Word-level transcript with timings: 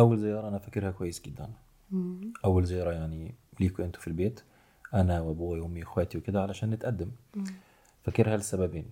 أول 0.00 0.18
زيارة 0.18 0.48
أنا 0.48 0.58
فاكرها 0.58 0.90
كويس 0.90 1.22
جدا. 1.22 1.50
مم. 1.90 2.32
أول 2.44 2.64
زيارة 2.64 2.92
يعني 2.92 3.34
ليكوا 3.60 3.84
أنتوا 3.84 4.00
في 4.00 4.08
البيت 4.08 4.40
أنا 4.94 5.20
وأبوي 5.20 5.60
وأمي 5.60 5.80
واخواتي 5.80 6.18
وكده 6.18 6.42
علشان 6.42 6.70
نتقدم. 6.70 7.10
مم. 7.34 7.44
فاكرها 8.04 8.36
لسببين. 8.36 8.84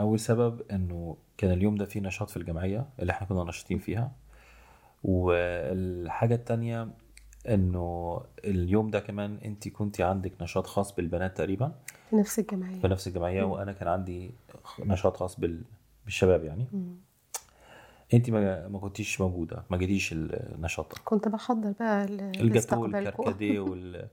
أول 0.00 0.20
سبب 0.20 0.62
إنه 0.70 1.16
كان 1.38 1.50
اليوم 1.52 1.74
ده 1.74 1.84
فيه 1.84 2.00
نشاط 2.00 2.30
في 2.30 2.36
الجمعية 2.36 2.88
اللي 3.00 3.12
إحنا 3.12 3.26
كنا 3.26 3.44
ناشطين 3.44 3.78
فيها. 3.78 4.12
والحاجة 5.04 6.34
التانية 6.34 6.88
إنه 7.48 8.20
اليوم 8.44 8.90
ده 8.90 9.00
كمان 9.00 9.38
أنت 9.44 9.68
كنتي 9.68 10.02
عندك 10.02 10.32
نشاط 10.42 10.66
خاص 10.66 10.94
بالبنات 10.94 11.36
تقريبا. 11.36 11.72
في 12.10 12.16
نفس 12.16 12.38
الجمعية. 12.38 12.80
في 12.80 12.88
نفس 12.88 13.08
الجمعية 13.08 13.42
وأنا 13.42 13.72
كان 13.72 13.88
عندي 13.88 14.30
نشاط 14.80 15.16
خاص 15.16 15.40
بال... 15.40 15.62
بالشباب 16.04 16.44
يعني. 16.44 16.66
مم. 16.72 16.96
انت 18.14 18.30
ما 18.30 18.68
ما 18.68 18.78
كنتيش 18.78 19.20
موجودة 19.20 19.64
ما 19.70 19.76
جيتيش 19.76 20.12
النشاط. 20.12 20.98
كنت 21.04 21.28
بحضر 21.28 21.72
بقى 21.80 22.04
ال- 22.04 22.40
الجاتو. 22.40 22.82
والكركديه 22.82 23.60
وال 23.70 24.08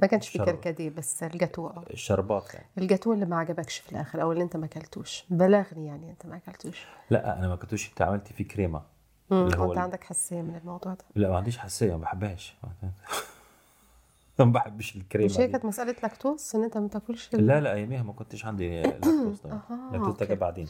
ما 0.00 0.06
كانش 0.06 0.28
في 0.28 0.38
كركديه 0.38 0.90
بس 0.90 1.22
الجاتو 1.22 1.66
آه. 1.66 1.84
الشربات 1.90 2.54
يعني. 2.54 2.66
الجاتو 2.78 3.12
اللي 3.12 3.26
ما 3.26 3.36
عجبكش 3.36 3.78
في 3.78 3.92
الآخر 3.92 4.22
أو 4.22 4.32
اللي 4.32 4.42
أنت 4.44 4.56
ما 4.56 4.64
أكلتوش. 4.66 5.24
بلغني 5.30 5.86
يعني 5.86 6.10
أنت 6.10 6.26
ما 6.26 6.36
أكلتوش. 6.36 6.86
لا 7.10 7.38
أنا 7.38 7.48
ما 7.48 7.56
أكلتوش 7.56 7.88
أنت 7.90 8.02
عملتي 8.02 8.34
فيه 8.34 8.48
كريمة. 8.48 8.82
اللي 9.32 9.56
هو 9.56 9.72
ال- 9.72 9.78
عندك 9.78 10.04
حساسية 10.04 10.42
من 10.42 10.56
الموضوع 10.56 10.94
ده. 10.94 11.04
لا 11.14 11.28
ما 11.28 11.36
عنديش 11.36 11.58
حساسية 11.58 11.90
ما 11.96 12.02
بحبهاش. 12.02 12.54
ما 14.46 14.52
بحبش 14.52 14.96
الكريمة 14.96 15.30
مش 15.30 15.40
هي. 15.40 15.48
كانت 15.48 15.64
مسألة 15.64 15.96
لاكتوز؟ 16.02 16.52
إن 16.54 16.64
أنت 16.64 16.78
ما 16.78 16.88
تاكلش 16.88 17.34
ال- 17.34 17.46
لا 17.46 17.60
لا 17.60 17.72
اياميها 17.74 18.02
ما 18.02 18.12
كنتش 18.12 18.44
عندي 18.44 18.82
لاكتوز 18.82 19.40
ده 19.40 19.50
أها، 19.50 19.90
لاكتوز 19.92 20.28
ده 20.28 20.34
بعدين. 20.34 20.68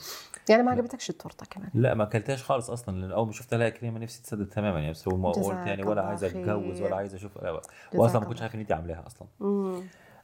يعني 0.48 0.62
ما 0.62 0.70
عجبتكش 0.70 1.10
التورتة 1.10 1.46
كمان؟ 1.46 1.70
لا 1.74 1.94
ما 1.94 2.04
أكلتهاش 2.04 2.42
خالص 2.44 2.70
أصلا 2.70 3.00
لأن 3.00 3.12
أول 3.12 3.26
ما 3.26 3.32
شفت 3.32 3.54
لها 3.54 3.68
كريمة 3.68 3.98
نفسي 3.98 4.22
تتسد 4.22 4.46
تماما 4.48 4.78
يعني 4.78 4.90
بس 4.90 5.08
هو 5.08 5.16
ما 5.16 5.32
قلت 5.32 5.66
يعني 5.66 5.82
ولا 5.84 6.02
عايز 6.02 6.24
أتجوز. 6.24 6.82
ولا 6.82 6.96
عايز 6.96 7.14
أشوف 7.14 7.38
لا، 7.42 7.60
واصلا 7.94 8.20
ما 8.20 8.26
كنتش 8.26 8.42
عارف 8.42 8.54
إن 8.54 8.60
انت 8.60 8.72
عاملاها 8.72 9.06
أصلا. 9.06 9.28
مم. 9.40 9.80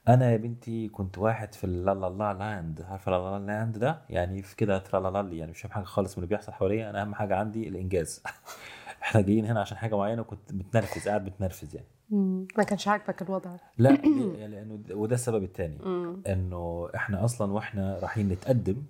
أنا 0.09 0.33
يا 0.33 0.37
بنتي 0.37 0.89
كنت 0.89 1.19
واحد 1.19 1.55
في 1.55 1.65
ال 1.65 1.95
La 1.95 2.07
La 2.11 2.35
La 2.35 2.48
Land. 2.48 2.83
عارفة 2.91 3.11
La 3.13 3.39
La 3.39 3.47
Land 3.47 3.79
ده؟ 3.79 4.01
يعني 4.11 4.43
في 4.43 4.57
كده 4.57 4.79
ترا 4.79 5.11
لا 5.11 5.23
لا 5.23 5.33
يعني 5.35 5.51
مش 5.51 5.61
فاهم 5.63 5.73
حاجة 5.73 5.85
خالص 5.85 6.19
من 6.19 6.25
اللي 6.25 6.35
بيحصل 6.35 6.53
حواليا. 6.53 6.91
أنا 6.91 7.03
أهم 7.03 7.15
حاجة 7.15 7.37
عندي 7.37 7.69
الإنجاز. 7.69 8.23
إحنا 9.03 9.21
جايين 9.21 9.47
هنا 9.47 9.61
عشان 9.61 9.77
حاجة 9.77 9.97
معينة 9.97 10.21
وكنت 10.23 10.53
متنرفز 10.53 11.09
قاعد 11.09 11.27
متنرفز 11.27 11.75
يعني. 11.75 11.87
ما 12.11 12.63
كانش 12.69 12.89
عاجبك 12.89 13.23
الوضع. 13.23 13.57
لا 13.79 13.89
ليه؟ 14.05 14.47
لأنه 14.47 14.81
وده 14.91 15.15
السبب 15.15 15.43
الثاني. 15.43 15.79
إنه 16.27 16.89
إحنا 16.95 17.25
أصلا 17.25 17.53
وإحنا 17.53 17.99
رايحين 17.99 18.29
نتقدم 18.29 18.83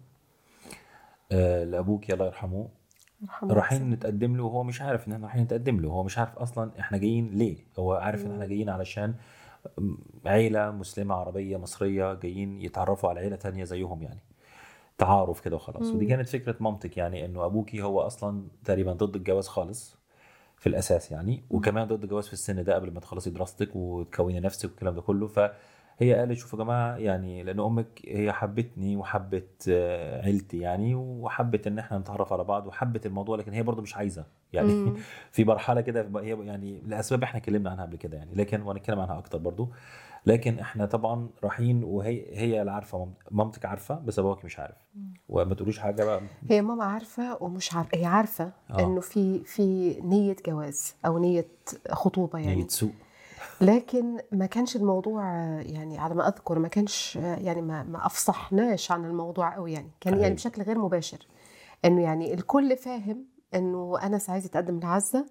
آه 1.33 1.65
لأبوك 1.65 2.11
الله 2.11 2.27
يرحمه. 2.27 2.69
يرحمه 3.23 3.55
رايحين 3.55 3.91
نتقدم 3.91 4.37
له 4.37 4.45
وهو 4.45 4.63
مش 4.63 4.83
عارف 4.83 5.09
إن 5.09 5.13
إحنا 5.13 5.27
رايحين 5.27 5.43
نتقدم 5.43 5.81
له. 5.81 5.89
هو 5.89 6.03
مش 6.05 6.19
عارف 6.19 6.39
أصلا 6.39 6.71
إحنا 6.81 6.99
جايين 6.99 7.31
ليه. 7.31 7.57
هو 7.79 7.93
عارف 7.93 8.27
إن 8.27 8.31
إحنا 8.33 8.47
جايين 8.47 8.69
علشان 8.69 9.15
عيلة 10.27 10.71
مسلمة 10.71 11.15
عربية 11.15 11.57
مصرية 11.57 12.15
جايين 12.15 12.61
يتعرفوا 12.61 13.09
على 13.09 13.21
عيلة 13.21 13.37
تانية 13.37 13.65
زيهم 13.65 14.03
يعني. 14.03 14.21
تعارف 14.99 15.41
كده 15.41 15.57
وخلاص. 15.57 15.87
ودي 15.91 16.07
كانت 16.07 16.29
فكرة 16.29 16.57
مامتك 16.61 16.97
يعني 16.97 17.25
إنه 17.25 17.45
أبوكي 17.47 17.83
هو 17.83 18.01
أصلا 18.01 18.49
تقريبا 18.65 18.93
ضد 18.93 19.17
الجواز 19.17 19.49
خالص. 19.49 19.97
في 20.65 20.71
الأساس 20.71 21.13
يعني. 21.13 21.43
وكمان 21.51 21.89
ضد 21.89 22.03
الجواز 22.03 22.27
في 22.27 22.33
السن 22.33 22.65
ده 22.65 22.75
قبل 22.75 22.91
ما 22.93 23.01
تخلصي 23.01 23.31
دراستك 23.31 23.77
وتكوني 23.77 24.41
نفسك 24.41 24.69
والكلام 24.69 24.95
ده 24.95 25.01
كله. 25.01 25.27
فهي 25.27 26.15
قالت 26.15 26.39
شوفوا 26.39 26.59
يا 26.59 26.65
جماعة 26.65 26.97
يعني 26.97 27.43
لأن 27.43 27.61
أمك 27.61 28.01
هي 28.05 28.33
حبتني 28.33 28.97
وحبت 28.97 29.69
آه، 29.69 30.23
عيلتي 30.23 30.59
يعني 30.59 30.95
وحبت 30.95 31.67
إن 31.67 31.79
إحنا 31.79 31.99
نتعرف 31.99 32.33
على 32.33 32.45
بعض 32.45 32.67
وحبت 32.67 33.07
الموضوع 33.07 33.37
لكن 33.37 33.53
هي 33.53 33.63
برضو 33.63 33.83
مش 33.83 33.97
عايزة 33.97 34.25
يعني. 34.53 34.73
مم. 34.73 34.97
في 35.33 35.45
مرحلة 35.45 35.81
كده 35.81 36.09
هي 36.21 36.45
يعني 36.45 36.83
لأسباب 36.87 37.23
إحنا 37.23 37.41
اتكلمنا 37.41 37.71
عنها 37.71 37.85
قبل 37.85 37.97
كده 37.97 38.17
يعني. 38.17 38.35
لكن 38.35 38.63
وهنتكلم 38.63 39.01
عنها 39.01 39.19
أكتر 39.19 39.39
برضو 39.39 39.69
لكن 40.27 40.59
إحنا 40.59 40.87
طبعا 40.87 41.29
رايحين 41.43 41.85
وهي 41.85 42.39
هي 42.39 42.61
اللي 42.61 42.73
عارفة 42.73 42.99
مام- 42.99 43.15
مامتك 43.31 43.65
عارفة 43.65 43.95
بس 43.95 44.19
أبوك 44.19 44.45
مش 44.45 44.59
عارف. 44.59 44.77
وما 45.29 45.55
تقوليش 45.55 45.79
حاجة 45.79 46.05
بقى. 46.05 46.21
هي 46.51 46.63
ماما 46.63 46.85
عارفة 46.85 47.43
ومش 47.43 47.75
عارفه 47.75 47.99
هي 47.99 48.05
عارفة 48.07 48.53
آه. 48.71 48.81
إنه 48.81 49.01
في 49.01 49.45
في 49.45 49.95
نية 50.01 50.37
جواز 50.47 50.95
أو 51.07 51.19
نية 51.19 51.47
خطوبة 51.91 52.39
يعني. 52.39 52.51
يعني 52.51 52.65
تسوق 52.65 52.91
لكن 53.61 54.19
ما 54.33 54.47
كانش 54.47 54.77
الموضوع 54.77 55.25
يعني 55.61 55.99
على 55.99 56.15
ما 56.15 56.29
أذكر 56.29 56.59
ما 56.59 56.69
كانش 56.69 57.17
يعني 57.17 57.63
ما 57.63 57.83
ما 57.83 58.07
أفصحناش 58.07 58.91
عن 58.93 59.05
الموضوع 59.05 59.55
قوي 59.55 59.73
يعني. 59.73 59.91
كان 60.01 60.19
يعني. 60.21 60.35
بشكل 60.35 60.63
غير 60.63 60.79
مباشر. 60.79 61.27
إنه 61.85 62.03
يعني 62.03 62.35
الكل 62.35 62.77
فاهم 62.77 63.25
إنه 63.55 63.99
انس 64.07 64.31
عايز 64.31 64.47
يتقدم 64.47 64.81
لعزة 64.81 65.27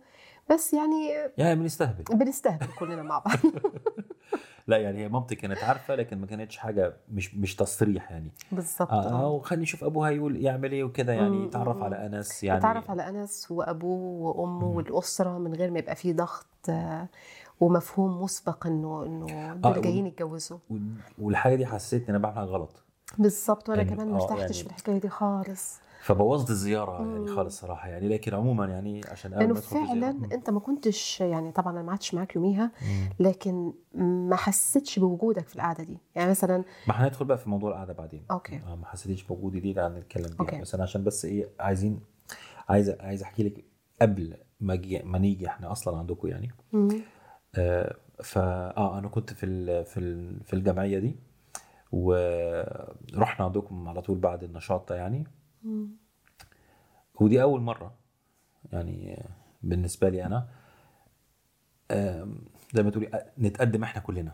بس 0.50 0.74
يعني 0.74 1.10
يعني 1.38 1.56
بنستهبل. 1.60 2.04
بنستهبل 2.18 2.68
كلنا 2.80 3.02
مع 3.04 3.20
بعض. 3.20 3.38
لا 4.68 4.78
يعني 4.78 5.00
هي 5.04 5.10
مامتي 5.10 5.36
كانت 5.36 5.58
عارفة 5.64 5.96
لكن 5.96 6.18
ما 6.18 6.26
كانتش 6.28 6.58
حاجة 6.58 6.94
مش 7.12 7.36
مش 7.36 7.56
تصريح 7.56 8.12
يعني. 8.12 8.32
بالظبط 8.52 8.92
آه, 8.92 9.04
آه. 9.10 9.24
آه 9.24 9.30
وخليني 9.30 9.64
أشوف 9.64 9.84
أبوها 9.84 10.10
يقول 10.10 10.38
يعمل 10.46 10.72
إيه 10.72 10.84
وكده 10.84 11.14
يعني 11.14 11.44
يتعرف. 11.46 11.84
على 11.84 12.06
أنس 12.06 12.44
يعني. 12.44 12.60
اتعرف 12.60 12.92
على 12.92 13.10
أنس 13.10 13.52
وأبوه 13.52 14.28
وأمه 14.38 14.66
والأسرة 14.68 15.38
من 15.38 15.54
غير 15.56 15.72
ما 15.72 15.80
يبقى 15.80 15.96
فيه 15.96 16.14
ضغط 16.14 16.46
آه، 16.70 17.08
ومفهوم 17.60 18.24
مسبق 18.24 18.68
إنه 18.68 19.04
إنه 19.06 19.54
دول 19.54 19.74
آه، 19.74 19.80
جايين 19.82 20.08
يتجوزوا. 20.08 20.58
والحاجة 21.22 21.56
دي 21.56 21.66
حسيت 21.66 22.02
إن 22.04 22.16
أنا 22.16 22.18
بعمل 22.24 22.36
حاجة 22.36 22.46
غلط. 22.46 22.84
بالظبط 23.18 23.70
وأنا 23.70 23.84
كمان 23.84 24.08
ما 24.12 24.16
ارتحتش 24.16 24.40
يعني- 24.42 24.54
في 24.54 24.66
الحكاية 24.66 24.98
دي 24.98 25.10
خالص. 25.10 25.80
فبوظت 26.04 26.50
الزيارة 26.50 27.02
يعني. 27.02 27.28
خالص 27.28 27.60
صراحة 27.62 27.90
يعني 27.90 28.08
لكن 28.10 28.34
عموما 28.34 28.66
يعني 28.66 29.02
عشان 29.12 29.32
لأنه 29.32 29.54
في 29.54 29.62
فعلا 29.62 30.10
أنت 30.10 30.50
ما 30.50 30.60
كنتش 30.60 31.22
يعني 31.22 31.52
طبعا 31.52 31.74
أنا 31.74 31.82
ما 31.82 31.90
قعدتش 31.90 32.14
معاك 32.14 32.36
يوميها. 32.36 32.72
لكن 33.20 33.74
ما 34.30 34.36
حسيتش 34.36 35.00
بوجودك 35.00 35.48
في 35.48 35.56
القعدة 35.56 35.84
دي 35.84 35.98
يعني 36.16 36.30
مثلا 36.30 36.64
ما 36.88 36.94
هندخل 36.94 37.26
بقى 37.26 37.38
في 37.38 37.50
موضوع 37.50 37.70
القعدة 37.72 37.94
بعدين 37.94 38.24
okay 38.32 38.56
آه 38.56 38.76
ما 38.76 38.86
حسيتيش 38.86 39.24
بوجودي 39.24 39.60
دي 39.60 39.74
لا 39.74 39.90
نتكلم 39.90 40.28
فيها 40.28 40.40
okay. 40.40 40.62
بس 40.62 40.74
أنا 40.76 40.84
عشان 40.84 41.04
بس 41.04 41.26
إيه 41.26 41.50
عايزين 41.60 42.00
عايز 42.70 42.90
عايز 42.90 43.24
أحكي 43.24 43.44
لك 43.44 43.64
قبل 44.02 44.38
ما 44.60 44.82
ما 45.04 45.18
نيجي 45.18 45.48
إحنا 45.48 45.72
أصلا 45.72 45.98
عندكم 45.98 46.28
يعني 46.28 46.52
مم. 46.74 47.02
آه 47.56 47.96
فا 48.24 48.78
آه 48.78 49.00
أنا 49.00 49.08
كنت 49.08 49.34
في 49.34 49.46
ال 49.46 49.86
في 49.86 50.00
ال 50.00 50.44
في 50.44 50.54
الجمعية 50.54 51.00
دي 51.00 51.16
ورحنا 51.92 53.46
عندكم 53.46 53.88
على 53.88 54.02
طول 54.02 54.18
بعد 54.18 54.44
النشاط 54.44 54.92
يعني. 54.92 55.28
ودي 57.20 57.42
أول 57.42 57.62
مرة 57.62 57.94
يعني 58.74 59.24
بالنسبة 59.64 60.10
لي 60.10 60.26
أنا 60.26 60.48
زي 62.74 62.84
ما 62.84 62.90
تقولي 62.90 63.32
نتقدم 63.40 63.84
إحنا 63.84 64.02
كلنا 64.02 64.32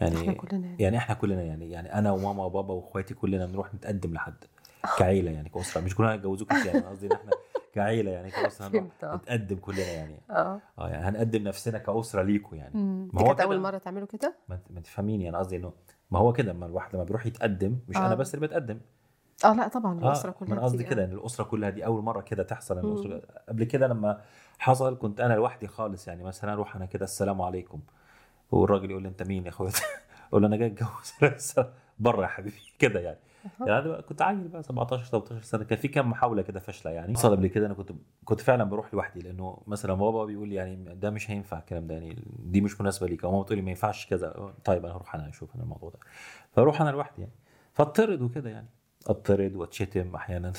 يعني 0.00 0.16
إحنا 0.20 0.32
كلنا 0.32 0.66
يعني. 0.66 0.82
يعني 0.82 0.96
إحنا 0.96 1.14
كلنا 1.14 1.42
يعني 1.42 1.70
يعني 1.70 1.94
أنا 1.94 2.10
وماما 2.12 2.44
وبابا 2.44 2.74
وإخواتي 2.74 3.14
كلنا 3.14 3.46
نروح 3.46 3.74
نتقدم 3.74 4.14
لحد 4.14 4.44
كعيلة 4.98 5.30
يعني 5.30 5.48
كأسرة 5.48 5.80
مش 5.80 5.94
كلنا 5.94 6.14
هنتجوزوك 6.14 6.52
انت 6.52 6.66
يعني 6.66 6.80
قصدي 6.80 7.06
إن 7.06 7.12
إحنا 7.12 7.30
كعيلة 7.72 8.10
يعني 8.10 8.30
كأسرة 8.30 8.66
هنروح. 8.68 8.84
نتقدم 9.14 9.56
كلنا 9.56 9.80
يعني 9.92 10.20
آه 10.30 10.60
آه 10.78 10.88
يعني 10.88 11.04
هنقدم 11.08 11.42
نفسنا 11.42 11.78
كأسرة 11.78 12.22
ليكوا 12.22 12.56
يعني. 12.58 12.74
ما 13.12 13.20
هو 13.22 13.26
كانت. 13.26 13.40
أول 13.40 13.60
مرة 13.60 13.78
تعملوا 13.78 14.06
كده 14.06 14.36
ما 14.48 14.54
انت- 14.54 14.70
ما 14.70 14.80
تفهميني 14.80 15.28
أنا 15.28 15.38
قصدي 15.38 15.56
إنه 15.56 15.72
ما 16.10 16.18
هو 16.18 16.32
كده 16.32 16.50
اما 16.52 16.66
الواحد 16.66 16.94
لما 16.94 17.04
بيروح 17.04 17.26
يتقدم 17.26 17.78
مش 17.88 17.96
آه. 17.96 18.06
أنا 18.06 18.14
بس 18.14 18.34
اللي 18.34 18.46
بتقدم 18.46 18.80
آه 19.44 19.52
لا 19.54 19.68
طبعا 19.68 19.98
الأسرة 19.98 20.30
آه 20.30 20.32
كلها 20.32 20.52
أنا 20.52 20.62
قصدي. 20.64 20.84
كده 20.84 21.04
إن 21.04 21.12
الأسرة 21.12 21.44
كلها 21.44 21.70
دي 21.70 21.86
أول 21.86 22.02
مرة 22.02 22.20
كده 22.20 22.42
تحصل. 22.42 22.78
الأسرة 22.78 23.22
قبل 23.48 23.64
كده 23.64 23.86
لما 23.86 24.20
حصل 24.58 24.98
كنت 24.98 25.20
أنا 25.20 25.34
لوحدي 25.34 25.66
خالص 25.66 26.08
يعني 26.08 26.22
مثلا 26.24 26.52
أروح 26.52 26.76
أنا 26.76 26.86
كده 26.86 27.04
السلام 27.04 27.42
عليكم 27.42 27.80
والراجل 28.50 28.90
يقول 28.90 29.02
لي 29.02 29.08
أنت 29.08 29.22
مين 29.22 29.44
يا 29.44 29.48
اخويا 29.48 29.70
أقول 30.28 30.42
له 30.42 30.48
أنا 30.48 30.56
جاي 30.56 30.66
أتجوز. 30.66 31.54
بره 31.98 32.22
يا 32.22 32.26
حبيبي 32.26 32.56
كده 32.78 33.00
يعني. 33.00 33.18
يعني 33.60 33.78
أنا 33.78 34.00
كنت 34.00 34.22
عيل 34.22 34.48
بقى 34.48 34.62
17 34.62 35.04
13 35.04 35.42
سنة 35.42 35.64
كان 35.64 35.78
في 35.78 35.88
كام 35.88 36.10
محاولة 36.10 36.42
كده 36.42 36.60
فاشلة 36.60 36.92
يعني. 36.92 37.14
حصل 37.14 37.30
قبل 37.30 37.46
كده 37.46 37.66
أنا 37.66 37.74
كنت 37.74 37.92
كنت 38.24 38.40
فعلا 38.40 38.64
بروح 38.64 38.94
لوحدي 38.94 39.20
لأنه 39.20 39.62
مثلا 39.66 39.94
بابا 39.94 40.24
بيقول 40.24 40.48
لي 40.48 40.54
يعني 40.54 40.94
ده 40.94 41.10
مش 41.10 41.30
هينفع 41.30 41.58
الكلام 41.58 41.86
ده 41.86 41.94
يعني 41.94 42.22
دي 42.38 42.60
مش 42.60 42.80
مناسبة 42.80 43.06
ليك. 43.06 43.24
أو 43.24 43.30
ماما 43.30 43.42
بتقول 43.42 43.58
لي 43.58 43.64
ما 43.64 43.70
ينفعش 43.70 44.06
كذا. 44.06 44.52
طيب 44.64 44.84
أنا 44.86 44.94
هروح 44.96 45.14
أنا 45.14 45.28
أشوف 45.28 45.54
أنا 45.54 45.62
الموضوع 45.64 45.90
ده. 45.90 45.98
فأروح 46.52 46.80
أنا 46.80 46.90
لوحدي 46.90 47.20
يعني. 47.22 47.34
فاضطرد 47.72 48.22
وكده 48.22 48.50
يعني. 48.50 48.68
أضطرد 49.06 49.54
وأتشتم 49.56 50.14
أحيانا. 50.14 50.52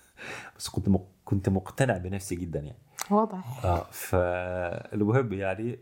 بس 0.58 0.68
كنت 0.68 0.88
مق... 0.88 1.06
كنت 1.24 1.48
مقتنع 1.48 1.96
بنفسي 1.96 2.34
جدا 2.36 2.60
يعني. 2.60 2.78
واضح. 3.10 3.64
آه 3.64 3.86
فالمهم 3.90 5.32
يعني 5.32 5.78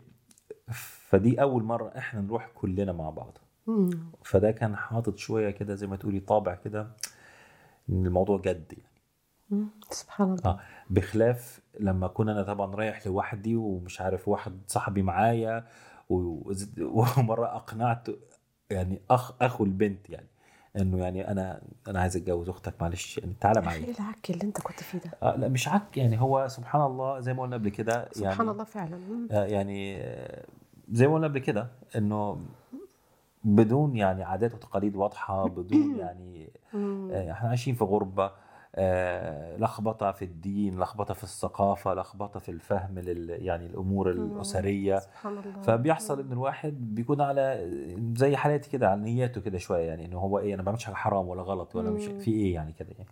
فدي 1.09 1.41
أول 1.41 1.63
مرة 1.63 1.97
إحنا 1.97 2.21
نروح 2.21 2.47
كلنا 2.55 2.91
مع 2.91 3.09
بعض. 3.09 3.37
مم. 3.67 3.89
فده 4.23 4.51
كان 4.51 4.75
حاطط 4.75 5.17
شوية 5.17 5.49
كده 5.49 5.75
زي 5.75 5.87
ما 5.87 5.95
تقولي 5.95 6.19
طابع 6.19 6.55
كده 6.55 6.87
إن 7.89 8.05
الموضوع 8.05 8.37
جد 8.37 8.73
يعني. 8.77 8.91
مم. 9.49 9.67
سبحان 9.91 10.27
الله. 10.33 10.41
آه 10.45 10.59
بخلاف 10.89 11.59
لما 11.79 12.07
كنا 12.07 12.31
أنا 12.31 12.43
طبعا 12.43 12.75
رايح 12.75 13.07
لوحدي 13.07 13.55
ومش 13.55 14.01
عارف 14.01 14.27
واحد 14.27 14.59
صاحبي 14.67 15.01
معايا 15.01 15.67
و- 16.09 16.51
ومرة 16.79 17.55
اقنعت 17.55 18.07
يعني 18.69 19.01
اخ 19.09 19.33
أخو 19.41 19.63
البنت 19.63 20.09
يعني. 20.09 20.27
إنه 20.81 20.97
يعني 20.97 21.31
أنا 21.31 21.61
أنا 21.87 22.01
عايز 22.01 22.17
أتجوز 22.17 22.49
أختك 22.49 22.73
معلش 22.81 23.17
يعني 23.17 23.33
تعالى 23.41 23.61
معايا 23.61 23.85
إيه 23.85 23.93
العك 23.99 24.29
اللي 24.29 24.43
أنت 24.43 24.61
كنت 24.61 24.79
فيه 24.79 24.97
ده 24.97 25.11
آه 25.23 25.35
لا 25.35 25.47
مش 25.47 25.67
عك 25.67 25.97
يعني 25.97 26.21
هو 26.21 26.47
سبحان 26.47 26.81
الله 26.81 27.19
زي 27.19 27.33
ما 27.33 27.41
قلنا 27.41 27.55
قبل 27.55 27.69
كده 27.69 27.93
يعني 27.93 28.09
سبحان 28.13 28.49
الله 28.49 28.63
فعلا. 28.63 29.27
آه، 29.31 29.45
يعني 29.45 30.03
زي 30.91 31.07
ما 31.07 31.13
قلنا 31.13 31.27
قبل 31.27 31.39
كده 31.39 31.67
إنه 31.95 32.41
بدون 33.43 33.95
يعني 33.95 34.23
عادات 34.23 34.53
وتقاليد 34.53 34.95
واضحة 34.95 35.47
بدون 35.47 35.97
يعني. 35.99 36.49
آه، 36.75 37.31
إحنا 37.31 37.49
عايشين 37.49 37.75
في 37.75 37.83
غربة 37.83 38.31
لخبطة 39.57 40.11
في 40.11 40.25
الدين 40.25 40.79
لخبطة 40.79 41.13
في 41.13 41.23
الثقافة 41.23 41.93
لخبطة 41.93 42.39
في 42.39 42.49
الفهم 42.51 42.99
لل 42.99 43.29
يعني 43.29 43.65
الأمور 43.65 44.11
الأسرية. 44.11 44.99
سبحان 44.99 45.37
الله. 45.37 45.61
فبيحصل 45.61 46.19
إن 46.19 46.31
الواحد 46.31 46.95
بيكون 46.95 47.21
على 47.21 47.71
زي 48.15 48.35
حالاتي 48.35 48.69
كده 48.69 48.89
على 48.89 49.01
نياته 49.01 49.41
كده 49.41 49.57
شوية 49.57 49.87
يعني 49.87 50.05
إنه 50.05 50.17
هو 50.19 50.39
إيه 50.39 50.53
أنا 50.53 50.61
ما 50.61 50.65
بعملش 50.65 50.85
حاجة 50.85 50.95
حرام 50.95 51.27
ولا 51.27 51.41
غلط 51.41 51.75
ولا 51.75 51.89
مش. 51.89 52.03
في 52.05 52.31
إيه 52.31 52.53
يعني 52.53 52.73
كده 52.73 52.89
يعني. 52.97 53.09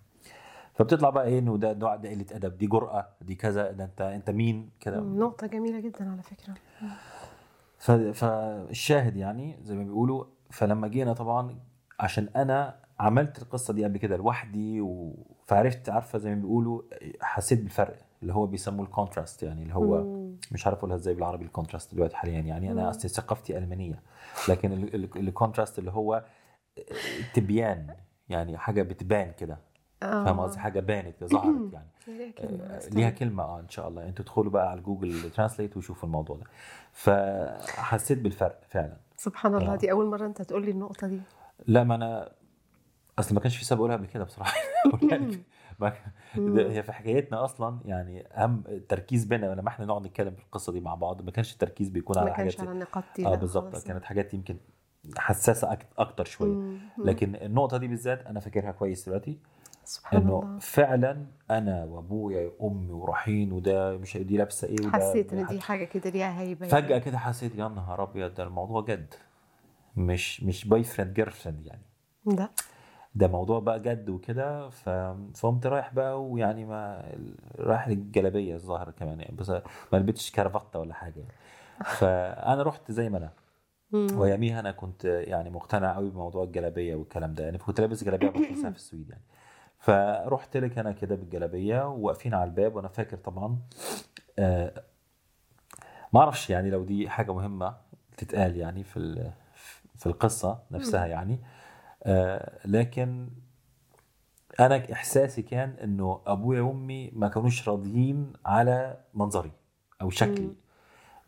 فبتطلع 0.73 1.09
بقى 1.09 1.25
إيه 1.25 1.39
إنه 1.39 1.57
ده 1.57 1.73
نوع 1.73 1.95
ده 1.95 2.09
قلة 2.09 2.25
أدب 2.31 2.57
دي 2.57 2.67
جرأة 2.67 3.07
دي 3.21 3.35
كذا 3.35 3.71
ده 3.71 3.83
أنت 3.83 4.01
أنت 4.01 4.29
مين؟ 4.29 4.69
كده. 4.79 5.01
مم. 5.01 5.19
نقطة 5.19 5.47
جميلة 5.47 5.79
جدا 5.79 6.11
على 6.11 6.21
فكرة. 6.21 6.53
ف- 7.77 7.91
فالشاهد 7.91 9.17
يعني 9.17 9.57
زي 9.63 9.75
ما 9.75 9.83
بيقولوا 9.83 10.25
فلما 10.51 10.87
جينا 10.87 11.13
طبعا 11.13 11.59
عشان 11.99 12.29
أنا 12.35 12.75
عملت 12.99 13.41
القصة 13.41 13.73
دي 13.73 13.83
قبل 13.85 13.97
كده 13.97 14.17
لوحدي 14.17 14.81
و... 14.81 15.15
فعرفت 15.45 15.89
عارفة 15.89 16.19
زي 16.19 16.29
ما 16.29 16.35
بيقولوا 16.41 16.81
حسيت 17.21 17.61
بالفرق 17.61 17.95
اللي 18.21 18.33
هو 18.33 18.45
بيسموه 18.45 18.85
ال 18.85 18.92
contrast 18.92 19.43
يعني 19.43 19.63
اللي 19.63 19.75
هو 19.75 20.03
مم. 20.03 20.35
مش 20.51 20.67
عارف 20.67 20.77
أقولها 20.77 20.95
إزاي 20.95 21.13
بالعربي 21.13 21.45
ال 21.45 21.51
contrast 21.51 21.95
دلوقتي 21.95 22.15
حاليا 22.15 22.39
يعني. 22.39 22.71
أنا 22.71 22.89
اصلي 22.89 23.09
ثقافتي 23.09 23.57
ألمانية 23.57 24.01
لكن 24.49 24.71
ال- 24.73 24.95
ال- 24.95 25.17
ال 25.27 25.33
contrast 25.33 25.79
اللي 25.79 25.91
هو 25.91 26.23
تبيان 27.33 27.95
يعني 28.29 28.57
حاجة 28.57 28.81
بتبان 28.81 29.31
كده 29.31 29.57
آه. 30.03 30.25
فاهم 30.25 30.39
قصدي 30.39 30.59
حاجة 30.59 30.79
بانت 30.79 31.23
ظهرت 31.23 31.73
يعني 31.73 31.87
ليها 32.07 32.33
آه، 32.39 32.77
أصلاً. 32.77 32.89
ليها 32.89 33.09
كلمة 33.09 33.43
آه 33.43 33.59
إن 33.59 33.69
شاء 33.69 33.87
الله 33.87 34.05
أنتوا 34.07 34.25
تدخلوا 34.25 34.51
بقى 34.51 34.69
على 34.71 34.81
Google 34.81 35.31
Translate 35.31 35.77
وشوفوا 35.77 36.07
الموضوع 36.09 36.35
ده 36.37 36.43
فحسيت 36.93 38.17
بالفرق 38.17 38.61
فعلا 38.69 38.97
سبحان 39.17 39.55
الله 39.55 39.73
آه. 39.73 39.75
دي 39.75 39.91
أول 39.91 40.05
مرة 40.05 40.25
أنت 40.25 40.41
تقول 40.41 40.65
لي 40.65 40.71
النقطة 40.71 41.07
دي 41.07 41.19
لا 41.67 41.83
ما 41.83 41.95
أنا 41.95 42.31
أصل 43.19 43.35
ما 43.35 43.41
كانش 43.41 43.57
في 43.57 43.65
سبب 43.65 43.79
اقولها 43.79 43.95
قبل 43.97 44.05
كده 44.05 44.23
بصراحة. 44.23 44.53
يعني 45.11 45.43
ما 45.79 45.93
ده- 46.37 46.71
هي 46.71 46.83
في 46.83 46.91
حكايتنا 46.91 47.43
أصلا 47.45 47.79
يعني 47.85 48.27
أهم 48.33 48.63
التركيز 48.67 49.25
بينا 49.25 49.45
لما 49.45 49.67
إحنا 49.69 49.85
نقعد 49.85 50.05
نتكلم 50.07 50.35
في 50.35 50.43
القصة 50.43 50.73
دي 50.73 50.79
مع 50.79 50.95
بعض 50.95 51.21
ما 51.21 51.31
كانش 51.31 51.53
التركيز 51.53 51.89
بيكون 51.89 52.15
ما 52.15 52.21
على 52.21 52.31
كانش 52.31 52.55
حاجات 52.55 52.67
على 52.67 52.71
النقاط 52.75 53.03
دي 53.15 53.27
آه 53.27 53.35
بالظبط. 53.35 53.77
كانت 53.87 54.03
حاجات 54.03 54.33
يمكن 54.33 54.57
حساسة 55.17 55.77
أكتر 55.97 56.25
شوية. 56.25 56.77
لكن 56.97 57.35
النقطة 57.35 57.77
دي 57.77 57.87
بالذات 57.87 58.25
أنا 58.25 58.39
فاكرها 58.39 58.71
كويس 58.71 59.05
دلوقتي 59.05 59.39
سبحان 59.83 60.21
إنه 60.21 60.39
الله. 60.39 60.59
فعلا 60.59 61.25
أنا 61.51 61.83
وأبويا 61.85 62.51
وامي 62.59 62.91
ورايحين 62.91 63.51
وده 63.51 63.97
مش 63.97 64.17
دي 64.17 64.37
لابسة 64.37 64.67
إيه 64.67 64.75
وده 64.79 64.89
حسيت 64.91 65.33
إن 65.33 65.45
حت- 65.45 65.51
دي 65.53 65.61
حاجة 65.61 65.83
كده 65.85 66.09
ليها 66.09 66.41
هيبة 66.41 66.67
فجأة 66.67 66.97
كده 66.97 67.17
حسيت 67.17 67.55
يا 67.55 67.67
نهار 67.67 68.03
أبيض 68.03 68.33
ده 68.33 68.43
الموضوع 68.43 68.81
جد. 68.81 69.13
مش 69.95 70.43
مش 70.43 70.67
boyfriend 70.67 71.13
girlfriend 71.13 71.65
يعني. 71.67 71.81
لا 72.25 72.49
ده 73.15 73.27
موضوع 73.27 73.59
بقى 73.59 73.79
جد 73.79 74.09
وكده. 74.09 74.69
فقمت 74.69 75.65
رايح 75.67 75.93
بقى 75.93 76.23
ويعني 76.23 76.65
ما 76.65 77.11
رايح 77.59 77.87
للجلابية 77.87 78.55
الظاهر 78.55 78.91
كمان 78.91 79.19
يعني 79.19 79.35
بس 79.35 79.49
ما 79.49 79.97
لبستش 79.97 80.31
كرافته 80.31 80.79
ولا 80.79 80.93
حاجة 80.93 81.19
يعني. 81.19 81.33
فأنا 81.99 82.63
رحت 82.63 82.91
زي 82.91 83.09
ما 83.09 83.17
أنا 83.17 83.31
مم. 83.91 84.07
واياميها 84.19 84.59
أنا 84.59 84.71
كنت 84.71 85.05
يعني 85.05 85.49
مقتنع 85.49 85.95
قوي 85.95 86.09
بموضوع 86.09 86.43
الجلابية 86.43 86.95
والكلام 86.95 87.33
ده 87.33 87.43
يعني 87.43 87.57
كنت 87.57 87.81
لابس 87.81 88.03
جلابية 88.03 88.29
بلبسها 88.29 88.69
في 88.71 88.77
السويد 88.77 89.09
يعني 89.09 89.23
فرحت 89.79 90.57
لك 90.57 90.77
أنا 90.77 90.91
كده 90.91 91.15
بالجلابية 91.15 91.87
وواقفين 91.87 92.33
على 92.33 92.43
الباب 92.43 92.75
وأنا 92.75 92.87
فاكر 92.87 93.17
طبعا 93.17 93.57
آه 94.39 94.83
ما 96.13 96.19
أعرفش 96.19 96.49
يعني 96.49 96.69
لو 96.69 96.83
دي 96.83 97.09
حاجة 97.09 97.33
مهمة 97.33 97.75
تتقال 98.17 98.57
يعني 98.57 98.83
في 98.83 99.31
في 99.95 100.05
القصة 100.05 100.59
نفسها 100.71 101.05
يعني 101.05 101.39
لكن 102.65 103.29
أنا 104.59 104.91
إحساسي 104.93 105.41
كان 105.41 105.69
إنه 105.69 106.21
أبويا 106.27 106.61
وأمي 106.61 107.11
ما 107.13 107.27
كانوش 107.27 107.69
راضيين 107.69 108.33
على 108.45 108.97
منظري 109.13 109.51
أو 110.01 110.09
شكلي 110.09 110.49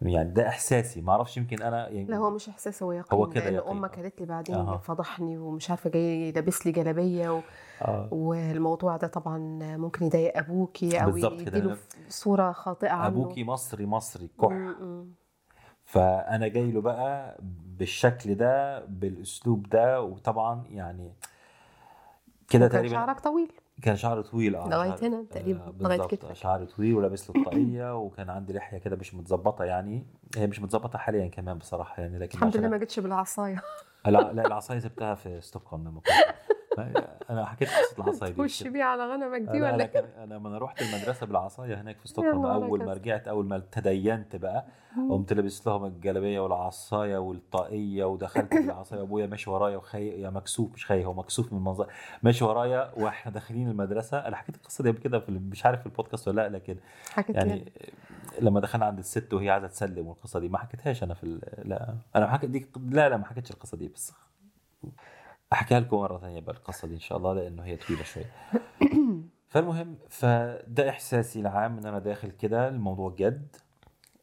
يعني 0.02 0.30
ده 0.30 0.48
إحساسي 0.48 1.02
ما 1.02 1.12
أعرفش 1.12 1.38
يمكن 1.38 1.62
أنا 1.62 1.90
يعني 1.90 2.08
لا 2.08 2.18
هو 2.18 2.30
مش 2.30 2.50
إحساس 2.50 2.84
هو 2.84 2.92
يقين 2.92 3.20
هو 3.20 3.30
كده 3.30 3.50
لأن. 3.50 3.72
أمك 3.72 3.96
قالت 3.96 4.20
لي 4.22 4.26
بعدين 4.26 4.56
أها. 4.56 4.78
فضحني 4.78 5.38
ومش 5.38 5.70
عارفة 5.70 5.90
جاي 5.90 6.32
لابس 6.32 6.66
لي 6.66 6.72
جلابية 6.72 7.30
و... 7.30 7.42
آه 7.82 8.08
والموضوع 8.12 8.98
ده 8.98 9.08
طبعا 9.08 9.38
ممكن 9.78 10.06
يضايق 10.06 10.38
أبوكي 10.38 11.04
أو. 11.04 11.18
يديله 11.18 11.78
صورة 12.10 12.52
خاطئة 12.52 12.90
عنه 12.92 13.08
أبوكي 13.08 13.44
مصري 13.44 13.86
مصري 13.86 14.30
كح 14.42 14.52
مم، 14.52 14.76
مم. 14.82 15.14
فأنا 15.86 16.48
جاي 16.48 16.72
له 16.72 16.82
بقى 16.82 17.38
بالشكل 17.80 18.36
ده 18.36 18.86
بالأسلوب 18.86 19.70
ده 19.70 20.02
وطبعا 20.02 20.64
يعني 20.72 21.14
كده 22.50 22.68
تقريبا 22.68 22.94
شعرك 22.96 23.20
طويل 23.20 23.52
كان 23.82 23.96
شعره 23.96 24.22
طويل 24.22 24.56
آه 24.56 24.70
لغاية 24.70 24.90
شعر- 24.90 25.08
هنا 25.08 25.26
تقريبا، 25.32 25.62
آه 25.68 25.70
بالظبط 25.72 26.12
كتفك. 26.12 26.34
شعري 26.34 26.66
طويل 26.66 26.94
ولابس 26.96 27.30
له 27.30 27.36
الطاقيه 27.42 27.96
وكان 27.98 28.30
عندي 28.30 28.54
لحيه 28.54 28.78
كده 28.78 28.96
مش 28.96 29.14
متظبطة 29.14 29.64
يعني 29.66 30.06
هي 30.38 30.48
مش 30.48 30.62
متظبطة 30.62 30.98
حاليا 31.00 31.28
كمان 31.28 31.58
بصراحة 31.58 32.02
يعني 32.02 32.20
لكن 32.20 32.38
الحمد 32.38 32.58
لله 32.58 32.68
ما 32.68 32.78
جتش 32.78 33.00
بالعصاية 33.00 33.62
لا 34.06 34.34
لا 34.34 34.48
العصاية 34.48 34.80
سبتها 34.80 35.16
في 35.16 35.42
ستوكهولم 35.42 35.84
لما 35.88 36.00
كنت 36.00 36.14
أنا 37.30 37.46
حكيت 37.46 37.68
قصة 37.70 38.04
العصاية 38.04 38.32
دي. 38.32 38.42
وش 38.42 38.64
بيه 38.64 38.84
على 38.84 39.04
غنمك 39.04 39.42
دي 39.42 39.60
لا 39.60 39.68
ولا 39.68 39.78
لا 39.78 39.84
إيه؟ 39.84 39.90
كان 39.92 40.06
أنا 40.18 40.34
لما 40.34 40.50
أنا 40.50 40.58
رحت 40.58 40.82
المدرسة 40.82 41.26
بالعصاية 41.26 41.82
هناك 41.82 42.00
في 42.00 42.08
ستوكهولم 42.08 42.46
أول 42.46 42.86
ما. 42.86 42.94
رجعت 42.94 43.28
أول 43.28 43.46
ما 43.46 43.64
تدينت 43.72 44.36
بقى 44.36 44.66
قمت 45.10 45.34
لابس 45.34 45.68
لهم 45.68 45.86
الجلابية 45.86 46.40
والعصاية 46.40 47.18
والطاقية 47.18 48.04
ودخلت 48.04 48.54
بالعصايه 48.54 49.02
أبويا 49.02 49.26
ماشي 49.28 49.50
ورايا 49.50 49.78
وخي 49.78 50.22
يا 50.22 50.30
مكسوف 50.30 50.74
مش 50.74 50.86
خي 50.86 51.06
هو 51.06 51.14
مكسوف 51.14 51.54
من 51.54 51.58
المنظر 51.60 51.88
ماشي 52.24 52.44
ورايا 52.46 52.92
وإحنا 52.98 53.32
داخلين 53.32 53.70
المدرسة. 53.70 54.18
أنا 54.20 54.36
حكيت 54.36 54.56
القصة 54.56 54.84
دي 54.84 54.90
قبل 54.90 55.00
كده 55.00 55.20
في 55.20 55.32
مش 55.32 55.66
عارف 55.66 55.80
في 55.80 55.86
البودكاست 55.86 56.28
ولا 56.28 56.42
لأ 56.50 56.58
لكن 56.58 56.78
يعني 57.36 57.72
لما 58.42 58.60
دخلنا 58.60 58.86
عند 58.86 59.00
الست 59.00 59.34
وهي 59.34 59.50
عايزة 59.50 59.68
تسلم 59.68 60.08
والقصة 60.08 60.40
دي 60.40 60.50
ما 60.50 60.58
حكيتهاش 60.58 61.04
أنا 61.04 61.14
في 61.14 61.40
لا 61.66 61.96
أنا 62.16 62.28
حكيت 62.28 62.50
دي 62.50 62.68
لا 62.90 63.10
لا 63.10 63.18
ما 63.18 63.26
حكيتش 63.26 63.52
القصة 63.52 63.78
دي 63.78 63.88
بس 63.88 64.14
احكيها 65.54 65.80
لكم 65.80 65.98
مرة 65.98 66.18
ثانية 66.18 66.40
بقى 66.40 66.56
القصة 66.56 66.88
دي 66.88 66.94
إن 66.94 67.00
شاء 67.00 67.18
الله 67.18 67.34
لأنه 67.34 67.64
هي 67.64 67.78
طويلة 67.78 68.04
شوية 68.04 68.32
فالمهم 69.52 69.98
فده 70.10 70.90
إحساسي 70.90 71.40
العام 71.40 71.78
إن 71.78 71.86
أنا 71.86 72.00
داخل 72.00 72.32
كده 72.32 72.68
الموضوع 72.68 73.16
جد 73.18 73.56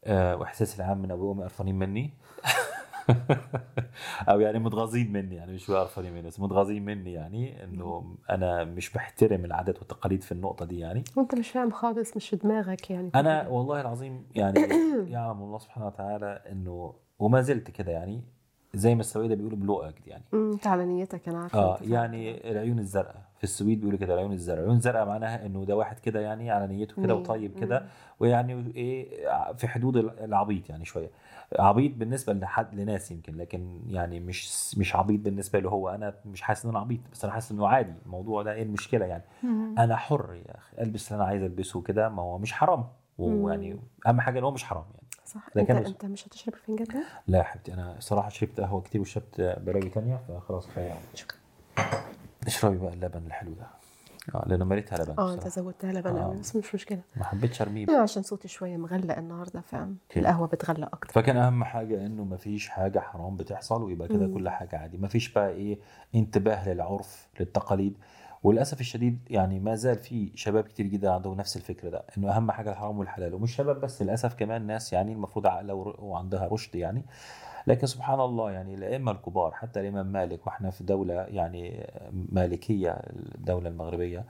آه، 0.05 0.35
وإحساسي 0.35 0.77
العام 0.77 0.97
من 0.97 1.11
أبوي 1.11 1.27
وأمي 1.27 1.43
قرفانين 1.43 1.75
مني. 1.75 2.13
أو 4.29 4.39
يعني 4.39 4.59
متغاظين 4.59 5.11
مني 5.11 5.35
يعني 5.35 5.53
مش 5.53 5.71
قرفانين 5.71 6.13
مني 6.13 6.27
بس 6.27 6.39
متغاظين 6.39 6.85
مني 6.85 7.13
يعني 7.13 7.63
إنه 7.63 8.15
أنا 8.29 8.63
مش 8.63 8.93
بحترم 8.93 9.45
العادات 9.45 9.79
والتقاليد 9.79 10.23
في 10.23 10.31
النقطة 10.31 10.65
دي 10.65 10.79
يعني. 10.79 11.03
وانت 11.15 11.35
مش 11.35 11.49
فاهم 11.49 11.71
خالص 11.71 12.15
مش 12.15 12.29
في 12.29 12.35
دماغك 12.35 12.91
يعني. 12.91 13.11
أنا 13.15 13.47
والله 13.47 13.81
العظيم 13.81 14.27
يعني 14.35 14.59
يعلم 15.13 15.41
الله 15.41 15.57
سبحانه 15.57 15.87
وتعالى 15.87 16.41
إنه 16.51 16.93
وما 17.19 17.41
زلت 17.41 17.71
كده 17.71 17.91
يعني. 17.91 18.23
زي 18.75 18.95
ما 18.95 19.01
السويدة 19.01 19.35
بيقولوا 19.35 19.57
بلو 19.57 19.81
اكد 19.81 20.07
يعني. 20.07 20.23
امم 20.33 20.51
انت 20.51 20.67
على 20.67 20.85
نيتك 20.85 21.29
أنا 21.29 21.39
عارفة 21.39 21.59
آه. 21.59 21.77
يعني 21.81 22.51
العيون 22.51 22.79
الزرقاء. 22.79 23.25
في 23.37 23.43
السويد 23.43 23.79
بيقولوا 23.79 23.99
كده 23.99 24.13
العيون 24.13 24.31
الزرقاء. 24.31 24.59
العيون 24.59 24.77
الزرقاء 24.77 25.05
معناها 25.05 25.45
إنه 25.45 25.65
ده 25.65 25.75
واحد 25.75 25.99
كده 25.99 26.19
يعني 26.19 26.51
على 26.51 26.67
نيته 26.67 27.03
كده. 27.03 27.15
وطيب 27.15 27.59
كده 27.59 27.85
ويعني 28.19 28.71
إيه 28.75 29.07
في 29.53 29.67
حدود 29.67 29.97
العبيط 29.97 30.69
يعني 30.69 30.85
شوية. 30.85 31.09
عبيط 31.59 31.91
بالنسبة 31.95 32.33
لحد 32.33 32.75
لناس 32.75 33.11
يمكن 33.11 33.37
لكن 33.37 33.79
يعني 33.87 34.19
مش 34.19 34.77
مش 34.77 34.95
عبيط 34.95 35.19
بالنسبة 35.19 35.59
له 35.59 35.69
هو. 35.69 35.89
أنا 35.89 36.13
مش 36.25 36.41
حاسس 36.41 36.65
إن 36.65 36.69
أنا 36.71 36.79
عبيط 36.79 36.99
بس 37.13 37.23
أنا 37.25 37.33
حاسس 37.33 37.51
إنه 37.51 37.67
عادي. 37.67 37.93
الموضوع 38.05 38.43
ده 38.43 38.53
إيه 38.53 38.63
المشكلة 38.63 39.05
يعني؟ 39.05 39.23
مم. 39.43 39.75
أنا 39.79 39.95
حر 39.95 40.33
يا 40.47 40.57
أخي. 40.57 40.81
ألبس 40.81 41.11
اللي 41.11 41.21
أنا 41.21 41.29
عايز 41.29 41.43
ألبسه 41.43 41.81
كده 41.81 42.09
ما 42.09 42.21
هو 42.21 42.37
مش 42.37 42.53
حرام. 42.53 42.83
ويعني 43.17 43.79
أهم 44.07 44.21
حاجة 44.21 44.39
إن 44.39 44.43
هو 44.43 44.51
مش 44.51 44.63
حرام 44.63 44.85
يعني. 44.93 45.04
صح 45.25 45.47
أنت 45.57 45.67
كان- 45.67 45.85
أنت 45.85 46.05
مش 46.05 46.27
هتشرب 46.27 46.53
الفنجان 46.53 46.87
ده؟ 46.87 47.03
لا 47.27 47.37
يا 47.37 47.43
حبيبتي 47.43 47.73
أنا 47.73 47.95
صراحة 47.99 48.29
شربت 48.29 48.59
قهوة 48.59 48.81
كتير 48.81 49.01
وشربت 49.01 49.41
براوي 49.65 49.89
تانية 49.89 50.19
فخلاص 50.27 50.67
كفاية 50.67 50.85
يعني 50.85 50.99
شكرا 51.13 51.37
اشربي 52.47 52.77
بقى 52.77 52.93
اللبن 52.93 53.25
الحلو 53.27 53.53
ده 53.53 53.67
آه 54.35 54.43
لأنه 54.47 54.65
مليتها 54.65 54.97
لبن 55.03 55.15
آه 55.19 55.33
أنت. 55.33 55.47
زودتها 55.47 55.91
لبن 55.93 56.17
آه. 56.17 56.33
بس 56.39 56.55
مش 56.55 56.75
مشكلة 56.75 56.99
ما 57.15 57.23
حبيتش 57.23 57.61
أرميه 57.61 57.97
عشان 57.97 58.23
صوتي 58.23 58.47
شوية 58.47 58.77
مغلق 58.77 59.17
النهارده 59.17 59.61
فاهم 59.61 59.97
أوكي. 60.09 60.19
القهوة 60.19 60.47
بتغلق 60.47 60.89
أكتر 60.95 61.13
فكان 61.13 61.37
أهم 61.37 61.63
حاجة 61.63 62.05
إنه 62.05 62.23
ما 62.23 62.37
فيش 62.37 62.69
حاجة 62.69 62.99
حرام 62.99 63.37
بتحصل 63.37 63.83
ويبقى 63.83 64.07
كده. 64.07 64.27
كل 64.27 64.49
حاجة 64.49 64.77
عادي 64.77 64.97
ما 64.97 65.07
فيش 65.07 65.29
بقى 65.33 65.49
إيه 65.49 65.79
انتباه 66.15 66.69
للعرف 66.69 67.27
للتقاليد 67.39 67.97
وللأسف 68.45 68.81
الشديد 68.81 69.19
يعني 69.29 69.59
ما 69.59 69.75
زال 69.75 69.97
في 69.97 70.31
شباب 70.35 70.63
كتير 70.63 70.85
جدا 70.85 71.11
عندهم 71.11 71.37
نفس 71.37 71.57
الفكر 71.57 71.89
ده 71.89 72.03
إنه 72.17 72.31
أهم 72.31 72.51
حاجة 72.51 72.71
الحرام 72.71 72.99
والحلال. 72.99 73.33
ومش 73.33 73.55
شباب 73.55 73.81
بس 73.81 74.01
للأسف 74.01 74.33
كمان 74.33 74.67
ناس 74.67 74.93
يعني 74.93 75.13
المفروض 75.13 75.47
عاقله 75.47 75.73
وعندها 75.99 76.47
رشد 76.47 76.75
يعني. 76.75 77.05
لكن 77.67 77.87
سبحان 77.87 78.19
الله 78.19 78.51
يعني 78.51 78.75
الائمه 78.75 79.11
الكبار 79.11 79.51
حتى 79.51 79.79
الامام 79.79 80.05
مالك. 80.07 80.47
وإحنا 80.47 80.69
في 80.71 80.83
دولة 80.83 81.13
يعني 81.13 81.87
مالكية 82.31 82.91
الدولة 83.35 83.69
المغربية 83.69 84.25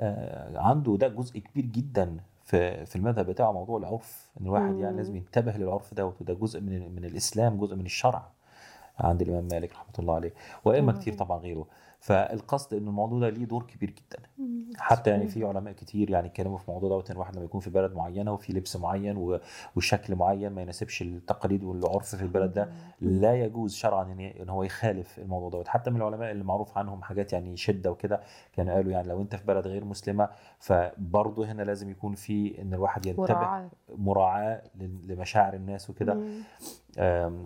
آه، 0.00 0.58
عنده 0.58 0.96
ده 0.96 1.08
جزء 1.08 1.38
كبير 1.38 1.64
جدا 1.64 2.16
في 2.44 2.86
في 2.86 2.96
المذهب 2.96 3.26
بتاعه 3.26 3.52
موضوع 3.52 3.78
العرف. 3.78 4.30
إن 4.40 4.46
الواحد 4.46 4.78
يعني. 4.78 4.96
لازم 4.96 5.16
ينتبه 5.16 5.52
للعرف 5.52 5.94
دوت 5.94 6.20
وده 6.20 6.34
جزء 6.34 6.60
من 6.60 6.94
من 6.94 7.04
الإسلام 7.04 7.58
جزء 7.58 7.76
من 7.76 7.86
الشرع. 7.86 8.22
عند 8.98 9.22
الإمام 9.22 9.48
مالك 9.52 9.72
رحمة 9.72 9.94
الله 9.98 10.14
عليه. 10.14 10.32
وأئمة 10.64 10.92
كتير. 10.92 11.14
طبعا 11.14 11.38
غيره. 11.38 11.66
فالقصد 12.00 12.74
إن 12.74 12.88
الموضوع 12.88 13.18
ده 13.18 13.28
ليه 13.28 13.44
دور 13.44 13.62
كبير 13.62 13.90
جدا. 13.90 14.22
حتى 14.76 15.10
يعني 15.10 15.28
في 15.28 15.44
علماء 15.44 15.72
كتير 15.74 16.10
يعني 16.10 16.26
اتكلموا 16.28 16.58
في 16.58 16.68
الموضوع 16.68 16.88
دوت 16.88 17.10
إن 17.10 17.16
الواحد 17.16 17.36
لما 17.36 17.44
يكون 17.44 17.60
في 17.60 17.70
بلد 17.70 17.92
معينة 17.94 18.32
وفي 18.32 18.52
لبس 18.52 18.76
معين 18.76 19.40
وشكل 19.76 20.16
معين 20.16 20.52
ما 20.52 20.62
يناسبش 20.62 21.02
التقاليد 21.02 21.64
والعرف 21.64 22.14
في 22.16 22.22
البلد 22.22 22.52
ده 22.52 22.72
لا 23.00 23.34
يجوز 23.34 23.74
شرعا 23.74 24.12
إن 24.40 24.48
هو 24.48 24.62
يخالف 24.62 25.18
الموضوع 25.18 25.48
دوت. 25.50 25.68
حتى 25.68 25.90
من 25.90 25.96
العلماء 25.96 26.30
اللي 26.30 26.44
معروف 26.44 26.78
عنهم 26.78 27.02
حاجات 27.02 27.32
يعني 27.32 27.56
شدة 27.56 27.90
وكده 27.90 28.20
كانوا 28.52 28.74
قالوا 28.74 28.92
يعني 28.92 29.08
لو 29.08 29.20
أنت 29.20 29.36
في 29.36 29.44
بلد 29.44 29.66
غير 29.66 29.84
مسلمة 29.84 30.28
فبرضه 30.58 31.46
هنا 31.52 31.62
لازم 31.62 31.90
يكون 31.90 32.14
في 32.14 32.62
إن 32.62 32.74
الواحد 32.74 33.06
ينتبه 33.06 33.22
مراعاة. 33.34 33.70
مراعاة 33.96 34.62
لل- 34.80 35.06
لمشاعر 35.08 35.54
الناس 35.54 35.90
وكده. 35.90 36.18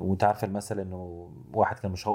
وانت 0.01 0.25
عارف 0.25 0.45
المثل 0.45 0.81
إنه 0.81 1.31
واحد 1.55 1.79
كان 1.79 1.91
مش 1.91 2.09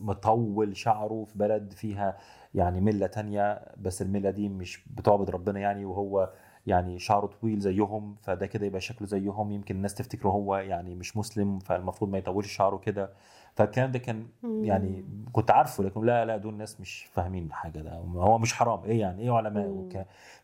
مطول 0.00 0.76
شعره 0.76 1.24
في 1.24 1.38
بلد 1.38 1.72
فيها 1.72 2.16
يعني 2.54 2.80
ملة 2.80 3.06
تانية 3.06 3.62
بس 3.80 4.02
الملة 4.02 4.30
دي 4.30 4.48
مش 4.48 4.84
بتعبد 4.90 5.30
ربنا 5.30 5.60
يعني 5.60 5.84
وهو 5.84 6.30
يعني 6.66 6.98
شعره 6.98 7.26
طويل 7.26 7.58
زيهم 7.60 8.16
فده 8.22 8.46
كده 8.46 8.66
يبقى 8.66 8.80
شكله 8.80 9.08
زيهم. 9.08 9.52
يمكن 9.52 9.76
الناس 9.76 9.94
تفتكره 9.94 10.28
هو 10.28 10.56
يعني 10.56 10.94
مش 10.94 11.16
مسلم 11.16 11.58
فالمفروض 11.58 12.10
ما 12.10 12.18
يطولش 12.18 12.52
شعره 12.52 12.76
كده. 12.76 13.10
فالكلام 13.54 13.92
ده 13.92 13.98
كان 13.98 14.26
يعني 14.44 15.04
كنت 15.32 15.50
عارفه 15.50 15.84
لكن 15.84 16.04
لا 16.04 16.24
لا 16.24 16.36
دول 16.36 16.54
ناس 16.54 16.80
مش 16.80 17.08
فاهمين 17.12 17.52
حاجة. 17.52 17.78
ده 17.78 17.92
هو 17.98 18.38
مش 18.38 18.52
حرام. 18.54 18.84
إيه 18.84 19.00
يعني؟ 19.00 19.22
إيه 19.22 19.30
علماء 19.30 19.66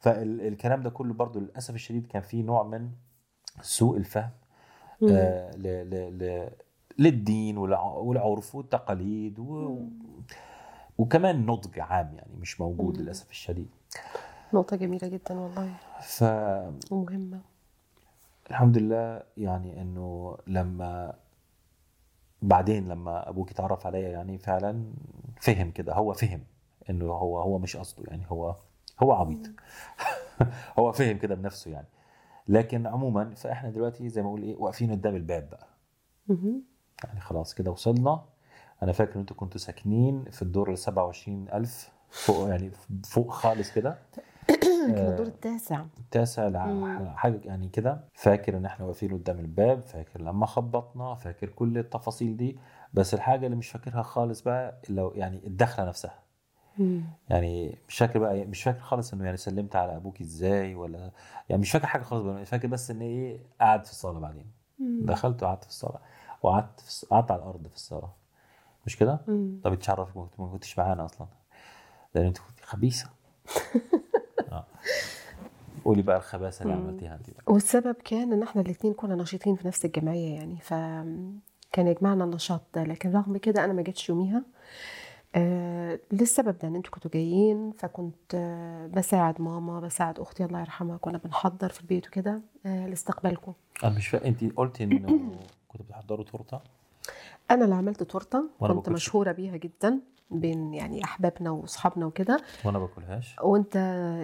فالكلام 0.00 0.82
ده 0.82 0.90
كله 0.90 1.14
برضو 1.14 1.40
للأسف 1.40 1.74
الشديد 1.74 2.06
كان 2.06 2.22
فيه 2.22 2.42
نوع 2.42 2.62
من 2.62 2.88
سوء 3.60 3.96
الفهم. 3.96 4.30
للدين 6.98 7.56
والع- 7.56 7.96
والعرف 7.96 8.54
والتقاليد 8.54 9.38
و... 9.38 9.80
وكمان 10.98 11.46
نضج 11.46 11.80
عام 11.80 12.14
يعني 12.14 12.34
مش 12.40 12.60
موجود. 12.60 12.98
للأسف 13.00 13.30
الشديد. 13.30 13.68
نقطة 14.54 14.76
جميلة 14.76 15.08
جدا 15.08 15.38
والله. 15.38 15.74
فالحمد 16.00 16.84
ومهمة. 16.90 17.40
لله 18.50 19.22
يعني 19.36 19.80
إنه 19.82 20.36
لما 20.46 21.14
بعدين 22.42 22.88
لما 22.88 23.28
أبوك 23.28 23.50
اتعرف 23.50 23.86
عليا 23.86 24.08
يعني 24.08 24.38
فعلا 24.38 24.92
فهم 25.40 25.70
كده 25.70 25.94
هو 25.94 26.12
فهم 26.12 26.40
إنه 26.90 27.04
هو 27.12 27.40
هو 27.40 27.58
مش 27.58 27.76
قصده 27.76 28.04
يعني 28.06 28.22
هو 28.28 28.56
هو 29.02 29.12
عبيط. 29.12 29.46
هو 30.78 30.92
فهم 30.92 31.18
كده 31.18 31.34
بنفسه 31.34 31.70
يعني. 31.70 31.86
لكن 32.48 32.86
عموما 32.86 33.34
فإحنا 33.34 33.70
دلوقتي 33.70 34.08
زي 34.08 34.22
ما 34.22 34.28
أقول 34.28 34.42
إيه 34.42 34.56
واقفين 34.56 34.90
قدام 34.90 35.16
الباب 35.16 35.50
بقى. 35.50 35.66
يعني 37.04 37.20
خلاص 37.20 37.54
كده 37.54 37.70
وصلنا. 37.70 38.24
أنا 38.82 38.92
فاكر 38.92 39.14
إن 39.14 39.20
أنتوا 39.20 39.36
كنتوا 39.36 39.60
ساكنين 39.60 40.24
في 40.24 40.42
الدور 40.42 40.70
ال 40.70 40.78
27000 40.78 41.92
فوق 42.10 42.48
يعني 42.48 42.70
فوق 43.04 43.30
خالص 43.30 43.72
كده. 43.72 43.98
كان 44.48 44.94
آه، 44.94 45.10
الدور 45.10 45.26
التاسع. 45.26 45.84
التاسع. 45.98 47.14
حاجة 47.14 47.40
يعني 47.44 47.68
كده. 47.68 48.04
فاكر 48.14 48.56
إن 48.56 48.66
إحنا 48.66 48.86
واقفين 48.86 49.12
قدام 49.12 49.38
الباب 49.38 49.80
فاكر 49.80 50.22
لما 50.22 50.46
خبطنا 50.46 51.14
فاكر 51.14 51.48
كل 51.48 51.78
التفاصيل 51.78 52.36
دي. 52.36 52.58
بس 52.94 53.14
الحاجة 53.14 53.46
اللي 53.46 53.56
مش 53.56 53.68
فاكرها 53.68 54.02
خالص 54.02 54.40
بقى 54.42 54.80
لو 54.88 55.12
يعني 55.14 55.46
الدخلة 55.46 55.86
نفسها. 55.86 56.25
مم. 56.78 57.02
يعني 57.30 57.78
مش 57.88 57.98
فاكر 57.98 58.18
بقى 58.18 58.44
مش 58.44 58.62
فاكر 58.62 58.80
خالص 58.80 59.12
إنه 59.12 59.24
يعني 59.24 59.36
سلمت 59.36 59.76
على 59.76 59.96
أبوك 59.96 60.20
إزاي 60.20 60.74
ولا 60.74 61.10
يعني 61.48 61.62
مش 61.62 61.70
فاكر 61.70 61.86
حاجة 61.86 62.02
خالص 62.02 62.22
بقى 62.24 62.44
فاكر 62.46 62.68
بس 62.68 62.90
إن 62.90 63.00
إيه 63.00 63.40
قاعد 63.60 63.84
في 63.84 63.90
الصالة 63.90 64.20
بعدين 64.20 64.46
مم. 64.78 65.06
دخلت 65.06 65.42
وقعدت 65.42 65.64
في 65.64 65.70
الصالة 65.70 65.98
وقعدت 66.42 66.80
في 66.80 67.06
قعدت 67.06 67.30
على 67.30 67.42
الأرض 67.42 67.66
في 67.68 67.74
الصالة 67.74 68.08
مش 68.86 68.96
كده؟ 68.96 69.20
طب 69.64 69.72
اتشرف 69.72 70.16
ما 70.16 70.22
كنت- 70.24 70.40
ما 70.40 70.46
كنتش 70.48 70.78
معانا 70.78 71.04
أصلا 71.04 71.26
لأن 72.14 72.26
أنت 72.26 72.38
كنت 72.38 72.60
خبيثة 72.62 73.10
آه. 74.52 74.64
قولي 75.84 76.02
بقى 76.02 76.16
الخباثة 76.16 76.62
اللي. 76.62 76.74
عملتيها 76.74 77.14
أنت 77.14 77.30
بقى 77.30 77.42
والسبب 77.46 77.94
كان 78.04 78.32
إن 78.32 78.42
إحنا 78.42 78.62
الاثنين 78.62 78.94
كنا 78.94 79.14
نشيطين 79.14 79.56
في 79.56 79.68
نفس 79.68 79.84
الجمعية 79.84 80.34
يعني 80.34 80.56
فكان 80.60 81.86
يجمعنا 81.86 82.24
النشاط 82.24 82.60
ده 82.74 82.84
لكن 82.84 83.12
رغم 83.16 83.36
كده 83.36 83.64
أنا 83.64 83.72
ما 83.72 83.82
جيتش 83.82 84.08
يوميها 84.08 84.42
آه 85.34 85.98
للسبب 86.12 86.58
ده 86.58 86.68
إن 86.68 86.74
أنتوا 86.76 86.92
كنتوا 86.92 87.10
جايين 87.14 87.72
فكنت 87.78 88.34
آه 88.34 88.86
بساعد 88.86 89.40
ماما 89.40 89.80
بساعد 89.80 90.18
أختي 90.20 90.44
الله 90.44 90.60
يرحمها 90.60 90.96
كنا 90.96 91.18
بنحضر 91.18 91.68
في 91.68 91.80
البيت 91.80 92.06
وكده 92.08 92.40
آه 92.66 92.86
لاستقبالكم. 92.86 93.52
أنا 93.84 93.96
مش 93.96 94.08
فاهم 94.08 94.22
انت 94.22 94.44
قلتي 94.56 94.84
إنه 94.84 95.06
كنتوا 95.68 95.86
بتحضروا 95.86 96.24
تورتة؟ 96.24 96.60
أنا 97.50 97.64
اللي 97.64 97.74
عملت 97.74 98.02
تورتة 98.02 98.44
كنت. 98.60 98.94
مشهورة 98.94 99.32
بيها 99.32 99.56
جدا. 99.56 100.00
بين 100.30 100.74
يعني 100.74 101.04
أحبابنا 101.04 101.50
وأصحابنا 101.50 102.06
وكده. 102.06 102.40
وأنا 102.64 102.78
باكلهاش. 102.78 103.36
وأنت 103.42 103.76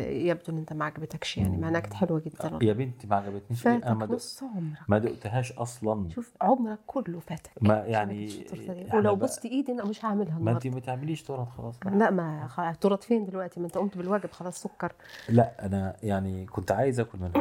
يبدو 0.09 0.53
إن 0.53 0.59
أنت 0.59 0.73
ما 0.73 0.85
عجبتكش 0.85 1.39
يعني 1.39 1.57
مع 1.57 1.69
انها 1.69 1.81
كانت 1.81 1.95
حلوة 1.95 2.21
جدا. 2.21 2.59
يا 2.63 2.73
بنتي 2.73 3.07
ما 3.07 3.17
عجبتنيش. 3.17 3.67
إيه؟ 3.67 3.77
أنا 3.77 3.95
ما 3.95 4.07
نص 4.07 4.43
عمرك. 4.43 4.79
ما 4.89 4.99
دقتهاش 4.99 5.53
أصلا. 5.53 6.09
شوف 6.11 6.33
عمرك 6.41 6.79
كله 6.87 7.21
فاتك. 7.21 7.51
ما 7.61 7.75
يعني 7.75 8.47
ولو 8.95 9.17
بوست 9.17 9.45
إيدي 9.45 9.73
أنا 9.73 9.85
مش 9.85 10.05
هعملها 10.05 10.39
ما 10.39 10.51
أنت 10.51 10.67
ما 10.67 10.81
تعمليش 10.81 11.23
تورت 11.23 11.49
خلاص. 11.49 11.75
لا 11.87 12.11
ما 12.11 12.77
تورت 12.81 13.05
فين 13.05 13.25
دلوقتي؟ 13.25 13.61
ما 13.61 13.67
أنت 13.67 13.79
قمت 13.79 13.99
بالواجب 13.99 14.31
خلاص 14.31 14.63
سكر. 14.63 14.93
لا 15.29 15.67
أنا 15.67 15.97
يعني 16.03 16.47
كنت 16.47 16.73
عايز 16.73 17.01
آكل 17.01 17.19
منها 17.19 17.33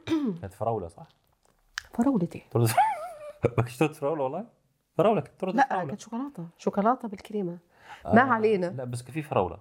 كانت 0.40 0.54
فراولة 0.54 0.88
صح؟ 0.88 1.08
فراولة 1.94 2.28
إيه؟ 2.34 2.42
ما 3.58 3.64
تورت 3.78 3.94
فراولة 3.94 4.24
والله؟ 4.24 4.46
فراولة 4.94 5.20
كانت 5.20 5.44
لا 5.44 5.66
فراولة. 5.68 5.88
كانت 5.88 6.00
شوكولاتة. 6.00 6.46
شوكولاتة 6.58 7.08
بالكريمة. 7.08 7.58
ما 8.06 8.20
علينا. 8.20 8.66
لا 8.66 8.84
بس 8.84 9.02
كان 9.02 9.12
في 9.12 9.22
فراولة. 9.22 9.58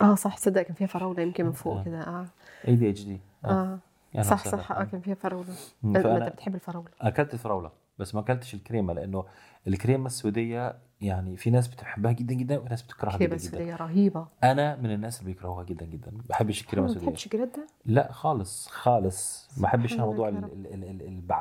آه 0.00 0.14
صح 0.14 0.36
صدق 0.36 0.62
كان 0.62 0.74
فيها 0.74 0.86
فراولة 0.86 1.22
يمكن 1.22 1.44
من 1.46 1.52
فوق 1.52 1.76
آه. 1.78 1.84
كده. 1.84 2.00
آه. 2.00 2.26
اي 2.68 2.76
دي 2.76 2.90
اتش 2.90 3.02
دي 3.04 3.20
آه. 3.44 3.78
يعني 4.14 4.26
صح. 4.26 4.48
صح. 4.48 4.72
آه 4.72 4.84
كان 4.84 5.00
فيها 5.00 5.14
فراولة. 5.14 5.54
أنت 5.84 6.06
بتحب 6.32 6.54
الفراولة. 6.54 6.88
أكلت 7.00 7.34
الفراولة 7.34 7.70
بس 7.98 8.14
ما 8.14 8.20
أكلتش 8.20 8.54
الكريمة 8.54 8.92
لأنه 8.92 9.24
الكريمة 9.66 10.06
السودية 10.06 10.74
يعني 11.00 11.36
في 11.36 11.50
ناس 11.50 11.68
بتحبها 11.68 12.12
جدا 12.12 12.34
جدا 12.34 12.58
وناس 12.58 12.82
بتكرهها 12.82 13.16
كريمة 13.16 13.36
جدا. 13.36 13.44
جدا 13.48 13.58
سوريه 13.58 13.76
رهيبة. 13.76 14.26
أنا 14.44 14.76
من 14.76 14.90
الناس 14.92 15.20
اللي 15.20 15.32
بيكرهوها 15.32 15.64
جدا 15.64 15.86
جدا. 15.86 16.10
ما 16.10 16.22
بحبش 16.28 16.60
الكريمة 16.60 16.86
ما 16.86 16.92
السودية. 16.92 17.10
بتحبش 17.10 17.28
جريدة؟ 17.28 17.66
لا 17.86 18.12
خالص 18.12 18.68
خالص. 18.68 19.48
ما 19.56 19.62
بحبش 19.62 19.94
أنا 19.94 20.04
موضوع 20.04 20.28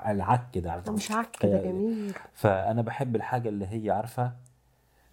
العك 0.07 0.57
ده 0.57 0.71
عارفه 0.71 0.91
مش 0.91 1.11
عك 1.11 1.31
كده 1.39 1.61
جميل. 1.63 2.13
فأنا 2.33 2.81
بحب 2.81 3.15
الحاجة 3.15 3.49
اللي 3.49 3.65
هي 3.67 3.91
عارفة 3.91 4.31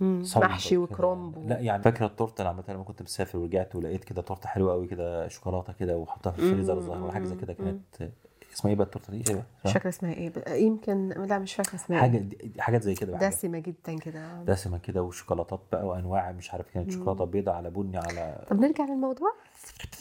محشي 0.00 0.70
كده. 0.70 0.78
وكرنب 0.80 1.36
و... 1.36 1.48
لا 1.48 1.58
يعني 1.58 1.82
فاكرة 1.82 2.06
التورتة 2.06 2.42
أنا 2.42 2.50
عملتها 2.50 2.74
لما 2.74 2.84
كنت 2.84 3.02
مسافر 3.02 3.38
ورجعت 3.38 3.74
ولقيت 3.76 4.04
كده 4.04 4.22
تورتة 4.22 4.48
حلوة 4.48 4.72
قوي 4.72 4.86
كده 4.86 5.28
شوكولاتة 5.28 5.72
كده 5.72 5.96
وحطها 5.96 6.30
في 6.32 6.38
الفريزر 6.38 6.78
ولا 6.90 7.12
حاجة 7.12 7.24
زي 7.24 7.36
كده. 7.36 7.52
كانت 7.52 8.10
اسمها 8.54 8.70
إيه 8.72 8.76
بقى 8.78 8.86
التورتة 8.86 9.10
دي؟ 9.12 9.16
إيه 9.16 9.22
مش 9.36 9.42
بقى؟ 9.64 9.72
فاكرة 9.72 9.88
اسمها 9.88 10.12
إيه 10.12 10.30
ب- 10.30 10.48
يمكن 10.48 11.08
لا 11.08 11.38
مش 11.38 11.54
فاكرة 11.54 11.74
اسمها 11.74 12.00
حاجة 12.00 12.16
إيه 12.16 12.22
دي- 12.22 12.52
حاجات 12.62 12.82
زي 12.82 12.94
كده. 12.94 13.18
دسمة 13.18 13.58
جدا 13.58 13.98
كده 13.98 14.42
دسمة 14.42 14.78
كده 14.78 15.02
وشوكولاتات 15.02 15.60
بقى 15.72 15.86
وأنواع 15.86 16.32
مش 16.32 16.52
عارف 16.52 16.70
كانت 16.74 16.90
شوكولاتة 16.90 17.24
بيضاء 17.24 17.54
على 17.54 17.70
بني 17.70 17.96
على 17.98 18.44
طب 18.50 18.60
نرجع 18.60 18.84
للموضوع 18.84 19.28